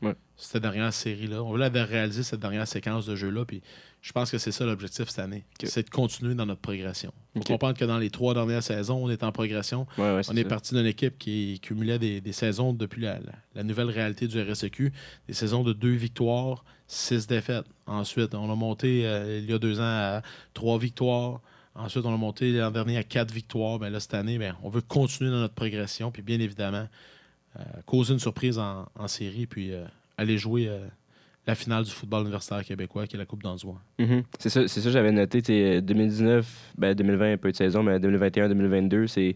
Ouais. 0.01 0.15
cette 0.37 0.61
dernière 0.61 0.93
série-là. 0.93 1.43
On 1.43 1.51
veut 1.51 1.59
la 1.59 1.69
réaliser, 1.83 2.23
cette 2.23 2.39
dernière 2.39 2.67
séquence 2.67 3.05
de 3.05 3.15
jeu-là. 3.15 3.43
Puis 3.45 3.61
je 4.01 4.11
pense 4.13 4.31
que 4.31 4.37
c'est 4.37 4.51
ça 4.53 4.65
l'objectif 4.65 5.09
cette 5.09 5.19
année. 5.19 5.43
C'est 5.63 5.83
de 5.83 5.89
continuer 5.89 6.35
dans 6.35 6.45
notre 6.45 6.61
progression. 6.61 7.11
Il 7.35 7.39
faut 7.39 7.41
Ok. 7.41 7.47
comprendre 7.47 7.77
que 7.77 7.83
dans 7.85 7.97
les 7.97 8.09
trois 8.09 8.33
dernières 8.33 8.63
saisons, 8.63 9.03
on 9.03 9.09
est 9.09 9.23
en 9.23 9.31
progression. 9.33 9.85
Ouais, 9.97 10.15
ouais, 10.15 10.23
c'est 10.23 10.31
On 10.31 10.35
est 10.37 10.43
ça. 10.43 10.47
parti 10.49 10.73
d'une 10.73 10.85
équipe 10.85 11.17
qui 11.17 11.59
cumulait 11.61 11.99
des, 11.99 12.21
des 12.21 12.31
saisons 12.31 12.71
depuis 12.71 13.01
la, 13.01 13.15
la- 13.19 13.33
la 13.55 13.63
nouvelle 13.63 13.89
réalité 13.89 14.27
du 14.27 14.41
RSEQ, 14.41 14.93
des 15.27 15.33
saisons 15.33 15.63
de 15.63 15.73
deux 15.73 15.95
victoires, 15.95 16.63
six 16.87 17.27
défaites. 17.27 17.65
Ensuite, 17.85 18.33
on 18.35 18.49
a 18.49 18.55
monté 18.55 19.05
euh, 19.05 19.39
il 19.43 19.49
y 19.49 19.53
a 19.53 19.59
deux 19.59 19.79
ans 19.81 19.83
à 19.83 20.21
trois 20.53 20.79
victoires. 20.79 21.41
Ensuite, 21.75 22.05
on 22.05 22.13
a 22.13 22.17
monté 22.17 22.51
l'an 22.53 22.71
dernier 22.71 22.97
à 22.97 23.03
quatre 23.03 23.31
victoires. 23.33 23.79
Ben 23.79 23.89
là, 23.89 23.99
cette 23.99 24.13
année, 24.13 24.37
ben, 24.37 24.55
on 24.63 24.69
veut 24.69 24.81
continuer 24.81 25.29
dans 25.29 25.39
notre 25.39 25.53
progression. 25.55 26.09
Puis 26.11 26.21
bien 26.21 26.39
évidemment, 26.39 26.87
causer 27.85 28.13
une 28.13 28.19
surprise 28.19 28.57
en, 28.57 28.85
en 28.97 29.07
série, 29.07 29.45
puis 29.47 29.73
euh, 29.73 29.83
aller 30.17 30.37
jouer 30.37 30.67
euh, 30.67 30.79
la 31.47 31.55
finale 31.55 31.83
du 31.83 31.91
football 31.91 32.21
universitaire 32.21 32.63
québécois, 32.63 33.07
qui 33.07 33.15
est 33.15 33.19
la 33.19 33.25
Coupe 33.25 33.43
d'Anzouan. 33.43 33.77
Mhm. 33.97 34.23
C'est 34.37 34.49
ça, 34.49 34.67
ça 34.67 34.89
j'avais 34.91 35.11
noté. 35.11 35.41
tu 35.41 35.53
sais, 35.53 35.81
2019, 35.81 36.45
ben 36.77 36.93
2020, 36.93 37.33
un 37.33 37.37
peu 37.37 37.51
de 37.51 37.55
saison, 37.57 37.81
mais 37.83 37.97
2021-2022, 37.99 39.07
c'est 39.07 39.35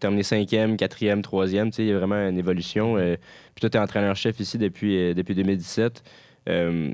terminé 0.00 0.22
cinquième, 0.22 0.76
quatrième, 0.76 1.22
troisième. 1.22 1.70
Il 1.78 1.84
y 1.86 1.92
a 1.92 1.98
vraiment 1.98 2.16
une 2.28 2.38
évolution. 2.38 2.96
euh, 2.98 3.16
puis 3.54 3.60
toi, 3.60 3.70
tu 3.70 3.76
es 3.76 3.80
entraîneur-chef 3.80 4.38
ici 4.40 4.58
depuis, 4.58 4.98
euh, 4.98 5.14
depuis 5.14 5.34
2017. 5.34 6.02
Euh, 6.48 6.92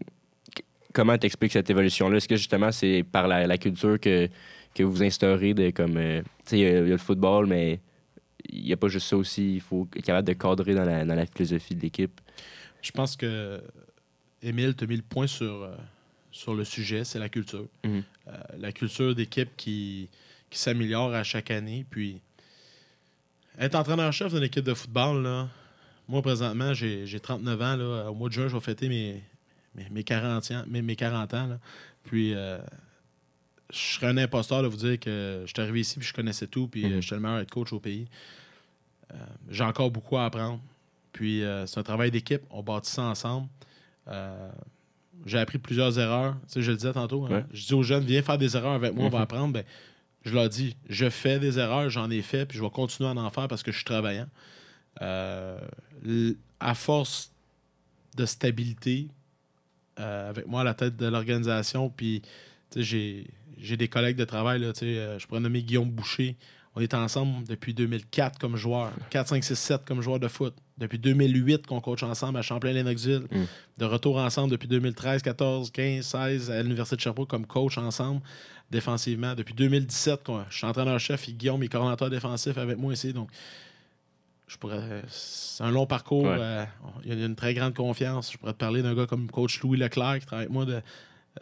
comment 0.92 1.16
t'expliques 1.16 1.52
cette 1.52 1.70
évolution-là? 1.70 2.18
Est-ce 2.18 2.28
que 2.28 2.36
justement 2.36 2.70
c'est 2.72 3.02
par 3.10 3.26
la, 3.28 3.46
la 3.46 3.58
culture 3.58 3.98
que, 3.98 4.28
que 4.74 4.82
vous 4.82 5.02
instaurez 5.02 5.54
de 5.54 5.70
comme. 5.70 5.96
euh, 5.96 6.22
il 6.52 6.58
y 6.58 6.66
a 6.66 6.80
le 6.82 6.96
football, 6.98 7.46
mais 7.46 7.80
il 8.48 8.64
n'y 8.64 8.72
a 8.72 8.76
pas 8.76 8.88
juste 8.88 9.08
ça 9.08 9.16
aussi. 9.16 9.54
Il 9.54 9.60
faut 9.60 9.88
être 9.96 10.04
capable 10.04 10.26
de 10.26 10.32
cadrer 10.32 10.74
dans 10.74 10.84
la, 10.84 11.04
dans 11.04 11.14
la 11.14 11.26
philosophie 11.26 11.74
de 11.74 11.80
l'équipe. 11.80 12.20
Je 12.82 12.90
pense 12.90 13.16
que 13.16 13.62
Émile 14.42 14.74
t'a 14.74 14.86
mis 14.86 14.96
le 14.96 15.02
point 15.02 15.26
sur, 15.26 15.64
euh, 15.64 15.74
sur 16.30 16.54
le 16.54 16.64
sujet, 16.64 17.04
c'est 17.04 17.18
la 17.18 17.28
culture. 17.28 17.66
Mhm. 17.84 18.02
Euh, 18.28 18.32
la 18.58 18.72
culture 18.72 19.14
d'équipe 19.14 19.50
qui, 19.56 20.08
qui 20.48 20.58
s'améliore 20.58 21.12
à 21.14 21.24
chaque 21.24 21.50
année. 21.50 21.84
Puis, 21.90 22.20
être 23.58 23.74
entraîneur-chef 23.74 24.32
d'une 24.32 24.44
équipe 24.44 24.64
de 24.64 24.74
football, 24.74 25.22
là, 25.22 25.48
moi, 26.08 26.22
présentement, 26.22 26.74
j'ai 26.74 27.06
j'ai 27.06 27.20
39 27.20 27.62
ans. 27.62 27.76
Là, 27.76 28.10
au 28.10 28.14
mois 28.14 28.28
de 28.28 28.34
juin, 28.34 28.48
je 28.48 28.54
vais 28.54 28.60
fêter 28.60 28.88
mes, 28.88 29.22
mes, 29.74 29.88
mes 29.90 30.04
40 30.04 30.50
ans. 30.50 30.64
Mes, 30.66 30.82
mes 30.82 30.96
40 30.96 31.34
ans 31.34 31.46
là. 31.46 31.58
Puis, 32.04 32.34
euh, 32.34 32.58
je 33.72 33.78
serais 33.78 34.06
un 34.08 34.16
imposteur 34.18 34.62
de 34.62 34.68
vous 34.68 34.76
dire 34.76 34.98
que 34.98 35.42
je 35.46 35.50
suis 35.52 35.60
arrivé 35.62 35.80
ici 35.80 35.98
puis 35.98 36.06
je 36.08 36.12
connaissais 36.14 36.46
tout, 36.46 36.68
puis 36.68 36.84
Mhm. 36.84 36.92
euh, 36.92 37.00
j'étais 37.00 37.14
le 37.16 37.20
meilleur 37.20 37.38
head 37.40 37.50
coach 37.50 37.72
au 37.72 37.80
pays. 37.80 38.06
Euh, 39.12 39.16
j'ai 39.48 39.64
encore 39.64 39.90
beaucoup 39.90 40.16
à 40.16 40.24
apprendre. 40.26 40.60
Puis 41.12 41.42
euh, 41.42 41.66
c'est 41.66 41.78
un 41.80 41.82
travail 41.82 42.10
d'équipe. 42.10 42.42
On 42.50 42.62
bâtit 42.62 42.90
ça 42.90 43.02
ensemble. 43.02 43.48
Euh, 44.08 44.50
j'ai 45.26 45.38
appris 45.38 45.58
plusieurs 45.58 45.98
erreurs. 45.98 46.36
Tu 46.46 46.54
sais, 46.54 46.62
je 46.62 46.70
le 46.70 46.76
disais 46.76 46.92
tantôt. 46.92 47.24
hein. 47.26 47.30
Ouais. 47.30 47.44
Je 47.52 47.66
dis 47.66 47.74
aux 47.74 47.82
jeunes, 47.82 48.04
viens 48.04 48.22
faire 48.22 48.38
des 48.38 48.56
erreurs 48.56 48.72
avec 48.74 48.94
moi, 48.94 49.06
on 49.06 49.10
va 49.10 49.18
Mhm. 49.18 49.22
apprendre. 49.24 49.52
Ben, 49.52 49.64
je 50.24 50.32
leur 50.34 50.48
dis, 50.48 50.76
je 50.88 51.08
fais 51.10 51.38
des 51.38 51.58
erreurs, 51.58 51.90
j'en 51.90 52.10
ai 52.10 52.22
fait, 52.22 52.46
puis 52.46 52.56
je 52.58 52.62
vais 52.62 52.70
continuer 52.70 53.08
à 53.10 53.12
en 53.12 53.30
faire 53.30 53.48
parce 53.48 53.62
que 53.62 53.70
je 53.72 53.76
suis 53.76 53.84
travaillant. 53.84 54.26
À 56.62 56.74
force 56.74 57.32
de 58.16 58.26
stabilité, 58.26 59.08
avec 59.96 60.46
moi 60.46 60.60
à 60.62 60.64
la 60.64 60.74
tête 60.74 60.96
de 60.96 61.06
l'organisation, 61.06 61.90
puis 61.90 62.22
tu 62.70 62.78
sais, 62.78 62.82
j'ai, 62.82 63.26
j'ai 63.62 63.76
des 63.76 63.88
collègues 63.88 64.16
de 64.16 64.24
travail. 64.24 64.60
Là, 64.60 64.72
euh, 64.82 65.18
je 65.18 65.26
pourrais 65.26 65.40
nommer 65.40 65.62
Guillaume 65.62 65.90
Boucher. 65.90 66.36
On 66.76 66.80
est 66.80 66.94
ensemble 66.94 67.46
depuis 67.48 67.74
2004 67.74 68.38
comme 68.38 68.56
joueur. 68.56 68.92
4, 69.10 69.28
5, 69.28 69.42
6, 69.44 69.56
7 69.56 69.84
comme 69.84 70.00
joueur 70.02 70.20
de 70.20 70.28
foot. 70.28 70.54
Depuis 70.78 70.98
2008 70.98 71.66
qu'on 71.66 71.80
coach 71.80 72.02
ensemble 72.04 72.38
à 72.38 72.42
Champlain-Lennoxville. 72.42 73.26
Mm. 73.30 73.42
De 73.78 73.84
retour 73.84 74.18
ensemble 74.18 74.52
depuis 74.52 74.68
2013, 74.68 75.20
14, 75.22 75.70
15, 75.72 76.04
16 76.04 76.50
à 76.50 76.62
l'Université 76.62 76.96
de 76.96 77.00
Sherbrooke 77.00 77.28
comme 77.28 77.44
coach 77.46 77.76
ensemble 77.76 78.20
défensivement. 78.70 79.34
Depuis 79.34 79.52
2017, 79.54 80.22
qu'on- 80.22 80.44
je 80.48 80.56
suis 80.58 80.66
entraîneur-chef 80.66 81.28
et 81.28 81.32
Guillaume 81.32 81.62
est 81.64 81.68
coordonnateur 81.68 82.08
défensif 82.08 82.56
avec 82.56 82.78
moi 82.78 82.92
ici. 82.92 83.12
Donc, 83.12 83.28
je 84.46 84.56
pourrais. 84.56 85.02
C'est 85.08 85.64
un 85.64 85.70
long 85.72 85.86
parcours. 85.86 86.22
Ouais. 86.24 86.36
euh, 86.38 86.64
il 87.04 87.18
y 87.18 87.22
a 87.22 87.26
une 87.26 87.36
très 87.36 87.52
grande 87.54 87.74
confiance. 87.74 88.32
Je 88.32 88.38
pourrais 88.38 88.52
te 88.52 88.58
parler 88.58 88.82
d'un 88.82 88.94
gars 88.94 89.06
comme 89.06 89.28
coach 89.30 89.60
Louis 89.62 89.76
Leclerc 89.78 90.20
qui 90.20 90.26
travaille 90.26 90.44
avec 90.46 90.52
moi 90.54 90.64
de- 90.64 90.80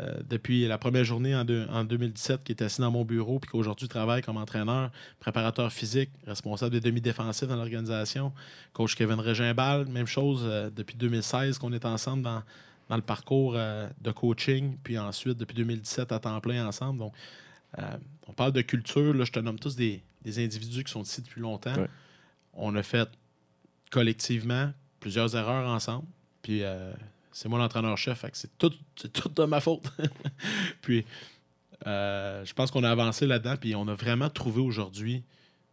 euh, 0.01 0.21
depuis 0.29 0.67
la 0.69 0.77
première 0.79 1.05
journée 1.05 1.35
en, 1.35 1.45
deux- 1.45 1.67
en 1.71 1.83
2017, 1.85 2.45
qui 2.45 2.53
est 2.53 2.63
assis 2.63 2.81
dans 2.81 2.91
mon 2.91 3.05
bureau 3.05 3.39
puis 3.39 3.51
qu'aujourd'hui 3.51 3.89
travaille 3.89 4.21
comme 4.23 4.37
entraîneur, 4.37 4.91
préparateur 5.19 5.73
physique, 5.73 6.11
responsable 6.27 6.73
des 6.73 6.81
demi-défensifs 6.81 7.49
dans 7.49 7.57
l'organisation. 7.57 8.33
Coach 8.75 8.95
Kevin 8.95 9.19
Régimbal, 9.21 9.87
même 9.87 10.07
chose 10.07 10.43
euh, 10.45 10.69
depuis 10.71 10.97
2016 10.97 11.59
qu'on 11.59 11.73
est 11.73 11.85
ensemble 11.87 12.23
dans, 12.23 12.43
dans 12.91 12.97
le 12.97 13.03
parcours 13.03 13.55
euh, 13.57 13.89
de 14.01 14.11
coaching, 14.11 14.77
puis 14.83 14.99
ensuite 14.99 15.39
depuis 15.39 15.55
2017 15.57 16.13
à 16.13 16.19
temps 16.19 16.41
plein 16.41 16.67
ensemble. 16.67 16.99
Donc, 16.99 17.15
on 18.27 18.33
parle 18.33 18.53
de 18.53 18.63
culture, 18.63 19.13
là, 19.15 19.25
je 19.25 19.33
te 19.33 19.39
nomme 19.39 19.59
tous 19.59 19.77
des, 19.77 20.03
des 20.23 20.43
individus 20.43 20.85
qui 20.85 20.91
sont 20.93 21.03
ici 21.03 21.21
depuis 21.23 21.41
longtemps. 21.41 21.75
Ouais. 21.75 21.89
On 22.55 22.75
a 22.77 22.83
fait 22.83 23.09
collectivement 23.91 24.73
plusieurs 25.01 25.37
erreurs 25.37 25.69
ensemble. 25.69 26.07
Puis 26.43 26.63
c'est 27.39 27.49
moi 27.49 27.61
l'entraîneur-chef, 27.61 28.25
c'est 28.33 28.51
tout, 28.59 28.73
de 29.37 29.45
ma 29.45 29.61
faute. 29.61 29.93
puis 30.83 31.05
euh, 31.87 32.45
je 32.45 32.53
pense 32.53 32.73
qu'on 32.73 32.83
a 32.83 32.91
avancé 32.91 33.29
là-dedans, 33.29 33.55
puis 33.57 33.77
on 33.77 33.87
a 33.87 33.95
vraiment 33.95 34.29
trouvé 34.29 34.61
aujourd'hui 34.61 35.23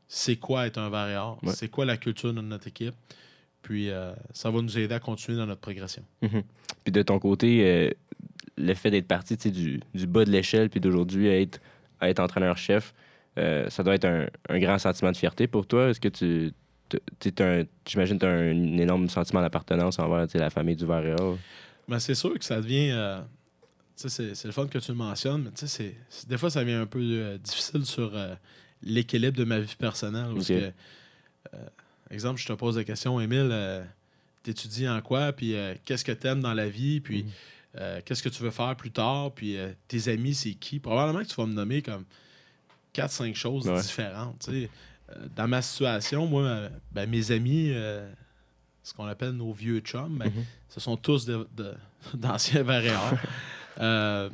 c'est 0.08 0.36
quoi 0.36 0.68
être 0.68 0.78
un 0.78 0.90
variable, 0.90 1.38
Ouais. 1.42 1.54
c'est 1.54 1.68
quoi 1.68 1.86
la 1.86 1.98
culture 1.98 2.32
de 2.32 2.42
notre 2.42 2.68
équipe. 2.68 2.94
Puis 3.64 3.90
euh, 3.90 4.14
ça 4.32 4.52
va 4.52 4.62
nous 4.62 4.78
aider 4.78 4.94
à 4.94 5.00
continuer 5.00 5.40
dans 5.40 5.48
notre 5.48 5.62
progression. 5.62 6.04
Puis 6.22 6.92
de 6.92 7.02
ton 7.02 7.18
côté, 7.18 7.66
euh, 7.66 7.90
le 8.58 8.74
fait 8.76 8.92
d'être 8.92 9.08
parti 9.08 9.36
du, 9.36 9.82
du 9.96 10.06
bas 10.06 10.24
de 10.24 10.30
l'échelle, 10.30 10.70
puis 10.70 10.80
d'aujourd'hui 10.80 11.26
être, 11.30 11.60
à 12.00 12.12
être 12.12 12.20
entraîneur-chef, 12.20 12.94
ça 13.36 13.82
doit 13.84 13.96
être 13.96 14.06
un, 14.06 14.28
un 14.50 14.60
grand 14.60 14.78
sentiment 14.78 15.12
de 15.12 15.18
fierté 15.18 15.48
pour 15.48 15.66
toi. 15.66 15.90
Est-ce 15.90 16.00
que 16.00 16.10
tu. 16.10 16.54
Tu- 16.90 17.32
tu 17.32 17.68
J'imagine 17.88 18.18
que 18.18 18.26
tu 18.26 18.26
as 18.26 18.30
un, 18.32 18.78
énorme 18.78 19.10
sentiment 19.10 19.42
d'appartenance 19.42 20.00
envers 20.00 20.28
tu 20.28 20.38
la 20.38 20.50
famille 20.50 20.76
du 20.76 20.86
Varéal. 20.86 21.38
Ben, 21.88 22.00
c'est 22.00 22.16
sûr 22.16 22.38
que 22.38 22.44
ça 22.46 22.62
devient. 22.62 22.90
euh, 22.92 23.20
tu 24.00 24.10
c'est, 24.10 24.36
c'est 24.36 24.48
le 24.48 24.52
fun 24.52 24.68
que 24.68 24.78
tu 24.80 24.92
le 24.92 24.98
mentionnes, 24.98 25.44
mais 25.44 25.52
tu 25.52 25.60
sais, 25.62 25.68
c'est, 25.68 25.96
c'est- 26.10 26.28
des 26.30 26.38
fois, 26.38 26.50
ça 26.50 26.62
devient 26.62 26.74
un 26.74 26.86
peu 26.86 27.00
euh, 27.02 27.38
difficile 27.38 27.86
sur 27.86 28.16
euh, 28.16 28.36
l'équilibre 28.84 29.38
de 29.38 29.44
ma 29.46 29.60
vie 29.60 29.76
personnelle. 29.78 30.32
Parce 30.34 30.48
que, 30.48 30.72
exemple, 32.12 32.40
je 32.40 32.48
te 32.48 32.54
pose 32.54 32.78
la 32.78 32.84
question, 32.84 33.20
Émile, 33.20 33.84
t'étudies 34.44 34.88
en 34.90 35.02
quoi, 35.02 35.32
puis 35.34 35.56
qu'est-ce 35.86 36.04
que 36.06 36.12
t'aimes 36.12 36.42
dans 36.42 36.54
la 36.54 36.68
vie, 36.70 37.00
puis 37.00 37.26
euh, 37.78 38.00
qu'est-ce 38.06 38.22
que 38.24 38.30
tu 38.30 38.42
veux 38.44 38.52
faire 38.52 38.76
plus 38.76 38.92
tard, 38.92 39.32
puis 39.34 39.58
tes 39.88 40.08
amis, 40.10 40.34
c'est 40.36 40.54
qui? 40.54 40.80
Probablement 40.80 41.24
que 41.24 41.28
tu 41.30 41.36
vas 41.36 41.46
me 41.46 41.54
nommer 41.54 41.82
comme 41.82 42.06
4-5 42.94 43.34
choses 43.36 43.68
Ouais. 43.68 43.82
différentes. 43.82 44.40
tu 44.46 44.70
dans 45.36 45.48
ma 45.48 45.62
situation, 45.62 46.26
moi, 46.28 46.42
euh, 46.44 46.70
ben, 46.92 47.10
mes 47.10 47.32
amis, 47.32 47.70
euh, 47.72 48.12
ce 48.84 48.94
qu'on 48.94 49.06
appelle 49.06 49.32
nos 49.32 49.52
vieux 49.54 49.80
chums, 49.80 50.18
ben, 50.18 50.26
Mhm. 50.30 50.44
ce 50.70 50.80
sont 50.80 50.98
tous 50.98 51.30
d'anciens 52.14 52.64
Varéors. 52.64 53.14
Euh, 53.82 54.30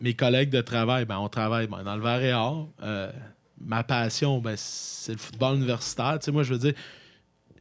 mes 0.00 0.14
collègues 0.14 0.50
de 0.50 0.60
travail, 0.60 1.04
ben, 1.04 1.16
on 1.18 1.28
travaille 1.28 1.68
ben, 1.68 1.84
dans 1.84 1.94
le 1.94 2.02
Varéor. 2.02 2.68
Euh, 2.82 3.12
ma 3.60 3.84
passion, 3.84 4.40
ben, 4.40 4.54
c'est 4.56 5.12
le 5.12 5.18
football 5.18 5.58
universitaire. 5.58 6.18
Tu 6.18 6.24
sais, 6.24 6.32
moi, 6.32 6.42
je 6.42 6.52
veux 6.52 6.58
dire, 6.58 6.74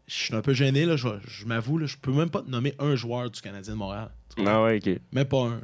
je 0.08 0.14
suis 0.16 0.34
un 0.36 0.42
peu 0.42 0.54
gêné, 0.54 0.86
là, 0.88 0.96
je, 0.96 1.08
je 1.28 1.46
m'avoue, 1.46 1.86
je 1.86 1.98
peux 1.98 2.12
même 2.12 2.32
pas 2.32 2.42
te 2.42 2.50
nommer 2.50 2.74
un 2.80 2.96
joueur 2.96 3.30
du 3.30 3.40
Canadien 3.42 3.74
de 3.74 3.78
Montréal. 3.78 4.10
Ah 4.44 4.64
ouais, 4.64 4.78
ok. 4.78 5.00
Même 5.12 5.26
pas 5.28 5.44
un. 5.46 5.62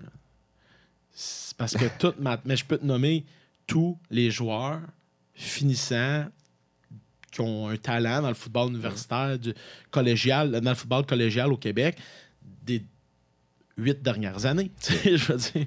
parce 1.58 1.76
que 1.76 1.86
toute 2.00 2.20
ma. 2.20 2.40
Mais 2.46 2.56
je 2.56 2.66
peux 2.66 2.78
te 2.78 2.86
nommer 2.86 3.26
tous 3.66 3.98
les 4.12 4.30
joueurs 4.30 4.82
finissants 5.34 6.26
qui 7.32 7.42
ont 7.42 7.70
un 7.70 7.78
talent 7.78 8.22
dans 8.22 8.28
le 8.28 8.34
football 8.36 8.70
universitaire, 8.70 9.40
du 9.40 9.54
collégial, 9.90 10.52
dans 10.52 10.70
le 10.70 10.76
football 10.76 11.06
collégial 11.06 11.52
au 11.52 11.58
Québec, 11.58 11.98
des 12.64 12.84
huit 13.78 14.02
dernières 14.02 14.46
années. 14.46 14.72
Je 15.06 15.32
veux 15.32 15.38
dire. 15.38 15.66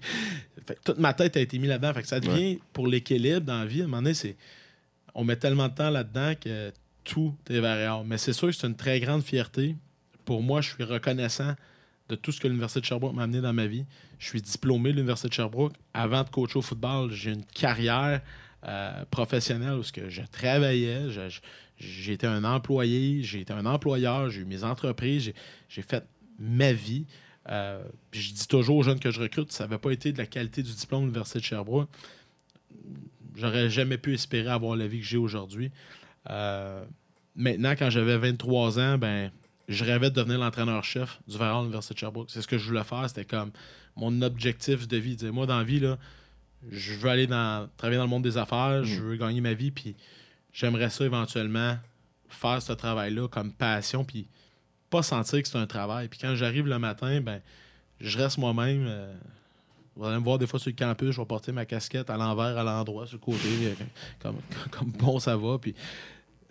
Fait 0.67 0.79
toute 0.83 0.99
ma 0.99 1.13
tête 1.13 1.37
a 1.37 1.41
été 1.41 1.59
mise 1.59 1.71
là-dedans. 1.71 1.95
Fait 1.95 2.03
que 2.03 2.09
ça 2.09 2.21
devient, 2.21 2.59
pour 2.73 2.87
l'équilibre 2.87 3.41
dans 3.41 3.61
la 3.61 3.67
vie, 3.67 3.81
à 3.81 3.85
un 3.85 3.89
moment 3.89 4.03
donné, 4.03 4.15
c'est. 4.15 4.37
On 5.15 5.25
met 5.25 5.37
tellement 5.37 5.69
de 5.69 5.75
temps 5.75 5.91
là-dedans 5.91 6.35
que 6.41 6.73
tout 7.05 7.35
est 7.49 7.61
variable. 7.61 8.07
Mais 8.09 8.19
c'est 8.19 8.33
sûr 8.33 8.49
que 8.49 8.55
c'est 8.55 8.67
une 8.67 8.77
très 8.77 8.99
grande 8.99 9.23
fierté. 9.23 9.77
Pour 10.25 10.43
moi, 10.43 10.61
je 10.61 10.71
suis 10.71 10.85
reconnaissant 10.85 11.55
de 12.09 12.17
tout 12.17 12.33
ce 12.33 12.41
que 12.41 12.49
l'Université 12.49 12.81
de 12.81 12.85
Sherbrooke 12.85 13.15
m'a 13.15 13.23
amené 13.23 13.41
dans 13.41 13.53
ma 13.53 13.67
vie. 13.67 13.85
Je 14.19 14.27
suis 14.27 14.43
diplômé 14.43 14.91
de 14.91 14.97
l'Université 14.97 15.29
de 15.29 15.35
Sherbrooke. 15.35 15.75
Avant 15.93 16.25
de 16.25 16.29
coacher 16.31 16.59
au 16.59 16.63
football, 16.63 17.13
j'ai 17.13 17.33
une 17.33 17.45
carrière 17.45 18.21
euh, 18.67 19.05
professionnelle 19.11 19.75
où 19.75 19.83
que 19.93 20.09
je 20.09 20.23
travaillais. 20.31 21.03
Été 22.09 22.27
un 22.27 22.45
employé, 22.45 23.21
été 23.21 23.53
un 23.53 23.67
employeur, 23.67 24.31
j'ai 24.31 24.43
eu 24.43 24.45
mes 24.45 24.63
entreprises, 24.65 25.33
j'ai- 25.69 25.83
fait 25.83 26.05
ma 26.39 26.73
vie. 26.73 27.05
Euh, 27.51 27.83
je 28.13 28.33
dis 28.33 28.47
toujours 28.49 28.77
aux 28.77 28.83
jeunes 28.83 29.01
que 29.01 29.11
je 29.11 29.21
recrute, 29.21 29.53
ça 29.53 29.65
n'avait 29.65 29.79
pas 29.79 29.91
été 29.91 30.13
de 30.13 30.19
la 30.19 30.27
qualité 30.27 30.63
du 30.63 30.73
diplôme 30.73 31.03
de 31.03 31.07
l'Université 31.07 31.41
de 31.41 31.45
Sherbrooke. 31.45 31.89
J'aurais 33.37 33.69
jamais 33.69 33.99
pu 33.99 34.15
espérer 34.15 34.49
avoir 34.51 34.77
la 34.77 34.87
vie 34.87 35.01
que 35.01 35.05
j'ai 35.07 35.17
aujourd'hui. 35.19 35.71
Euh, 36.31 36.85
maintenant, 37.35 37.73
quand 37.77 37.91
j'avais 37.91 38.17
23 38.17 38.79
ans, 38.79 38.97
ben, 38.97 39.31
je 39.69 39.85
rêvais 39.85 40.11
de 40.11 40.15
devenir 40.15 40.39
l'entraîneur-chef 40.39 41.21
du 41.27 41.37
Varan 41.37 41.59
à 41.59 41.63
l'Université 41.63 41.95
de 41.95 41.99
Sherbrooke. 41.99 42.31
C'est 42.31 42.41
ce 42.43 42.47
que 42.49 42.57
je 42.59 42.67
voulais 42.69 42.85
faire. 42.85 43.05
C'était 43.09 43.25
comme 43.25 43.51
mon 43.97 44.23
objectif 44.23 44.87
de 44.87 44.97
vie. 44.97 45.17
Moi, 45.33 45.47
dans 45.47 45.59
la 45.59 45.65
vie, 45.65 45.81
là, 45.81 45.99
je 46.71 46.95
veux 46.95 47.11
aller 47.11 47.27
dans, 47.27 47.69
travailler 47.77 47.99
dans 47.99 48.05
le 48.05 48.11
monde 48.11 48.23
des 48.25 48.37
affaires, 48.37 48.85
je 48.85 49.01
veux 49.01 49.17
gagner 49.17 49.41
ma 49.41 49.55
vie, 49.55 49.71
puis 49.71 49.95
j'aimerais 50.53 50.91
ça 50.91 51.05
éventuellement 51.05 51.77
faire 52.29 52.63
ce 52.63 52.73
travail-là 52.73 53.29
comme 53.29 53.53
passion, 53.53 54.05
puis 54.05 54.27
pas 54.91 55.03
sentir 55.03 55.43
que 55.43 55.49
c'est 55.49 55.59
un 55.59 55.67
travail. 55.67 56.09
Puis 56.09 56.19
quand 56.21 56.35
j'arrive 56.35 56.67
le 56.67 56.79
matin, 56.79 57.21
ben, 57.21 57.41
je 58.01 58.19
reste 58.19 58.39
moi-même. 58.39 58.85
euh, 58.87 59.15
vous 59.97 60.05
allez 60.05 60.19
me 60.19 60.25
voir 60.25 60.39
des 60.39 60.47
fois 60.47 60.59
sur 60.59 60.71
le 60.71 60.77
campus, 60.77 61.13
je 61.13 61.21
vais 61.21 61.27
porter 61.27 61.53
ma 61.53 61.65
casquette 61.65 62.11
à 62.11 62.17
l'envers, 62.17 62.59
à 62.59 62.65
l'endroit, 62.65 63.07
sur 63.07 63.17
le 63.17 63.21
côté, 63.21 63.49
euh, 63.63 63.75
comme, 64.71 64.91
bon 64.91 65.19
ça 65.19 65.37
va. 65.37 65.59
Puis 65.59 65.75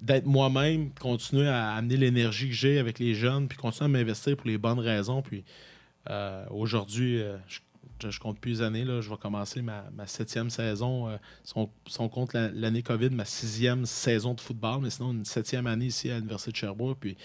d'être 0.01 0.25
moi-même, 0.25 0.91
continuer 0.91 1.47
à 1.47 1.73
amener 1.73 1.97
l'énergie 1.97 2.49
que 2.49 2.55
j'ai 2.55 2.79
avec 2.79 2.99
les 2.99 3.15
jeunes, 3.15 3.47
puis 3.47 3.57
continuer 3.57 3.85
à 3.85 3.89
m'investir 3.89 4.35
pour 4.37 4.47
les 4.47 4.57
bonnes 4.57 4.79
raisons. 4.79 5.21
Puis 5.21 5.43
euh, 6.09 6.45
aujourd'hui, 6.49 7.21
je, 7.47 7.59
je- 8.03 8.09
je 8.11 8.19
compte 8.19 8.39
plus 8.39 8.51
les 8.51 8.61
années, 8.61 8.83
là, 8.85 9.01
je 9.01 9.09
vais 9.09 9.17
commencer 9.17 9.61
ma, 9.61 9.85
ma 9.95 10.05
septième 10.07 10.49
saison. 10.49 11.07
euh, 11.09 11.17
si, 11.43 11.53
on, 11.55 11.69
si 11.87 11.99
on 12.01 12.09
compte 12.09 12.33
la- 12.33 12.49
l'année 12.51 12.83
COVID, 12.83 13.09
ma 13.11 13.25
sixième 13.25 13.85
saison 13.85 14.33
de 14.33 14.41
football, 14.41 14.81
mais 14.81 14.89
sinon 14.89 15.11
une 15.13 15.25
septième 15.25 15.67
année 15.67 15.85
ici 15.87 16.09
à 16.11 16.15
l'Université 16.15 16.51
de 16.51 16.55
Sherbrooke. 16.57 16.97
Puis 16.99 17.17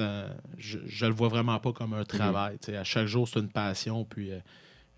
un- 0.00 0.26
je, 0.56 0.78
je 0.86 1.06
le 1.06 1.12
vois 1.12 1.28
vraiment 1.28 1.58
pas 1.60 1.72
comme 1.72 1.94
un 1.94 2.04
travail. 2.04 2.58
tu 2.58 2.66
sais. 2.72 2.76
À 2.76 2.84
chaque 2.84 3.06
jour, 3.06 3.28
c'est 3.28 3.38
une 3.40 3.48
passion. 3.50 4.04
Puis 4.04 4.32
euh, 4.32 4.38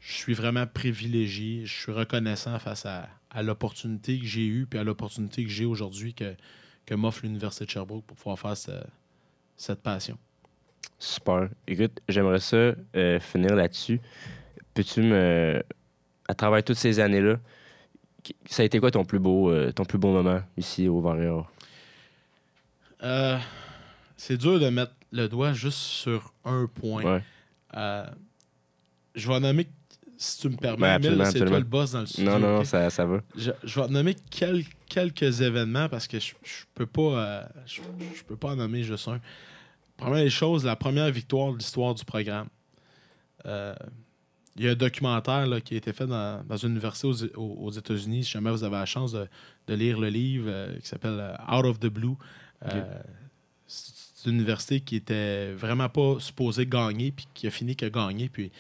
je 0.01 0.13
suis 0.13 0.35
vraiment 0.35 0.67
privilégié. 0.67 1.65
Je 1.67 1.73
suis 1.83 1.93
reconnaissant 1.93 2.59
face 2.59 2.87
à, 2.87 3.09
à 3.31 3.43
l'opportunité 3.43 4.19
que 4.19 4.25
j'ai 4.27 4.47
eue 4.47 4.67
puis 4.67 4.79
à 4.79 4.85
l'opportunité 4.85 5.45
que 5.45 5.51
j'ai 5.51 5.67
aujourd'hui 5.67 6.15
que, 6.15 6.35
que 6.87 6.95
m'offre 6.95 7.21
l'Université 7.25 7.65
de 7.67 7.71
Sherbrooke 7.71 8.05
pour 8.07 8.17
pouvoir 8.17 8.39
faire 8.39 8.57
ce- 8.57 8.85
cette 9.57 9.83
passion. 9.83 10.17
Super. 10.99 11.49
Écoute, 11.67 12.01
j'aimerais 12.09 12.41
ça 12.41 12.57
euh, 12.97 13.21
finir 13.21 13.55
là-dessus. 13.55 14.01
Peux-tu 14.81 15.03
me. 15.03 15.63
À 16.27 16.35
travers 16.35 16.65
toutes 16.65 16.79
ces 16.79 17.01
années-là, 17.01 17.37
ça 18.47 18.63
a 18.63 18.65
été 18.65 18.81
quoi 18.81 18.91
ton 18.91 19.05
plus 19.05 19.19
beau, 19.19 19.51
euh, 19.51 19.73
ton 19.73 19.85
plus 19.85 19.99
beau 19.99 20.11
moment 20.11 20.41
ici 20.57 20.89
au 20.89 21.03
Varrior? 21.03 21.53
Euh, 23.03 23.37
c'est 24.17 24.39
dur 24.39 24.59
de 24.59 24.71
mettre 24.71 24.93
le 25.13 25.29
doigt 25.29 25.53
juste 25.53 25.77
sur 25.77 26.33
un 26.47 26.67
point. 26.67 27.03
Ouais. 27.05 27.23
Euh, 27.77 28.07
je 29.15 29.29
vais 29.29 29.35
en 29.35 29.41
nommer, 29.41 29.69
si 30.17 30.39
tu 30.41 30.49
me 30.49 30.57
permets, 30.57 30.89
absolument, 30.89 31.27
c'est 31.27 31.45
toi 31.45 31.59
le 31.59 31.65
boss 31.65 31.93
dans 31.93 32.01
le 32.01 32.07
studio. 32.07 32.31
Non, 32.31 32.39
non, 32.39 32.57
non, 32.59 32.65
ça, 32.65 32.89
ça 32.89 33.05
va. 33.05 33.21
Je, 33.37 33.51
je 33.63 33.81
vais 33.81 33.87
te 33.87 33.93
nommer 33.93 34.17
quel- 34.31 34.65
quelques 34.89 35.43
événements 35.43 35.91
parce 35.91 36.09
que 36.09 36.19
je, 36.19 36.33
je 36.43 36.65
peux 36.75 36.87
pas 36.87 37.49
je, 37.67 37.83
je 38.17 38.23
peux 38.25 38.37
pas 38.37 38.53
en 38.53 38.57
nommer 38.57 38.83
juste 38.83 39.09
un. 39.09 39.21
Première 39.99 40.25
des 40.25 40.31
choses, 40.31 40.65
la 40.65 40.77
première 40.77 41.11
victoire 41.11 41.53
de 41.53 41.59
l'histoire 41.59 41.95
du 41.95 42.03
programme. 42.07 42.49
Il 44.61 44.67
y 44.67 44.69
a 44.69 44.73
un 44.73 44.77
documentaire 44.77 45.47
là, 45.47 45.59
qui 45.63 45.73
a 45.73 45.79
été 45.79 45.91
fait 45.95 46.07
dans, 46.07 46.45
dans 46.47 46.57
une 46.59 46.73
université 46.73 47.09
aux, 47.35 47.71
États-Unis. 47.71 48.25
Si 48.25 48.33
jamais 48.33 48.51
vous 48.51 48.63
avez 48.63 48.77
la 48.77 48.85
chance 48.85 49.13
de, 49.13 49.27
de 49.67 49.75
lire 49.75 49.99
le 49.99 50.09
livre 50.09 50.45
euh, 50.49 50.79
qui 50.81 50.87
s'appelle 50.87 51.17
euh, 51.19 51.57
Out 51.57 51.65
of 51.65 51.81
the 51.81 51.87
Blue. 51.87 52.17
Euh, 52.67 53.01
C'est 53.67 54.29
une 54.29 54.37
université 54.37 54.81
qui 54.81 54.97
était 54.97 55.55
vraiment 55.55 55.89
pas 55.89 56.17
supposée 56.21 56.67
gagner, 56.67 57.11
puis 57.11 57.27
qui 57.33 57.47
a 57.47 57.51
fini 57.51 57.75
que 57.75 57.87
gagner. 57.87 58.29
Puis 58.29 58.53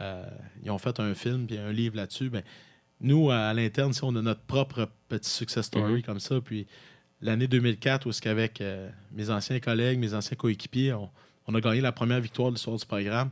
euh, 0.00 0.28
ils 0.64 0.70
ont 0.72 0.78
fait 0.78 0.98
un 0.98 1.14
film, 1.14 1.46
puis 1.46 1.58
un 1.58 1.70
livre 1.70 1.94
là-dessus. 1.94 2.28
Ben, 2.28 2.42
nous, 3.00 3.30
à, 3.30 3.36
à 3.36 3.54
l'interne, 3.54 3.92
si 3.92 4.02
on 4.02 4.16
a 4.16 4.22
notre 4.22 4.40
propre 4.40 4.88
petit 5.08 5.30
success 5.30 5.66
story 5.66 6.02
comme 6.02 6.18
ça. 6.18 6.40
Puis 6.40 6.66
l'année 7.20 7.46
2004, 7.46 8.04
où 8.06 8.10
est-ce 8.10 8.20
qu'avec 8.20 8.60
mes 9.12 9.30
anciens 9.30 9.60
collègues, 9.60 10.00
mes 10.00 10.12
anciens 10.12 10.36
coéquipiers, 10.36 10.92
on, 10.92 11.08
on 11.46 11.54
a 11.54 11.60
gagné 11.60 11.80
la 11.80 11.92
première 11.92 12.20
victoire 12.20 12.48
de 12.48 12.56
l'histoire 12.56 12.78
du 12.78 12.84
programme. 12.84 13.30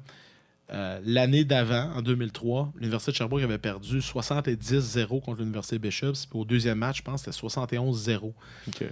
Euh, 0.72 0.98
l'année 1.04 1.44
d'avant, 1.44 1.92
en 1.94 2.02
2003, 2.02 2.72
l'Université 2.76 3.12
de 3.12 3.16
Sherbrooke 3.16 3.42
avait 3.42 3.58
perdu 3.58 3.98
70-0 3.98 5.20
contre 5.20 5.40
l'Université 5.40 5.78
Bishops. 5.78 6.26
Puis 6.26 6.38
au 6.38 6.44
deuxième 6.44 6.78
match, 6.78 6.98
je 6.98 7.02
pense 7.02 7.22
que 7.22 7.30
c'était 7.30 7.46
71-0. 7.46 8.32
Ok. 8.68 8.84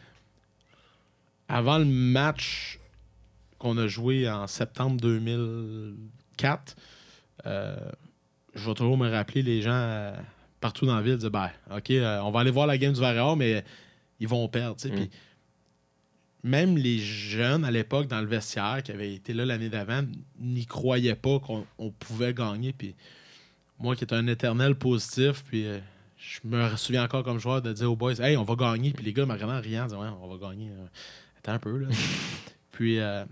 Avant 1.48 1.78
le 1.78 1.84
match 1.84 2.78
qu'on 3.58 3.78
a 3.78 3.86
joué 3.86 4.28
en 4.28 4.46
septembre 4.46 5.00
2004, 5.00 6.76
euh, 7.46 7.76
je 8.54 8.68
vais 8.68 8.74
toujours 8.74 8.98
me 8.98 9.10
rappeler 9.10 9.42
les 9.42 9.62
gens 9.62 9.70
euh, 9.72 10.14
partout 10.60 10.84
dans 10.84 10.96
la 10.96 11.02
ville 11.02 11.16
disaient 11.16 11.30
ben, 11.30 11.50
OK, 11.74 11.90
on 11.90 12.30
va 12.30 12.40
aller 12.40 12.50
voir 12.50 12.66
la 12.66 12.76
game 12.76 12.92
du 12.92 13.00
Vareur, 13.00 13.36
mais 13.36 13.64
ils 14.20 14.28
vont 14.28 14.46
perdre. 14.48 14.76
Mm. 14.86 14.90
Puis 14.90 15.10
même 16.42 16.76
les 16.76 16.98
jeunes 16.98 17.64
à 17.64 17.70
l'époque 17.70 18.08
dans 18.08 18.20
le 18.20 18.26
vestiaire 18.26 18.82
qui 18.82 18.90
avaient 18.90 19.14
été 19.14 19.32
là 19.32 19.44
l'année 19.44 19.68
d'avant 19.68 20.02
n'y 20.40 20.66
croyaient 20.66 21.14
pas 21.14 21.38
qu'on 21.38 21.64
on 21.78 21.90
pouvait 21.90 22.34
gagner. 22.34 22.72
Puis 22.72 22.94
moi 23.78 23.94
qui 23.94 24.04
étais 24.04 24.14
un 24.14 24.26
éternel 24.26 24.74
positif, 24.74 25.44
puis 25.44 25.66
euh, 25.66 25.78
je 26.16 26.40
me 26.44 26.76
souviens 26.76 27.04
encore 27.04 27.22
comme 27.22 27.38
joueur 27.38 27.62
de 27.62 27.72
dire 27.72 27.90
aux 27.90 27.96
boys 27.96 28.20
Hey, 28.20 28.36
on 28.36 28.44
va 28.44 28.56
gagner. 28.56 28.92
Puis 28.92 29.04
les 29.04 29.12
gars 29.12 29.24
me 29.24 29.32
regardaient 29.32 29.54
en 29.54 29.60
riant, 29.60 29.84
disaient 29.84 29.96
Ouais, 29.96 30.08
on 30.20 30.34
va 30.34 30.48
gagner. 30.48 30.70
Euh, 30.70 30.86
Attends 31.38 31.52
un 31.52 31.58
peu. 31.58 31.78
Là. 31.78 31.88
puis 32.72 32.98
euh, 32.98 33.24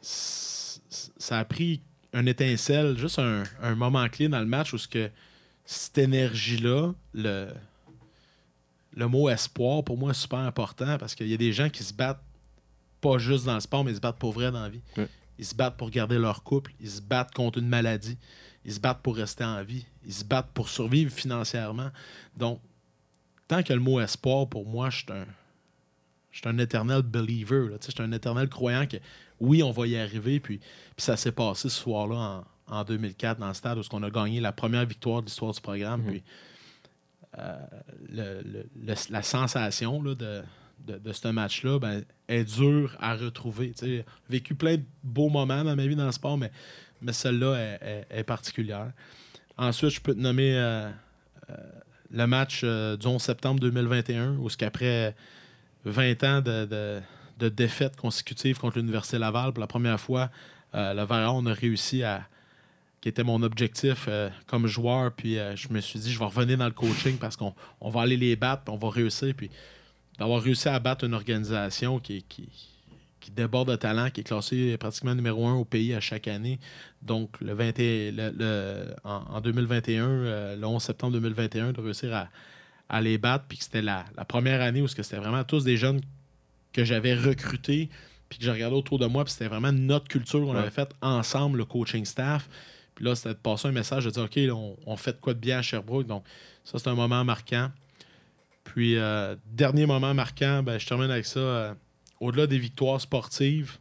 ça 0.00 1.38
a 1.38 1.44
pris 1.44 1.80
un 2.12 2.26
étincelle, 2.26 2.96
juste 2.96 3.18
un, 3.18 3.42
un 3.60 3.74
moment 3.74 4.08
clé 4.08 4.28
dans 4.28 4.40
le 4.40 4.46
match 4.46 4.72
où 4.72 4.78
ce 4.78 4.86
que 4.86 5.10
cette 5.64 5.98
énergie-là, 5.98 6.92
le, 7.14 7.48
le 8.96 9.08
mot 9.08 9.28
espoir, 9.28 9.82
pour 9.84 9.98
moi, 9.98 10.12
est 10.12 10.14
super 10.14 10.40
important 10.40 10.98
parce 10.98 11.14
qu'il 11.14 11.28
y 11.28 11.34
a 11.34 11.36
des 11.36 11.52
gens 11.52 11.68
qui 11.68 11.82
se 11.82 11.92
battent 11.92 12.22
pas 13.00 13.18
juste 13.18 13.44
dans 13.44 13.54
le 13.54 13.60
sport, 13.60 13.84
mais 13.84 13.90
ils 13.90 13.96
se 13.96 14.00
battent 14.00 14.18
pour 14.18 14.32
vrai 14.32 14.50
dans 14.50 14.62
la 14.62 14.68
vie. 14.68 14.82
Ouais. 14.96 15.08
Ils 15.38 15.44
se 15.44 15.54
battent 15.54 15.76
pour 15.76 15.90
garder 15.90 16.18
leur 16.18 16.42
couple, 16.42 16.72
ils 16.80 16.90
se 16.90 17.00
battent 17.00 17.34
contre 17.34 17.58
une 17.58 17.68
maladie, 17.68 18.16
ils 18.64 18.72
se 18.72 18.80
battent 18.80 19.02
pour 19.02 19.16
rester 19.16 19.44
en 19.44 19.62
vie, 19.64 19.84
ils 20.06 20.14
se 20.14 20.24
battent 20.24 20.52
pour 20.54 20.68
survivre 20.68 21.12
financièrement. 21.12 21.88
Donc, 22.36 22.60
tant 23.48 23.62
que 23.62 23.72
le 23.72 23.80
mot 23.80 24.00
espoir, 24.00 24.48
pour 24.48 24.66
moi, 24.66 24.90
je 24.90 24.98
suis 24.98 25.12
un, 25.12 25.26
je 26.30 26.38
suis 26.38 26.48
un 26.48 26.58
éternel 26.58 27.02
believer. 27.02 27.68
là. 27.68 27.76
Je 27.84 27.90
suis 27.90 28.02
un 28.02 28.12
éternel 28.12 28.48
croyant 28.48 28.86
que 28.86 28.96
oui, 29.40 29.62
on 29.62 29.70
va 29.70 29.86
y 29.86 29.96
arriver. 29.96 30.40
Puis, 30.40 30.58
puis 30.58 31.04
ça 31.04 31.16
s'est 31.16 31.32
passé 31.32 31.68
ce 31.68 31.80
soir-là 31.80 32.44
en, 32.68 32.76
en 32.76 32.84
2004 32.84 33.38
dans 33.38 33.48
le 33.48 33.54
stade 33.54 33.78
où 33.78 33.82
on 33.92 34.02
a 34.02 34.10
gagné 34.10 34.40
la 34.40 34.52
première 34.52 34.86
victoire 34.86 35.20
de 35.20 35.26
l'histoire 35.26 35.52
du 35.52 35.60
programme. 35.60 36.02
Mhm. 36.02 36.10
Puis, 36.10 36.18
euh, 36.18 36.20
le- 38.10 38.42
le- 38.44 38.94
la 39.10 39.22
sensation 39.22 40.02
là, 40.02 40.14
de, 40.14 40.42
de, 40.86 41.12
ce 41.12 41.28
match-là 41.28 41.78
ben, 41.78 42.04
est 42.28 42.44
dure 42.44 42.96
à 43.00 43.14
retrouver. 43.14 43.72
J'ai 43.80 44.04
vécu 44.28 44.54
plein 44.54 44.76
de 44.76 44.82
beaux 45.02 45.28
moments 45.28 45.64
dans 45.64 45.74
ma 45.76 45.86
vie 45.86 45.96
dans 45.96 46.06
le 46.06 46.12
sport, 46.12 46.36
mais, 46.38 46.50
mais 47.00 47.12
celle-là 47.12 47.78
est, 48.10 48.24
particulière. 48.24 48.92
Ensuite, 49.56 49.90
je 49.90 50.00
peux 50.00 50.14
te 50.14 50.20
nommer 50.20 50.56
euh, 50.56 50.90
euh, 51.50 51.56
le 52.10 52.26
match 52.26 52.62
euh, 52.64 52.96
du 52.96 53.06
11 53.06 53.22
septembre 53.22 53.60
2021, 53.60 54.36
où 54.36 54.48
ce 54.50 54.56
qu'après 54.56 55.14
20 55.84 56.24
ans 56.24 56.40
de, 56.40 56.64
de, 56.64 57.00
de 57.38 57.48
défaites 57.48 57.96
consécutives 57.96 58.58
contre 58.58 58.78
l'Université 58.78 59.18
Laval, 59.18 59.52
pour 59.52 59.60
la 59.60 59.66
première 59.66 60.00
fois, 60.00 60.30
euh, 60.74 60.92
le 60.92 61.02
Varan, 61.02 61.44
a 61.46 61.52
réussi 61.52 62.02
à, 62.02 62.26
qui 63.04 63.10
était 63.10 63.22
mon 63.22 63.42
objectif 63.42 64.06
euh, 64.08 64.30
comme 64.46 64.66
joueur. 64.66 65.12
Puis 65.12 65.38
euh, 65.38 65.54
je 65.56 65.68
me 65.68 65.82
suis 65.82 65.98
dit, 65.98 66.10
je 66.10 66.18
vais 66.18 66.24
revenir 66.24 66.56
dans 66.56 66.64
le 66.64 66.70
coaching 66.70 67.18
parce 67.18 67.36
qu'on 67.36 67.54
on 67.82 67.90
va 67.90 68.00
aller 68.00 68.16
les 68.16 68.34
battre, 68.34 68.62
puis 68.64 68.72
on 68.74 68.78
va 68.78 68.88
réussir. 68.88 69.34
Puis 69.36 69.50
d'avoir 70.18 70.40
réussi 70.40 70.68
à 70.70 70.78
battre 70.78 71.04
une 71.04 71.12
organisation 71.12 71.98
qui, 72.00 72.22
qui, 72.22 72.48
qui 73.20 73.30
déborde 73.30 73.68
de 73.70 73.76
talent, 73.76 74.08
qui 74.08 74.22
est 74.22 74.24
classée 74.24 74.78
pratiquement 74.78 75.14
numéro 75.14 75.46
un 75.46 75.52
au 75.52 75.66
pays 75.66 75.92
à 75.92 76.00
chaque 76.00 76.28
année. 76.28 76.58
Donc, 77.02 77.38
le 77.42 77.52
20 77.52 77.78
et- 77.78 78.10
le- 78.10 78.32
le- 78.34 78.94
en, 79.04 79.16
en 79.36 79.40
2021, 79.42 80.08
euh, 80.08 80.56
le 80.56 80.66
11 80.66 80.82
septembre 80.82 81.12
2021, 81.12 81.72
de 81.74 81.80
réussir 81.82 82.14
à, 82.14 82.30
à 82.88 83.02
les 83.02 83.18
battre, 83.18 83.44
puis 83.46 83.58
que 83.58 83.64
c'était 83.64 83.82
la, 83.82 84.06
la 84.16 84.24
première 84.24 84.62
année 84.62 84.80
où 84.80 84.88
c'était 84.88 85.16
vraiment 85.18 85.44
tous 85.44 85.62
des 85.62 85.76
jeunes 85.76 86.00
que 86.72 86.84
j'avais 86.86 87.14
recrutés, 87.14 87.90
puis 88.30 88.38
que 88.38 88.46
j'ai 88.46 88.50
regardé 88.50 88.76
autour 88.76 88.98
de 88.98 89.04
moi, 89.04 89.24
puis 89.24 89.32
c'était 89.34 89.48
vraiment 89.48 89.72
notre 89.72 90.08
culture 90.08 90.40
qu'on 90.40 90.54
Ouais. 90.54 90.60
avait 90.60 90.70
faite 90.70 90.92
ensemble, 91.02 91.58
le 91.58 91.66
coaching 91.66 92.06
staff. 92.06 92.48
Puis 92.94 93.04
là, 93.04 93.14
c'était 93.14 93.30
de 93.30 93.34
passer 93.34 93.68
un 93.68 93.72
message 93.72 94.04
de 94.04 94.10
dire 94.10 94.24
OK, 94.24 94.38
on, 94.86 94.96
fait 94.96 95.20
quoi 95.20 95.34
de 95.34 95.38
bien 95.38 95.58
à 95.58 95.62
Sherbrooke. 95.62 96.06
Donc, 96.06 96.24
ça, 96.64 96.78
c'est 96.78 96.88
un 96.88 96.94
moment 96.94 97.24
marquant. 97.24 97.70
Puis, 98.62 98.96
euh, 98.96 99.36
dernier 99.52 99.86
moment 99.86 100.14
marquant, 100.14 100.62
ben, 100.62 100.78
je 100.78 100.86
termine 100.86 101.10
avec 101.10 101.26
ça. 101.26 101.40
euh, 101.40 101.74
au-delà 102.20 102.46
des 102.46 102.58
victoires 102.58 103.00
sportives, 103.00 103.78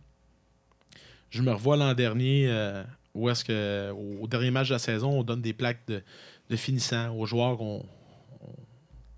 je 1.30 1.42
me 1.42 1.52
revois 1.52 1.78
l'an 1.78 1.94
dernier 1.94 2.48
euh, 2.48 2.84
où 3.14 3.30
est-ce 3.30 3.46
que, 3.46 3.92
au, 3.92 4.28
dernier 4.28 4.52
match 4.52 4.70
de 4.70 4.74
la 4.74 4.80
saison, 4.80 5.20
on 5.20 5.24
donne 5.24 5.42
des 5.42 5.54
plaques 5.54 5.88
de, 5.88 6.04
de 6.50 6.56
finissants 6.56 7.16
aux 7.16 7.26
joueurs. 7.26 7.62
On, 7.62 7.86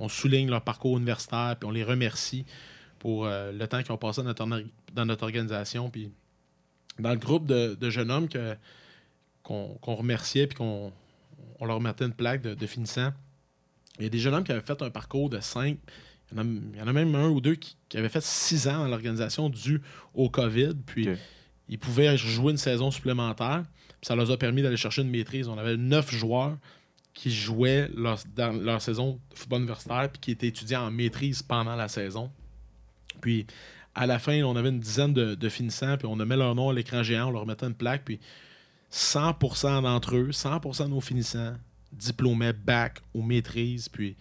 souligne 0.09 0.49
leur 0.49 0.61
parcours 0.61 0.97
universitaire, 0.97 1.55
puis 1.59 1.67
on 1.67 1.71
les 1.71 1.83
remercie 1.83 2.45
pour 2.99 3.25
le 3.25 3.65
temps 3.65 3.81
qu'ils 3.81 3.91
ont 3.91 3.97
passé 3.97 4.21
dans 4.21 4.27
notre, 4.27 4.45
orga- 4.45 4.67
dans 4.93 5.05
notre 5.05 5.23
organisation. 5.23 5.89
Puis, 5.89 6.11
dans 6.99 7.09
le 7.09 7.17
groupe 7.17 7.47
de, 7.47 7.75
de 7.79 7.89
jeunes 7.89 8.11
hommes 8.11 8.29
que, 8.29 8.55
qu'on, 9.45 9.95
remerciait, 9.95 10.47
puis 10.47 10.57
qu'on 10.57 10.91
on 11.59 11.65
leur 11.65 11.79
mettait 11.79 12.05
une 12.05 12.13
plaque 12.13 12.41
de, 12.41 12.53
de 12.53 12.67
finissants, 12.67 13.13
il 13.99 14.03
y 14.03 14.07
a 14.07 14.09
des 14.09 14.19
jeunes 14.19 14.33
hommes 14.33 14.43
qui 14.43 14.51
avaient 14.51 14.65
fait 14.65 14.81
un 14.81 14.89
parcours 14.89 15.29
de 15.29 15.39
5. 15.39 15.77
Il 16.31 16.37
y 16.37 16.39
en 16.39 16.43
a, 16.43 16.45
il 16.45 16.79
y 16.79 16.81
en 16.81 16.87
a 16.87 16.93
même 16.93 17.15
un 17.15 17.29
ou 17.29 17.39
deux 17.39 17.55
qui, 17.55 17.77
qui 17.87 17.97
avaient 17.97 18.09
fait 18.09 18.23
6 18.23 18.67
ans 18.67 18.79
dans 18.79 18.87
l'organisation 18.87 19.49
dû 19.49 19.81
au 20.13 20.29
COVID. 20.29 20.73
Puis 20.85 21.07
ils 21.69 21.79
pouvaient 21.79 22.17
jouer 22.17 22.51
une 22.51 22.57
saison 22.57 22.91
supplémentaire. 22.91 23.63
Puis 23.87 24.07
ça 24.07 24.15
leur 24.15 24.29
a 24.29 24.37
permis 24.37 24.61
d'aller 24.61 24.77
chercher 24.77 25.03
une 25.03 25.09
maîtrise. 25.09 25.47
On 25.47 25.57
avait 25.57 25.77
9 25.77 26.11
joueurs 26.13 26.57
qui 27.13 27.31
jouaient 27.31 27.89
leur, 27.95 28.19
dans 28.35 28.51
leur 28.51 28.81
saison 28.81 29.19
de 29.31 29.37
football 29.37 29.59
universitaire 29.59 30.09
puis 30.11 30.19
qui 30.19 30.31
étaient 30.31 30.47
étudiants 30.47 30.87
en 30.87 30.91
maîtrise 30.91 31.41
pendant 31.41 31.75
la 31.75 31.87
saison. 31.87 32.29
Puis 33.21 33.45
à 33.93 34.05
la 34.05 34.19
fin, 34.19 34.43
on 34.43 34.57
avait 34.57 34.69
une 34.69 34.81
dizaine 34.81 35.13
de, 35.13 35.35
de 35.35 35.49
finissants, 35.49 35.95
puis 35.95 36.05
on 36.05 36.19
a 36.19 36.25
mis 36.25 36.35
leur 36.35 36.53
nom 36.53 36.69
à 36.69 36.73
l'écran 36.73 37.01
géant, 37.01 37.29
on 37.29 37.31
leur 37.31 37.45
mettait 37.45 37.65
une 37.65 37.73
plaque, 37.73 38.03
puis 38.03 38.19
100% 38.95 39.81
d'entre 39.81 40.15
eux, 40.15 40.29
100% 40.31 40.85
de 40.85 40.89
nos 40.89 41.01
finissants, 41.01 41.55
diplômés 41.91 42.53
bac 42.53 42.99
ou 43.13 43.21
maîtrise, 43.21 43.89
puis 43.89 44.15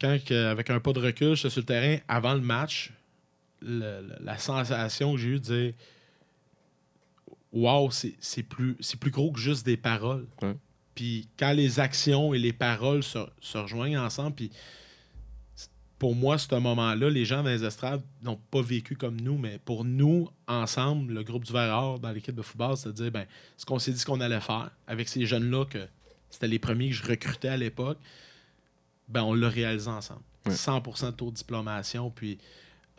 quand, 0.00 0.18
avec 0.30 0.70
un 0.70 0.80
pas 0.80 0.92
de 0.94 0.98
recul, 1.00 1.36
j'étais 1.36 1.50
sur 1.50 1.60
le 1.60 1.66
terrain 1.66 1.98
avant 2.08 2.32
le 2.34 2.40
match, 2.40 2.92
le- 3.60 4.16
la 4.20 4.38
sensation 4.38 5.12
que 5.14 5.18
j'ai 5.20 5.28
eue 5.28 5.40
de 5.40 5.44
dire 5.44 5.74
Waouh, 7.52 7.90
c'est 7.90 8.42
plus, 8.42 8.76
c'est 8.80 8.98
plus 8.98 9.10
gros 9.10 9.30
que 9.30 9.38
juste 9.38 9.66
des 9.66 9.76
paroles. 9.76 10.26
Puis 10.94 11.28
quand 11.38 11.52
les 11.52 11.80
actions 11.80 12.32
et 12.32 12.38
les 12.38 12.54
paroles 12.54 13.02
se, 13.02 13.18
se 13.42 13.58
rejoignent 13.58 13.98
ensemble, 13.98 14.34
puis 14.34 14.50
pour 16.02 16.16
moi, 16.16 16.36
ce 16.36 16.52
moment-là, 16.52 17.10
les 17.10 17.24
gens 17.24 17.44
dans 17.44 17.50
les 17.50 17.62
estrades 17.62 18.02
n'ont 18.24 18.40
pas 18.50 18.60
vécu 18.60 18.96
comme 18.96 19.20
nous, 19.20 19.38
mais 19.38 19.60
pour 19.64 19.84
nous, 19.84 20.28
ensemble, 20.48 21.14
le 21.14 21.22
groupe 21.22 21.44
du 21.44 21.52
Verre 21.52 22.00
dans 22.00 22.10
l'équipe 22.10 22.34
de 22.34 22.42
football, 22.42 22.76
c'est-à-dire 22.76 23.12
ben, 23.12 23.24
ce 23.56 23.64
qu'on 23.64 23.78
s'est 23.78 23.92
dit 23.92 24.02
qu'on 24.02 24.20
allait 24.20 24.40
faire 24.40 24.72
avec 24.88 25.08
ces 25.08 25.26
jeunes-là, 25.26 25.64
que 25.64 25.86
c'était 26.28 26.48
les 26.48 26.58
premiers 26.58 26.88
que 26.88 26.96
je 26.96 27.04
recrutais 27.04 27.50
à 27.50 27.56
l'époque, 27.56 27.98
ben, 29.08 29.22
on 29.22 29.32
l'a 29.32 29.48
réalisé 29.48 29.88
ensemble. 29.88 30.22
100% 30.48 31.06
de 31.06 31.10
taux 31.12 31.30
de 31.30 31.36
diplomation, 31.36 32.10
puis 32.10 32.36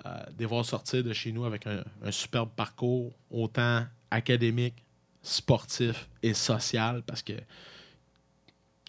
euh, 0.06 0.24
de 0.38 0.46
voir 0.46 0.64
sortir 0.64 1.04
de 1.04 1.12
chez 1.12 1.34
nous 1.34 1.44
avec 1.44 1.68
un, 1.68 1.84
un 2.06 2.12
superbe 2.12 2.52
parcours, 2.56 3.12
autant 3.30 3.86
académique, 4.12 4.82
sportif 5.22 6.10
et 6.22 6.34
social, 6.34 7.04
parce 7.06 7.22
que 7.22 7.34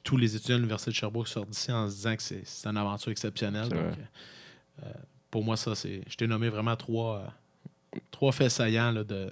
tous 0.04 0.18
les 0.18 0.36
étudiants 0.36 0.56
de 0.56 0.60
l'Université 0.60 0.90
de 0.90 0.96
Sherbrooke 0.96 1.26
sortent 1.26 1.48
d'ici 1.48 1.72
en 1.72 1.88
se 1.88 1.94
disant 1.94 2.14
que 2.14 2.22
c'est 2.22 2.68
une 2.68 2.76
aventure 2.76 3.10
exceptionnelle. 3.10 3.68
Donc, 3.68 3.80
euh, 4.82 4.86
pour 5.30 5.42
moi, 5.42 5.56
ça, 5.56 5.74
c'est. 5.74 6.02
Je 6.06 6.16
t'ai 6.16 6.26
nommé 6.26 6.50
vraiment 6.50 6.76
trois, 6.76 7.18
euh, 7.18 7.98
trois 8.10 8.30
faits 8.30 8.50
saillants 8.50 8.92
là, 8.92 9.02
de, 9.02 9.30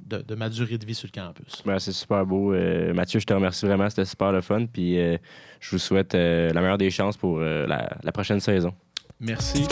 de, 0.00 0.18
de, 0.18 0.34
ma 0.34 0.48
durée 0.48 0.76
de 0.78 0.84
vie 0.84 0.94
sur 0.94 1.08
le 1.12 1.18
campus. 1.18 1.62
Ben, 1.64 1.78
c'est 1.78 1.92
super 1.92 2.26
beau. 2.26 2.52
Euh, 2.52 2.92
Mathieu, 2.92 3.20
je 3.20 3.26
te 3.26 3.32
remercie 3.32 3.64
vraiment. 3.64 3.88
C'était 3.88 4.04
super 4.04 4.32
le 4.32 4.40
fun. 4.40 4.66
Puis 4.66 4.96
je 4.96 5.70
vous 5.70 5.78
souhaite 5.78 6.14
la 6.14 6.52
meilleure 6.60 6.78
des 6.78 6.90
chances 6.90 7.16
pour 7.16 7.38
la, 7.38 7.96
la 8.02 8.12
prochaine 8.12 8.40
saison. 8.40 8.74
Merci. 9.20 9.66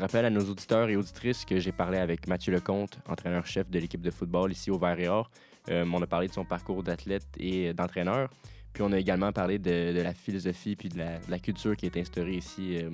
Je 0.00 0.02
rappelle 0.06 0.24
à 0.24 0.30
nos 0.30 0.40
auditeurs 0.40 0.88
et 0.88 0.96
auditrices 0.96 1.44
que 1.44 1.60
j'ai 1.60 1.72
parlé 1.72 1.98
avec 1.98 2.26
Mathieu 2.26 2.54
Lecomte, 2.54 2.98
entraîneur-chef 3.06 3.68
de 3.68 3.78
l'équipe 3.78 4.00
de 4.00 4.10
football 4.10 4.50
ici 4.50 4.70
au 4.70 4.78
Vert 4.78 4.98
et 4.98 5.08
Or. 5.08 5.30
Euh, 5.68 5.84
on 5.92 6.00
a 6.00 6.06
parlé 6.06 6.26
de 6.26 6.32
son 6.32 6.46
parcours 6.46 6.82
d'athlète 6.82 7.26
et 7.38 7.74
d'entraîneur. 7.74 8.30
Puis 8.72 8.82
on 8.82 8.92
a 8.92 8.98
également 8.98 9.30
parlé 9.30 9.58
de, 9.58 10.00
la 10.00 10.14
philosophie 10.14 10.74
puis 10.74 10.88
de 10.88 10.96
la, 11.28 11.38
culture 11.38 11.76
qui 11.76 11.84
est 11.84 11.98
instaurée 11.98 12.36
ici 12.36 12.78
euh, 12.78 12.88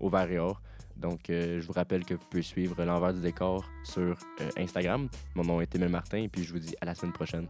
au 0.00 0.08
Vert 0.08 0.30
et 0.30 0.38
Or. 0.38 0.62
Donc, 0.96 1.28
euh, 1.28 1.60
je 1.60 1.66
vous 1.66 1.74
rappelle 1.74 2.06
que 2.06 2.14
vous 2.14 2.24
pouvez 2.30 2.42
suivre 2.42 2.82
l'envers 2.82 3.12
du 3.12 3.20
décor 3.20 3.68
sur 3.84 4.16
Instagram. 4.56 5.06
Mon 5.34 5.44
nom 5.44 5.60
est 5.60 5.74
Emile 5.74 5.90
Martin 5.90 6.16
et 6.16 6.28
puis 6.28 6.44
je 6.44 6.54
vous 6.54 6.60
dis 6.60 6.74
à 6.80 6.86
la 6.86 6.94
semaine 6.94 7.12
prochaine. 7.12 7.46